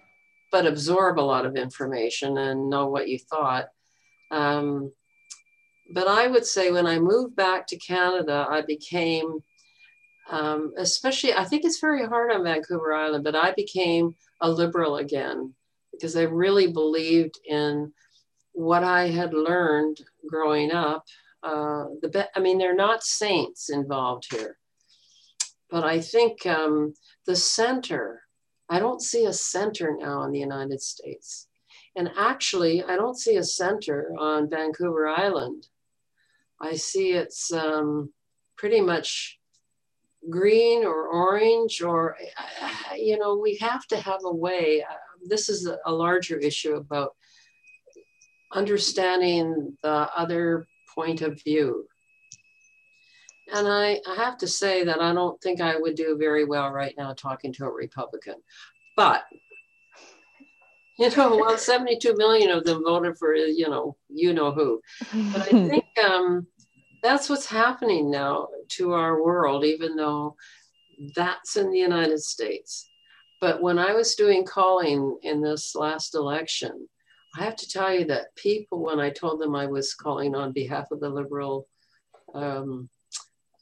But 0.52 0.68
absorb 0.68 1.20
a 1.20 1.22
lot 1.22 1.46
of 1.46 1.56
information 1.56 2.38
and 2.38 2.70
know 2.70 2.88
what 2.88 3.10
you 3.10 3.20
thought. 3.20 3.70
Um, 4.32 4.92
but 5.94 6.08
I 6.08 6.28
would 6.28 6.46
say 6.46 6.72
when 6.72 6.88
I 6.88 7.00
moved 7.00 7.36
back 7.36 7.68
to 7.68 7.78
Canada, 7.78 8.48
I 8.50 8.62
became, 8.62 9.40
um, 10.30 10.74
especially, 10.78 11.34
I 11.34 11.46
think 11.46 11.64
it's 11.64 11.80
very 11.80 12.06
hard 12.06 12.32
on 12.32 12.44
Vancouver 12.44 12.94
Island, 12.94 13.24
but 13.24 13.36
I 13.36 13.52
became 13.52 14.16
a 14.42 14.50
liberal 14.50 14.98
again 14.98 15.54
because 15.92 16.16
I 16.16 16.24
really 16.24 16.72
believed 16.72 17.40
in 17.46 17.94
what 18.54 18.84
I 18.84 19.10
had 19.10 19.34
learned 19.34 20.02
growing 20.28 20.72
up. 20.72 21.06
Uh, 21.44 21.86
the 22.02 22.10
be- 22.10 22.32
I 22.36 22.40
mean, 22.40 22.58
they're 22.58 22.76
not 22.76 23.04
saints 23.04 23.70
involved 23.70 24.34
here, 24.34 24.58
but 25.70 25.84
I 25.84 26.02
think 26.02 26.46
um, 26.46 26.94
the 27.28 27.36
center. 27.36 28.22
I 28.68 28.80
don't 28.80 29.02
see 29.02 29.26
a 29.26 29.34
center 29.34 29.96
now 30.00 30.24
in 30.24 30.32
the 30.32 30.40
United 30.40 30.82
States. 30.82 31.48
And 31.96 32.10
actually, 32.18 32.84
I 32.84 32.96
don't 32.96 33.18
see 33.18 33.38
a 33.38 33.44
center 33.44 34.12
on 34.18 34.50
Vancouver 34.50 35.08
Island. 35.08 35.68
I 36.60 36.76
see 36.76 37.12
it's 37.12 37.54
um, 37.54 38.12
pretty 38.58 38.82
much 38.82 39.40
green 40.30 40.84
or 40.86 41.08
orange, 41.08 41.82
or, 41.82 42.18
you 42.96 43.18
know, 43.18 43.38
we 43.38 43.56
have 43.58 43.86
to 43.88 43.98
have 43.98 44.22
a 44.24 44.34
way. 44.34 44.84
Uh, 44.84 44.96
this 45.28 45.50
is 45.50 45.68
a, 45.68 45.78
a 45.86 45.92
larger 45.92 46.38
issue 46.38 46.76
about 46.76 47.16
understanding 48.54 49.78
the 49.84 50.10
other 50.16 50.68
point 50.94 51.22
of 51.22 51.42
view. 51.44 51.88
And 53.54 53.68
I, 53.68 54.00
I 54.08 54.16
have 54.16 54.38
to 54.40 54.48
say 54.48 54.84
that 54.86 55.02
I 55.02 55.14
don't 55.14 55.40
think 55.42 55.62
I 55.62 55.78
would 55.78 55.96
do 55.96 56.18
very 56.18 56.46
well 56.46 56.72
right 56.72 56.96
now 56.98 57.14
talking 57.14 57.54
to 57.54 57.66
a 57.66 57.72
Republican. 57.72 58.36
But, 58.96 59.24
you 60.98 61.16
know, 61.16 61.38
well, 61.38 61.58
72 61.58 62.16
million 62.16 62.50
of 62.50 62.64
them 62.64 62.84
voted 62.84 63.18
for, 63.18 63.36
you 63.36 63.70
know, 63.70 63.98
you 64.10 64.34
know 64.34 64.52
who. 64.52 64.82
But 65.14 65.42
I 65.42 65.46
think 65.70 65.86
um, 66.04 66.48
that's 67.06 67.30
what's 67.30 67.46
happening 67.46 68.10
now 68.10 68.48
to 68.70 68.94
our 68.94 69.22
world, 69.22 69.64
even 69.64 69.96
though 69.96 70.36
that's 71.16 71.56
in 71.56 71.70
the 71.70 71.78
United 71.78 72.22
States. 72.22 72.90
But 73.42 73.62
when 73.62 73.78
I 73.78 73.94
was 73.94 74.16
doing 74.16 74.46
calling 74.46 75.20
in 75.22 75.42
this 75.42 75.76
last 75.76 76.16
election, 76.16 76.88
I 77.38 77.44
have 77.44 77.58
to 77.58 77.70
tell 77.70 77.94
you 77.94 78.06
that 78.06 78.36
people, 78.36 78.80
when 78.82 79.00
I 79.00 79.10
told 79.10 79.42
them 79.42 79.56
I 79.56 79.68
was 79.68 79.94
calling 79.94 80.36
on 80.36 80.52
behalf 80.52 80.88
of 80.92 81.00
the 81.02 81.10
Liberal 81.10 81.68
um, 82.34 82.90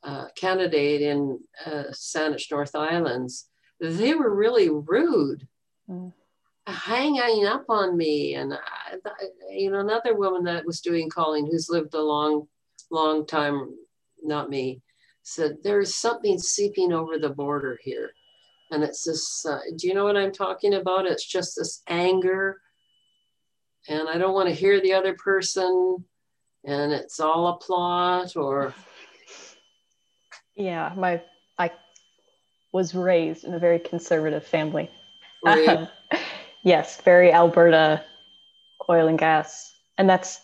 uh, 0.04 0.28
candidate 0.36 1.02
in 1.02 1.40
uh, 1.66 1.86
Saanich 1.92 2.52
North 2.52 2.76
Islands, 2.76 3.50
they 3.82 4.14
were 4.14 4.34
really 4.34 4.70
rude, 4.70 5.48
mm. 5.90 6.14
hanging 6.68 7.46
up 7.46 7.66
on 7.68 7.98
me. 7.98 8.36
And, 8.36 8.54
I, 8.54 8.98
you 9.50 9.72
know, 9.72 9.80
another 9.80 10.16
woman 10.16 10.44
that 10.46 10.66
was 10.66 10.80
doing 10.82 11.10
calling 11.10 11.46
who's 11.48 11.70
lived 11.70 11.94
a 11.96 12.02
long, 12.02 12.48
long 12.94 13.26
time, 13.26 13.76
not 14.22 14.50
me, 14.50 14.82
said, 15.24 15.58
There's 15.64 15.96
something 15.96 16.38
seeping 16.38 16.94
over 16.94 17.18
the 17.18 17.30
border 17.30 17.80
here. 17.82 18.12
And 18.72 18.84
it's 18.84 19.04
this, 19.04 19.46
uh, 19.46 19.60
do 19.78 19.88
you 19.88 19.94
know 19.94 20.06
what 20.06 20.18
I'm 20.18 20.32
talking 20.32 20.76
about? 20.76 21.06
It's 21.06 21.26
just 21.26 21.56
this 21.58 21.84
anger. 21.88 22.60
And 23.88 24.08
I 24.08 24.18
don't 24.18 24.34
want 24.34 24.50
to 24.50 24.56
hear 24.56 24.82
the 24.82 24.94
other 24.94 25.14
person. 25.16 26.04
And 26.66 26.94
it's 26.94 27.20
all 27.20 27.48
a 27.48 27.58
plot 27.58 28.36
or 28.38 28.74
yeah, 30.56 30.94
my 30.96 31.22
I 31.58 31.72
was 32.72 32.96
raised 32.96 33.44
in 33.44 33.54
a 33.54 33.60
very 33.60 33.80
conservative 33.80 34.46
family. 34.46 34.90
Yes, 36.64 37.02
very 37.02 37.32
Alberta 37.34 38.02
oil 38.90 39.08
and 39.08 39.20
gas, 39.20 39.76
and 39.98 40.10
that's 40.10 40.40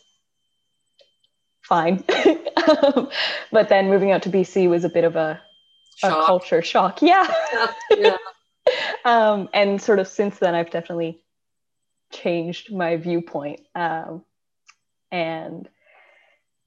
fine. 1.61 2.03
but 3.51 3.69
then 3.69 3.89
moving 3.89 4.11
out 4.11 4.23
to 4.23 4.29
BC 4.29 4.69
was 4.69 4.83
a 4.83 4.89
bit 4.89 5.03
of 5.03 5.15
a, 5.15 5.41
a 6.03 6.09
culture 6.09 6.61
shock. 6.61 7.01
Yeah. 7.01 7.33
yeah. 7.53 7.71
yeah. 7.97 8.17
um, 9.05 9.49
and 9.53 9.81
sort 9.81 9.99
of 9.99 10.07
since 10.07 10.39
then, 10.39 10.55
I've 10.55 10.71
definitely 10.71 11.21
changed 12.11 12.71
my 12.73 12.97
viewpoint. 12.97 13.61
Um, 13.75 14.23
and 15.11 15.67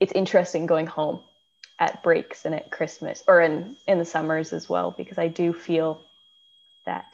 it's 0.00 0.12
interesting 0.12 0.66
going 0.66 0.86
home 0.86 1.20
at 1.78 2.03
breaks 2.03 2.44
and 2.44 2.55
at 2.55 2.70
Christmas 2.70 3.22
or 3.26 3.40
in 3.40 3.76
in 3.86 3.98
the 3.98 4.05
summers 4.05 4.53
as 4.53 4.68
well 4.68 4.94
because 4.96 5.18
I 5.18 5.28
do 5.28 5.53
feel 5.53 6.00
that 6.86 7.07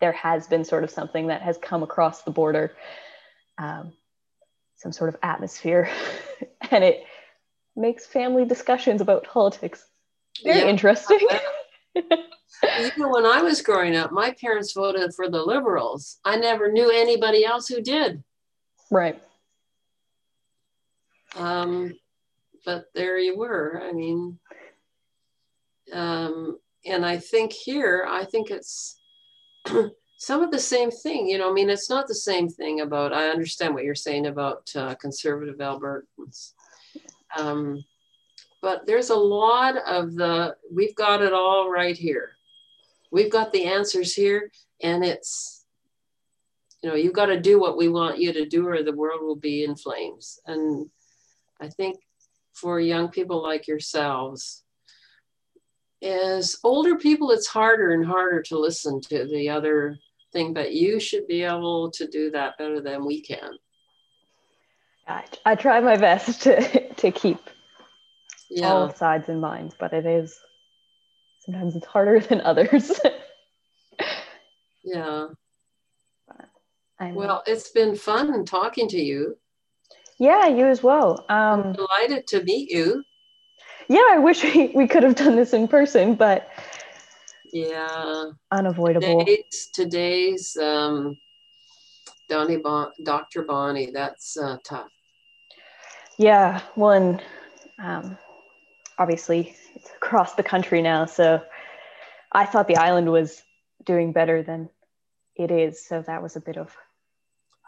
there 0.00 0.12
has 0.12 0.46
been 0.46 0.64
sort 0.64 0.84
of 0.84 0.90
something 0.90 1.28
that 1.28 1.42
has 1.42 1.56
come 1.58 1.82
across 1.82 2.22
the 2.22 2.30
border, 2.30 2.76
um, 3.58 3.92
some 4.76 4.92
sort 4.92 5.08
of 5.08 5.16
atmosphere, 5.22 5.88
and 6.70 6.84
it 6.84 7.04
makes 7.76 8.06
family 8.06 8.44
discussions 8.44 9.00
about 9.00 9.24
politics 9.24 9.84
very 10.42 10.60
yeah. 10.60 10.66
interesting. 10.66 11.20
you 11.94 12.02
know, 12.96 13.08
when 13.10 13.26
I 13.26 13.42
was 13.42 13.62
growing 13.62 13.96
up, 13.96 14.10
my 14.10 14.34
parents 14.40 14.72
voted 14.72 15.14
for 15.14 15.28
the 15.28 15.42
liberals. 15.42 16.18
I 16.24 16.36
never 16.36 16.72
knew 16.72 16.90
anybody 16.90 17.44
else 17.44 17.68
who 17.68 17.80
did. 17.80 18.22
Right. 18.90 19.20
Um, 21.36 21.94
but 22.64 22.86
there 22.94 23.18
you 23.18 23.36
were. 23.36 23.82
I 23.82 23.92
mean, 23.92 24.38
um, 25.92 26.58
and 26.86 27.04
I 27.04 27.18
think 27.18 27.52
here, 27.52 28.06
I 28.08 28.24
think 28.24 28.50
it's 28.50 29.00
some 30.18 30.42
of 30.42 30.50
the 30.50 30.58
same 30.58 30.90
thing. 30.90 31.28
You 31.28 31.38
know, 31.38 31.50
I 31.50 31.52
mean, 31.52 31.70
it's 31.70 31.90
not 31.90 32.06
the 32.06 32.14
same 32.14 32.48
thing 32.48 32.80
about. 32.80 33.12
I 33.12 33.28
understand 33.28 33.74
what 33.74 33.84
you're 33.84 33.94
saying 33.94 34.26
about 34.26 34.70
uh, 34.76 34.94
conservative 34.96 35.56
Albertans, 35.56 36.52
um, 37.36 37.84
but 38.62 38.86
there's 38.86 39.10
a 39.10 39.16
lot 39.16 39.76
of 39.76 40.14
the. 40.14 40.56
We've 40.72 40.94
got 40.94 41.22
it 41.22 41.32
all 41.32 41.70
right 41.70 41.96
here. 41.96 42.32
We've 43.10 43.30
got 43.30 43.52
the 43.52 43.64
answers 43.64 44.14
here, 44.14 44.50
and 44.82 45.04
it's 45.04 45.64
you 46.82 46.90
know, 46.90 46.96
you've 46.96 47.12
got 47.14 47.26
to 47.26 47.40
do 47.40 47.58
what 47.58 47.76
we 47.76 47.88
want 47.88 48.18
you 48.18 48.32
to 48.32 48.46
do, 48.46 48.66
or 48.68 48.82
the 48.82 48.92
world 48.92 49.22
will 49.22 49.36
be 49.36 49.64
in 49.64 49.74
flames. 49.74 50.38
And 50.46 50.90
I 51.60 51.68
think 51.68 51.98
for 52.54 52.78
young 52.80 53.08
people 53.08 53.42
like 53.42 53.66
yourselves 53.66 54.64
is 56.00 56.58
older 56.62 56.96
people 56.96 57.30
it's 57.30 57.46
harder 57.46 57.92
and 57.92 58.04
harder 58.04 58.42
to 58.42 58.58
listen 58.58 59.00
to 59.00 59.26
the 59.26 59.48
other 59.48 59.98
thing 60.32 60.52
but 60.52 60.72
you 60.72 61.00
should 61.00 61.26
be 61.26 61.42
able 61.42 61.90
to 61.90 62.06
do 62.06 62.30
that 62.30 62.56
better 62.58 62.80
than 62.80 63.04
we 63.04 63.20
can 63.22 63.52
i, 65.08 65.24
I 65.46 65.54
try 65.54 65.80
my 65.80 65.96
best 65.96 66.42
to, 66.42 66.83
to 67.12 67.18
keep 67.18 67.38
yeah. 68.50 68.72
all 68.72 68.90
sides 68.94 69.28
in 69.28 69.40
mind 69.40 69.74
but 69.78 69.92
it 69.92 70.06
is 70.06 70.38
sometimes 71.40 71.76
it's 71.76 71.86
harder 71.86 72.20
than 72.28 72.40
others 72.40 72.92
yeah 74.84 75.26
well 77.00 77.42
it's 77.46 77.70
been 77.70 77.94
fun 77.94 78.44
talking 78.44 78.88
to 78.88 79.00
you 79.00 79.36
yeah, 80.18 80.46
you 80.46 80.66
as 80.66 80.82
well. 80.82 81.24
Um, 81.28 81.60
I'm 81.60 81.72
delighted 81.72 82.26
to 82.28 82.42
meet 82.44 82.70
you. 82.70 83.04
Yeah, 83.88 84.06
I 84.10 84.18
wish 84.18 84.44
we, 84.54 84.68
we 84.68 84.86
could 84.86 85.02
have 85.02 85.16
done 85.16 85.36
this 85.36 85.52
in 85.52 85.68
person, 85.68 86.14
but 86.14 86.48
yeah, 87.52 88.30
unavoidable. 88.50 89.24
Today's, 89.24 89.70
today's 89.72 90.56
um, 90.56 91.16
Donnie 92.28 92.56
bon- 92.56 92.92
Dr. 93.02 93.42
Bonnie, 93.42 93.90
that's 93.92 94.36
uh, 94.36 94.58
tough. 94.64 94.90
Yeah, 96.18 96.60
one, 96.74 97.20
um, 97.78 98.16
obviously 98.98 99.56
it's 99.74 99.90
across 99.90 100.34
the 100.34 100.42
country 100.42 100.80
now, 100.80 101.06
so 101.06 101.42
I 102.30 102.46
thought 102.46 102.68
the 102.68 102.76
island 102.76 103.10
was 103.10 103.42
doing 103.84 104.12
better 104.12 104.42
than 104.42 104.68
it 105.36 105.50
is, 105.50 105.84
so 105.84 106.02
that 106.02 106.22
was 106.22 106.36
a 106.36 106.40
bit 106.40 106.56
of 106.56 106.74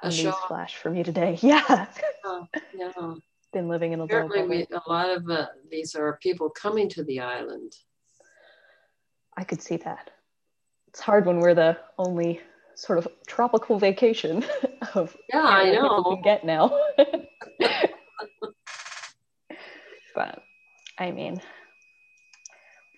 a, 0.02 0.08
a 0.08 0.10
news 0.10 0.34
flash 0.46 0.76
for 0.76 0.90
me 0.90 1.02
today. 1.02 1.38
Yeah. 1.42 1.86
Oh, 2.24 2.46
yeah. 2.76 3.14
Been 3.52 3.68
living 3.68 3.92
in 3.92 4.00
a 4.00 4.04
Apparently, 4.04 4.42
we, 4.42 4.66
a 4.70 4.90
lot 4.90 5.08
of 5.08 5.28
uh, 5.30 5.46
these 5.70 5.94
are 5.94 6.18
people 6.22 6.50
coming 6.50 6.88
to 6.90 7.04
the 7.04 7.20
island. 7.20 7.72
I 9.36 9.44
could 9.44 9.62
see 9.62 9.76
that. 9.78 10.10
It's 10.88 11.00
hard 11.00 11.26
when 11.26 11.40
we're 11.40 11.54
the 11.54 11.78
only 11.98 12.40
sort 12.74 12.98
of 12.98 13.08
tropical 13.26 13.78
vacation 13.78 14.44
of 14.94 15.16
yeah, 15.32 15.42
I 15.42 15.70
know. 15.72 16.04
We 16.08 16.16
can 16.16 16.22
get 16.22 16.44
now. 16.44 16.78
but 20.16 20.42
I 20.98 21.12
mean, 21.12 21.40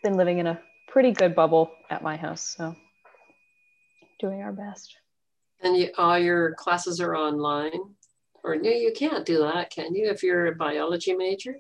been 0.03 0.17
living 0.17 0.39
in 0.39 0.47
a 0.47 0.61
pretty 0.87 1.13
good 1.13 1.35
bubble 1.35 1.73
at 1.91 2.03
my 2.03 2.17
house, 2.17 2.55
so 2.57 2.75
doing 4.19 4.41
our 4.41 4.53
best. 4.53 4.97
And 5.61 5.77
you, 5.77 5.91
all 5.99 6.19
your 6.19 6.55
classes 6.55 7.01
are 7.01 7.17
online? 7.17 7.81
Or 8.45 8.57
no, 8.57 8.71
you 8.71 8.93
can't 8.97 9.27
do 9.27 9.39
that, 9.39 9.71
can 9.71 9.95
you, 9.95 10.09
if 10.09 10.23
you're 10.23 10.47
a 10.47 10.55
biology 10.55 11.15
major? 11.15 11.57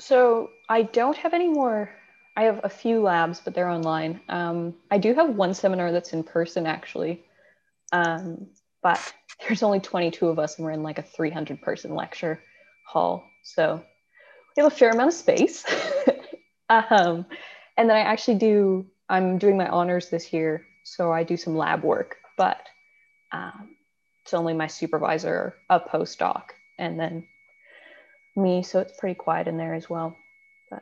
So 0.00 0.50
I 0.68 0.82
don't 0.82 1.16
have 1.16 1.34
any 1.34 1.48
more. 1.48 1.90
I 2.36 2.44
have 2.44 2.60
a 2.64 2.68
few 2.68 3.02
labs, 3.02 3.40
but 3.44 3.54
they're 3.54 3.68
online. 3.68 4.20
Um, 4.28 4.74
I 4.90 4.98
do 4.98 5.12
have 5.14 5.34
one 5.34 5.52
seminar 5.52 5.92
that's 5.92 6.12
in 6.12 6.22
person 6.22 6.66
actually, 6.66 7.24
um, 7.92 8.46
but 8.82 9.12
there's 9.46 9.64
only 9.64 9.80
22 9.80 10.28
of 10.28 10.38
us, 10.38 10.56
and 10.56 10.64
we're 10.64 10.70
in 10.70 10.84
like 10.84 10.98
a 10.98 11.02
300 11.02 11.60
person 11.60 11.94
lecture 11.94 12.40
hall, 12.86 13.24
so 13.42 13.82
have 14.56 14.72
a 14.72 14.74
fair 14.74 14.90
amount 14.90 15.08
of 15.08 15.14
space. 15.14 15.64
um, 16.68 17.26
and 17.76 17.88
then 17.88 17.96
I 17.96 18.00
actually 18.00 18.38
do. 18.38 18.86
I'm 19.08 19.38
doing 19.38 19.56
my 19.56 19.68
honors 19.68 20.08
this 20.08 20.32
year, 20.32 20.66
so 20.84 21.12
I 21.12 21.24
do 21.24 21.36
some 21.36 21.56
lab 21.56 21.82
work, 21.82 22.16
but 22.36 22.66
um, 23.32 23.76
it's 24.22 24.34
only 24.34 24.54
my 24.54 24.66
supervisor, 24.66 25.54
a 25.68 25.80
postdoc, 25.80 26.50
and 26.78 26.98
then 26.98 27.26
me, 28.36 28.62
so 28.62 28.80
it's 28.80 28.98
pretty 28.98 29.14
quiet 29.14 29.48
in 29.48 29.56
there 29.56 29.74
as 29.74 29.90
well. 29.90 30.16
But 30.70 30.80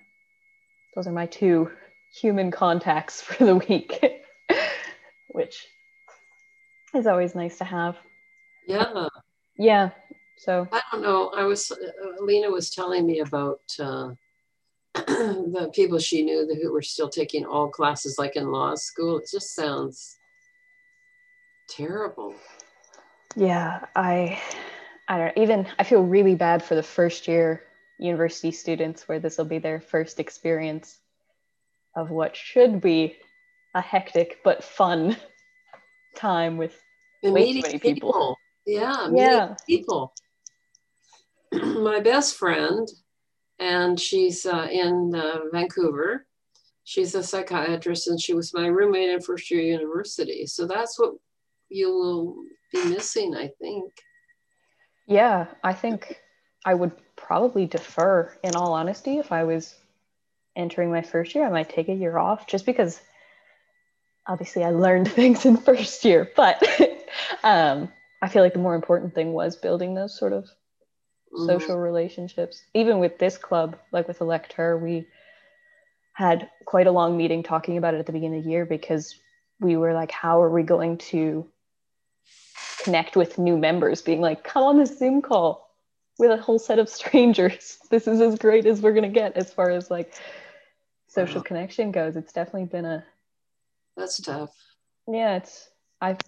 those 0.95 1.07
are 1.07 1.13
my 1.13 1.27
two 1.27 1.71
human 2.21 2.51
contacts 2.51 3.21
for 3.23 3.45
the 3.45 3.57
week, 3.57 4.05
which 5.29 5.67
is 6.95 7.07
always 7.07 7.35
nice 7.35 7.59
to 7.59 7.65
have. 7.65 7.97
Yeah. 8.67 9.09
Yeah. 9.57 9.91
So 10.41 10.67
I 10.73 10.81
don't 10.91 11.03
know. 11.03 11.29
I 11.37 11.45
was, 11.45 11.71
uh, 11.71 11.77
Lena 12.25 12.51
was 12.51 12.71
telling 12.71 13.07
me 13.07 13.21
about 13.21 13.61
uh, 13.79 14.13
the 14.95 15.71
people 15.75 15.99
she 15.99 16.23
knew 16.23 16.47
that, 16.47 16.59
who 16.63 16.73
were 16.73 16.81
still 16.81 17.11
taking 17.11 17.45
all 17.45 17.69
classes 17.69 18.19
like 18.19 18.37
in 18.37 18.51
law 18.51 18.75
school. 18.75 19.19
It 19.19 19.29
just 19.31 19.55
sounds 19.55 20.17
terrible. 21.69 22.35
yeah, 23.37 23.85
I 23.95 24.41
I 25.09 25.19
don't 25.19 25.37
even 25.37 25.67
I 25.79 25.85
feel 25.85 26.05
really 26.05 26.37
bad 26.37 26.63
for 26.63 26.75
the 26.75 26.83
first 26.83 27.29
year 27.29 27.63
university 27.99 28.51
students 28.51 29.07
where 29.07 29.21
this 29.21 29.37
will 29.37 29.45
be 29.45 29.59
their 29.59 29.79
first 29.79 30.19
experience 30.19 31.01
of 31.95 32.09
what 32.11 32.35
should 32.35 32.81
be 32.81 33.19
a 33.75 33.83
hectic 33.83 34.39
but 34.43 34.65
fun 34.65 35.19
time 36.17 36.57
with 36.57 36.83
Way 37.23 37.53
too 37.53 37.61
many 37.61 37.79
people. 37.79 38.39
Yeah, 38.65 39.09
meeting 39.11 39.27
yeah 39.27 39.55
people. 39.67 40.15
My 41.53 42.01
best 42.01 42.37
friend, 42.37 42.89
and 43.59 43.99
she's 44.01 44.47
uh, 44.47 44.69
in 44.71 45.13
uh, 45.15 45.41
Vancouver. 45.53 46.27
She's 46.85 47.15
a 47.15 47.23
psychiatrist, 47.23 48.09
and 48.09 48.21
she 48.21 48.35
was 48.35 48.55
my 48.55 48.67
roommate 48.67 49.11
in 49.11 49.21
first 49.21 49.51
year 49.51 49.61
university. 49.61 50.47
So 50.47 50.67
that's 50.67 50.99
what 50.99 51.15
you 51.69 51.89
will 51.89 52.37
be 52.73 52.85
missing, 52.89 53.35
I 53.37 53.51
think. 53.61 53.93
yeah 55.07 55.47
I 55.63 55.73
think 55.73 56.21
I 56.65 56.75
would 56.75 56.93
probably 57.17 57.67
defer 57.67 58.37
in 58.43 58.55
all 58.55 58.73
honesty 58.75 59.19
if 59.19 59.33
I 59.33 59.45
was 59.45 59.75
entering 60.57 60.91
my 60.91 61.03
first 61.03 61.35
year 61.35 61.45
I 61.47 61.51
might 61.51 61.69
take 61.71 61.89
a 61.89 61.95
year 61.95 62.19
off 62.19 62.47
just 62.47 62.67
because 62.67 63.01
obviously 64.27 64.65
I 64.65 64.71
learned 64.71 65.11
things 65.13 65.45
in 65.45 65.57
first 65.57 66.05
year 66.05 66.31
but 66.37 66.63
um, 67.45 67.89
I 68.23 68.29
feel 68.29 68.43
like 68.43 68.53
the 68.53 68.59
more 68.59 68.75
important 68.75 69.15
thing 69.15 69.33
was 69.33 69.57
building 69.57 69.95
those 69.95 70.17
sort 70.19 70.33
of 70.33 70.49
Mhm. 71.33 71.47
social 71.47 71.77
relationships. 71.77 72.63
Even 72.75 72.99
with 72.99 73.19
this 73.19 73.39
club, 73.39 73.79
like 73.93 74.09
with 74.09 74.21
Elect 74.21 74.53
Her, 74.55 74.77
we 74.79 75.07
had 76.13 76.51
quite 76.67 76.87
a 76.87 76.93
long 76.93 77.17
meeting 77.17 77.43
talking 77.43 77.79
about 77.79 77.95
it 77.95 77.99
at 77.99 78.07
the 78.07 78.13
beginning 78.13 78.41
of 78.41 78.45
the 78.45 78.51
year 78.51 78.67
because 78.67 79.15
we 79.61 79.77
were 79.77 79.93
like, 79.95 80.11
how 80.11 80.43
are 80.43 80.51
we 80.51 80.63
going 80.63 80.99
to 80.99 81.47
connect 82.83 83.17
with 83.17 83.39
new 83.39 83.57
members? 83.57 84.03
Being 84.03 84.21
like, 84.21 84.45
come 84.45 84.65
on 84.65 84.79
this 84.79 84.99
Zoom 84.99 85.23
call 85.23 85.71
with 86.19 86.31
a 86.31 86.37
whole 86.37 86.59
set 86.59 86.79
of 86.79 86.89
strangers. 86.89 87.79
This 87.91 88.07
is 88.07 88.21
as 88.21 88.39
great 88.39 88.67
as 88.67 88.81
we're 88.81 88.93
gonna 88.93 89.09
get 89.09 89.37
as 89.37 89.53
far 89.53 89.71
as 89.71 89.91
like 89.91 90.15
social 91.09 91.41
Wow. 91.41 91.45
connection 91.45 91.91
goes. 91.93 92.17
It's 92.17 92.33
definitely 92.33 92.67
been 92.67 92.85
a 92.85 93.05
That's 93.97 94.21
tough. 94.21 94.55
yeah, 95.09 95.37
it's 95.37 95.69
I've 96.01 96.19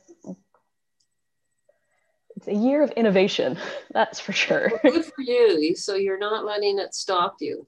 it's 2.43 2.49
a 2.49 2.61
year 2.61 2.83
of 2.83 2.91
innovation, 2.93 3.57
that's 3.93 4.19
for 4.19 4.33
sure. 4.33 4.73
Well, 4.83 4.93
good 4.93 5.05
for 5.05 5.23
you. 5.23 5.75
So 5.77 5.95
you're 5.95 6.19
not 6.19 6.45
letting 6.45 6.79
it 6.79 6.95
stop 6.95 7.37
you. 7.41 7.67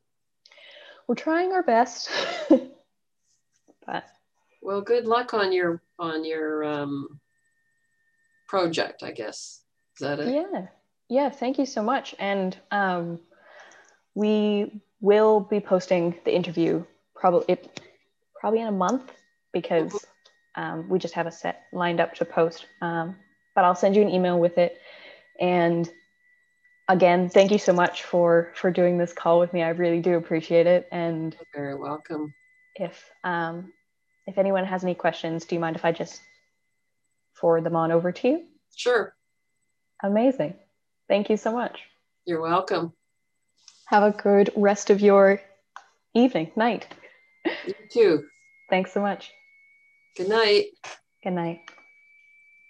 We're 1.06 1.14
trying 1.14 1.52
our 1.52 1.62
best. 1.62 2.10
but 3.86 4.04
Well, 4.62 4.80
good 4.80 5.06
luck 5.06 5.34
on 5.34 5.52
your 5.52 5.80
on 5.98 6.24
your 6.24 6.64
um, 6.64 7.20
project. 8.48 9.02
I 9.02 9.12
guess 9.12 9.62
is 9.94 10.00
that 10.00 10.18
it? 10.18 10.34
yeah, 10.34 10.66
yeah, 11.08 11.30
thank 11.30 11.58
you 11.58 11.66
so 11.66 11.82
much. 11.82 12.14
And 12.18 12.56
um, 12.70 13.20
we 14.14 14.80
will 15.00 15.40
be 15.40 15.60
posting 15.60 16.16
the 16.24 16.34
interview 16.34 16.84
probably 17.14 17.44
it 17.48 17.80
probably 18.40 18.60
in 18.60 18.66
a 18.66 18.72
month 18.72 19.12
because 19.52 20.04
um, 20.56 20.88
we 20.88 20.98
just 20.98 21.14
have 21.14 21.26
a 21.26 21.32
set 21.32 21.62
lined 21.72 22.00
up 22.00 22.14
to 22.14 22.24
post. 22.24 22.66
Um, 22.80 23.16
but 23.54 23.64
I'll 23.64 23.74
send 23.74 23.96
you 23.96 24.02
an 24.02 24.08
email 24.10 24.38
with 24.38 24.58
it. 24.58 24.80
And 25.40 25.90
again, 26.88 27.28
thank 27.28 27.50
you 27.50 27.58
so 27.58 27.72
much 27.72 28.02
for 28.04 28.52
for 28.54 28.70
doing 28.70 28.98
this 28.98 29.12
call 29.12 29.40
with 29.40 29.52
me. 29.52 29.62
I 29.62 29.70
really 29.70 30.00
do 30.00 30.14
appreciate 30.14 30.66
it. 30.66 30.88
And 30.92 31.34
You're 31.34 31.62
very 31.64 31.74
welcome. 31.74 32.34
if 32.76 33.10
um, 33.24 33.72
if 34.26 34.38
anyone 34.38 34.64
has 34.64 34.84
any 34.84 34.94
questions, 34.94 35.44
do 35.44 35.54
you 35.54 35.60
mind 35.60 35.76
if 35.76 35.84
I 35.84 35.92
just 35.92 36.20
forward 37.34 37.64
them 37.64 37.76
on 37.76 37.92
over 37.92 38.12
to 38.12 38.28
you? 38.28 38.44
Sure. 38.74 39.14
Amazing. 40.02 40.54
Thank 41.08 41.30
you 41.30 41.36
so 41.36 41.52
much. 41.52 41.80
You're 42.24 42.40
welcome. 42.40 42.92
Have 43.86 44.02
a 44.02 44.10
good 44.16 44.50
rest 44.56 44.88
of 44.90 45.00
your 45.00 45.40
evening, 46.14 46.50
night. 46.56 46.86
You 47.66 47.74
too. 47.90 48.24
Thanks 48.70 48.92
so 48.92 49.00
much. 49.02 49.30
Good 50.16 50.28
night. 50.28 50.66
Good 51.22 51.32
night. 51.34 51.60